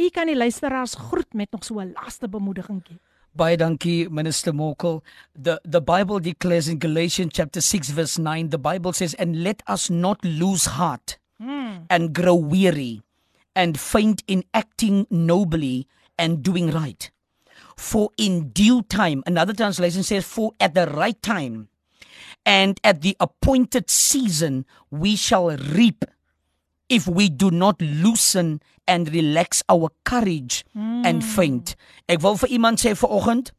[0.00, 2.98] U kan die luisteraars groet met nog so 'n laaste bemoedigingkie.
[3.34, 5.02] Baie dankie minister Mokel.
[5.34, 9.62] The the Bible declares in Galatians chapter 6 verse 9 the Bible says and let
[9.66, 11.84] us not lose heart hmm.
[11.90, 13.02] and grow weary
[13.56, 15.86] and faint in acting nobly
[16.18, 17.10] and doing right.
[17.76, 19.22] for in due time.
[19.26, 21.68] Another translation says, for at the right time
[22.46, 26.04] and at the appointed season we shall reap
[26.88, 31.06] if we do not loosen and relax our courage mm.
[31.06, 31.76] and faint.
[32.08, 33.52] Ek wil vir iemand sê vanoggend,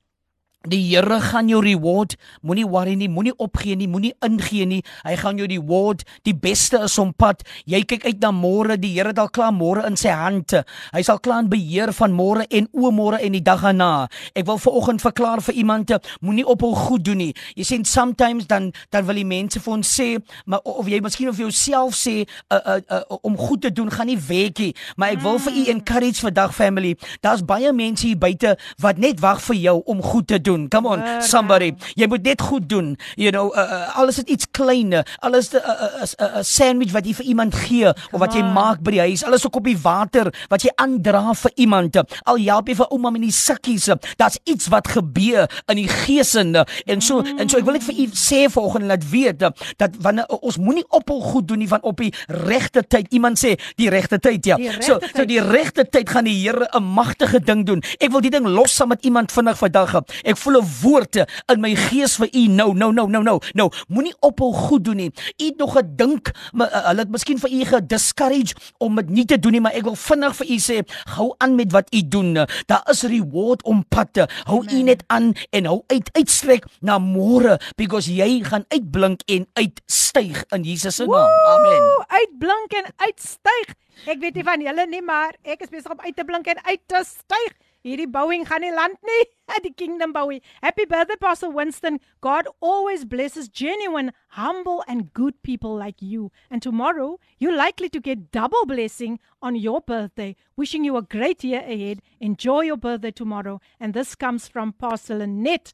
[0.66, 2.16] Die Here gaan jou reward.
[2.42, 4.82] Moenie worry nie, moenie opgee nie, moenie ingee nie.
[5.06, 6.02] Hy gaan jou reward.
[6.26, 7.44] Die beste is om pad.
[7.70, 8.78] Jy kyk uit na môre.
[8.82, 10.64] Die Here het al klaar môre in sy hande.
[10.94, 14.08] Hy sal klaar in beheer van môre en oomôre en die dag daarna.
[14.34, 17.34] Ek wil vanoggend verklaar vir iemand, moenie ophou goed doen nie.
[17.56, 20.08] Jy sien sometimes dan dan wil die mense vir ons sê,
[20.46, 24.10] maar of jy miskien of jouself sê uh, uh, uh, om goed te doen gaan
[24.10, 24.72] nie werk nie.
[24.98, 26.96] Maar ek wil vir u encourage vandag family.
[27.22, 30.68] Daar's baie mense hier buite wat net wag vir jou om goed te doen doen.
[30.70, 31.74] Come on, somebody.
[31.96, 32.96] Jy moet dit goed doen.
[33.16, 34.94] You know, uh, uh, alles is iets klein.
[35.20, 38.44] Alles 'n uh, 'n uh, uh, sandwich wat jy vir iemand gee of wat jy
[38.44, 39.24] maak by die huis.
[39.24, 41.98] Alles 'n koppie water wat jy aandra vir iemand.
[42.24, 43.90] Al help jy vir ouma met die sakkies.
[44.18, 46.66] Daar's iets wat gebeur in die geesende.
[46.86, 47.40] En so mm.
[47.40, 49.40] en so ek wil net vir u sê vanoggend laat weet
[49.78, 53.12] dat wanneer ons moenie ophou goed doen nie van op die regte tyd.
[53.14, 54.58] Iemand sê die regte tyd ja.
[54.80, 57.82] So so die regte tyd gaan die Here 'n magtige ding doen.
[58.00, 59.96] Ek wil die ding los saam met iemand vinnig vandag.
[60.24, 61.16] Ek voel 'n woord
[61.52, 62.48] in my gees vir u.
[62.48, 65.12] Nou nou nou nou nou nou moenie ophou goed doen nie.
[65.42, 69.40] U het nog gedink uh, hulle het miskien vir u gediscourage om dit nie te
[69.40, 70.82] doen nie maar ek wil vinnig vir u sê
[71.18, 72.34] hou aan met wat u doen.
[72.66, 77.58] Daar is reward om pad hou u net aan en hou uit uitstrek na môre
[77.78, 81.32] because jy gaan uitblink en uitstyg in Jesus se naam.
[81.56, 82.06] Amen.
[82.08, 83.74] Uitblink en uitstyg.
[84.06, 86.60] Ek weet nie van julle nie maar ek is besig om uit te blink en
[86.66, 87.56] uit te styg
[87.86, 89.24] Hierdie Boeing gaan nie land nie.
[89.64, 90.42] Die Kingdom Bowie.
[90.64, 92.00] Happy birthday Pastor Winston.
[92.20, 96.32] God always blesses genuine, humble and good people like you.
[96.50, 100.36] And tomorrow, you're likely to get double blessing on your birthday.
[100.58, 102.02] Wishing you a great year ahead.
[102.20, 103.62] Enjoy your birthday tomorrow.
[103.80, 105.74] And this comes from Pastor Lynette.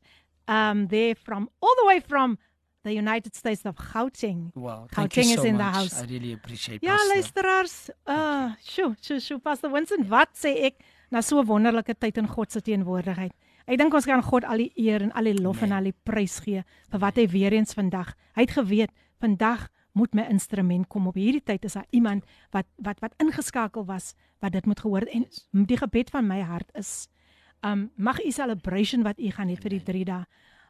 [0.49, 2.37] Um there from all the way from
[2.83, 4.51] the United States of Gauteng.
[4.55, 5.73] Wow, Gauteng is so in much.
[5.73, 6.01] the house.
[6.01, 7.89] I really appreciate Ja, luisteraars.
[8.05, 10.81] Uh, sjoe, sjoe, sjoe, Pastor Winston, wat sê ek?
[11.11, 13.33] Na so 'n wonderlike tyd in God se teenwoordigheid.
[13.67, 15.69] Ek dink ons kan God al die eer en al die lof nee.
[15.69, 18.15] en al die prys gee vir wat hy weer eens vandag.
[18.35, 22.67] Hy het geweet vandag moet my instrument kom op hierdie tyd is daar iemand wat
[22.77, 25.27] wat wat ingeskakel was wat dit moet gehoor en
[25.67, 27.09] die gebed van my hart is
[27.61, 30.25] um mag u celebration wat u gaan hê vir die 3 dae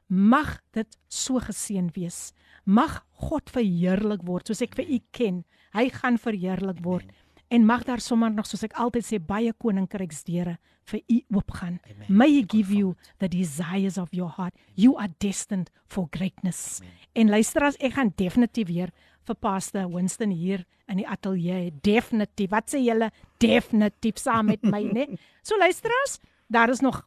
[0.09, 2.34] mag dit so geseën wees
[2.65, 5.43] mag God verheerlik word soos ek vir u ken
[5.77, 9.51] hy gaan verheerlik word Amen en mag daar sommer nog soos ek altyd sê baie
[9.59, 10.55] koninkryksdeure
[10.87, 11.79] vir u oopgaan.
[12.07, 14.55] May he give you the desires of your heart.
[14.73, 16.79] You are destined for greatness.
[16.79, 16.95] Amen.
[17.13, 18.95] En luister as ek gaan definitief weer
[19.27, 21.73] vir Pastor Winston hier in die ateljee.
[21.83, 22.53] Definitief.
[22.55, 23.11] Wat sê julle?
[23.43, 25.07] Definitief saam met my, né?
[25.47, 27.03] So luister as, daar is nog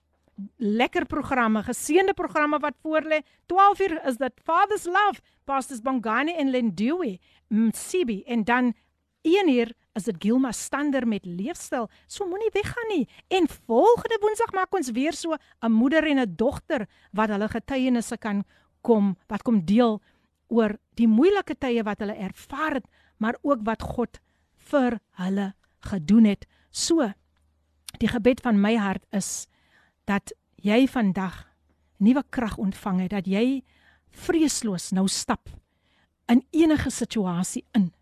[0.58, 3.22] lekker programme, geseënde programme wat voorlê.
[3.48, 7.18] 12uur is dit Father's Love, Pastors Bongani en Lendiwe,
[7.48, 8.74] Msibi en dan
[9.24, 11.88] 1uur is dit Gilma Stander met leefstyl.
[12.06, 13.08] So moenie weggaan nie.
[13.28, 18.16] En volgende Woensdag maak ons weer so 'n moeder en 'n dogter wat hulle getuienisse
[18.18, 18.44] kan
[18.82, 20.02] kom wat kom deel
[20.48, 22.86] oor die moeilike tye wat hulle ervaar het,
[23.18, 24.20] maar ook wat God
[24.70, 26.46] vir hulle gedoen het.
[26.70, 27.12] So
[27.98, 29.46] die gebed van my hart is
[30.04, 31.44] dat jy vandag
[31.98, 33.62] nuwe krag ontvang het dat jy
[34.10, 35.48] vreesloos nou stap
[36.28, 37.92] in enige situasie in.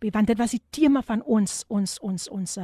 [0.00, 2.58] Want dit was die tema van ons ons ons ons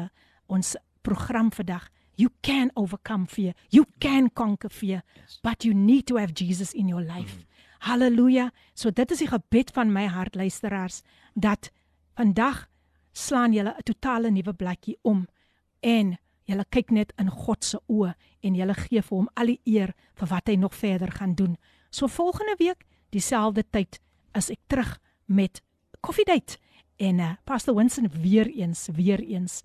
[0.47, 1.89] ons program vandag.
[2.17, 3.53] You can overcome fear.
[3.69, 5.03] You can conquer fear,
[5.43, 7.37] but you need to have Jesus in your life.
[7.37, 7.45] Mm.
[7.79, 8.51] Halleluja.
[8.75, 11.03] So dit is die gebed van my hart luisteraars
[11.35, 11.71] dat
[12.17, 12.67] vandag
[13.13, 15.27] slaan julle 'n totale nuwe blikkie om
[15.81, 19.61] en julle kyk net in God se oë en julle gee vir hom al die
[19.65, 21.57] eer vir wat hy nog verder gaan doen.
[21.91, 24.01] So volgende week dieselfde tyd
[24.35, 25.63] is ek terug met
[26.01, 26.59] Coffee Date
[26.97, 29.63] en uh, Pastor Winston weer eens weer eens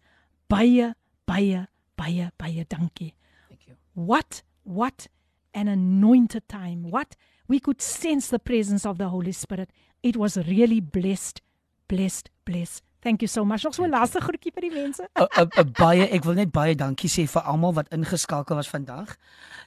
[0.48, 0.94] baie
[1.26, 3.14] baie baie baie dankie.
[3.48, 3.78] Thank you.
[3.94, 5.08] What what
[5.54, 6.90] an anointed time.
[6.90, 7.16] What
[7.48, 9.70] we could sense the presence of the Holy Spirit.
[10.04, 11.42] It was really blessed
[11.88, 12.84] blessed blessed.
[13.02, 13.66] Thank you so much.
[13.66, 15.08] Ons wil laaste groetjie vir die mense.
[15.18, 19.16] 'n Baie ek wil net baie dankie sê vir almal wat ingeskakel was vandag.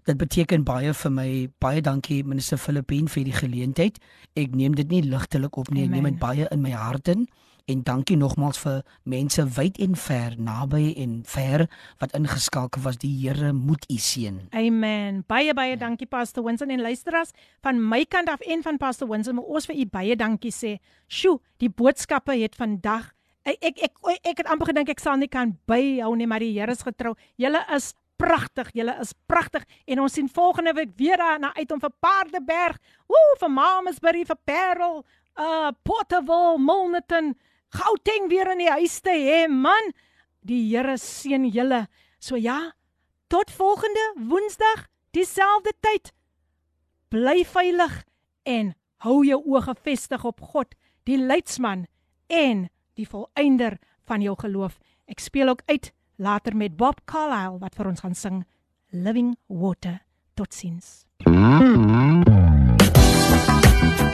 [0.07, 1.28] Dit beteken baie vir my.
[1.59, 3.99] Baie dankie minister Filippine vir die geleentheid.
[4.36, 5.85] Ek neem dit nie ligtelik op nie.
[5.85, 7.27] Ek neem dit baie in my hart in.
[7.65, 11.62] En dankie nogmaals vir mense wyd en ver, naby en ver
[12.03, 12.99] wat ingeskakel was.
[13.01, 14.43] Die Here moet u seën.
[14.53, 15.23] Amen.
[15.27, 17.32] Baie baie dankie Pastor Winston en luisteraars
[17.65, 19.41] van my kant af en van Pastor Winston.
[19.41, 20.74] Ons vir u baie dankie sê.
[21.09, 23.15] Sjoe, die boodskappe het vandag
[23.49, 26.53] ek ek ek, ek het amper gedink ek sal nie kan byhou nie, maar die
[26.53, 27.15] Here is getrou.
[27.41, 31.81] Julle is pragtig, julle is pragtig en ons sien volgende week weer daarna uit om
[31.81, 32.77] vir Paardeberg,
[33.09, 35.03] woe, vir Mamasbury, vir Parel,
[35.41, 37.35] uh Porterville, Milnerton,
[37.75, 39.93] Gauteng weer in die huis te hê, man.
[40.47, 41.87] Die Here seën julle.
[42.21, 42.75] So ja,
[43.33, 44.87] tot volgende Woensdag,
[45.17, 46.13] dieselfde tyd.
[47.11, 48.03] Bly veilig
[48.45, 48.75] en
[49.05, 50.75] hou jou oë gefestig op God,
[51.09, 51.87] die leidsman
[52.33, 52.69] en
[52.99, 53.79] die volëinder
[54.09, 54.79] van jou geloof.
[55.11, 58.45] Ek speel ook uit later met Bob Carlyle wat vir ons gaan sing
[58.95, 60.01] Living Water.
[60.35, 61.05] Totsiens.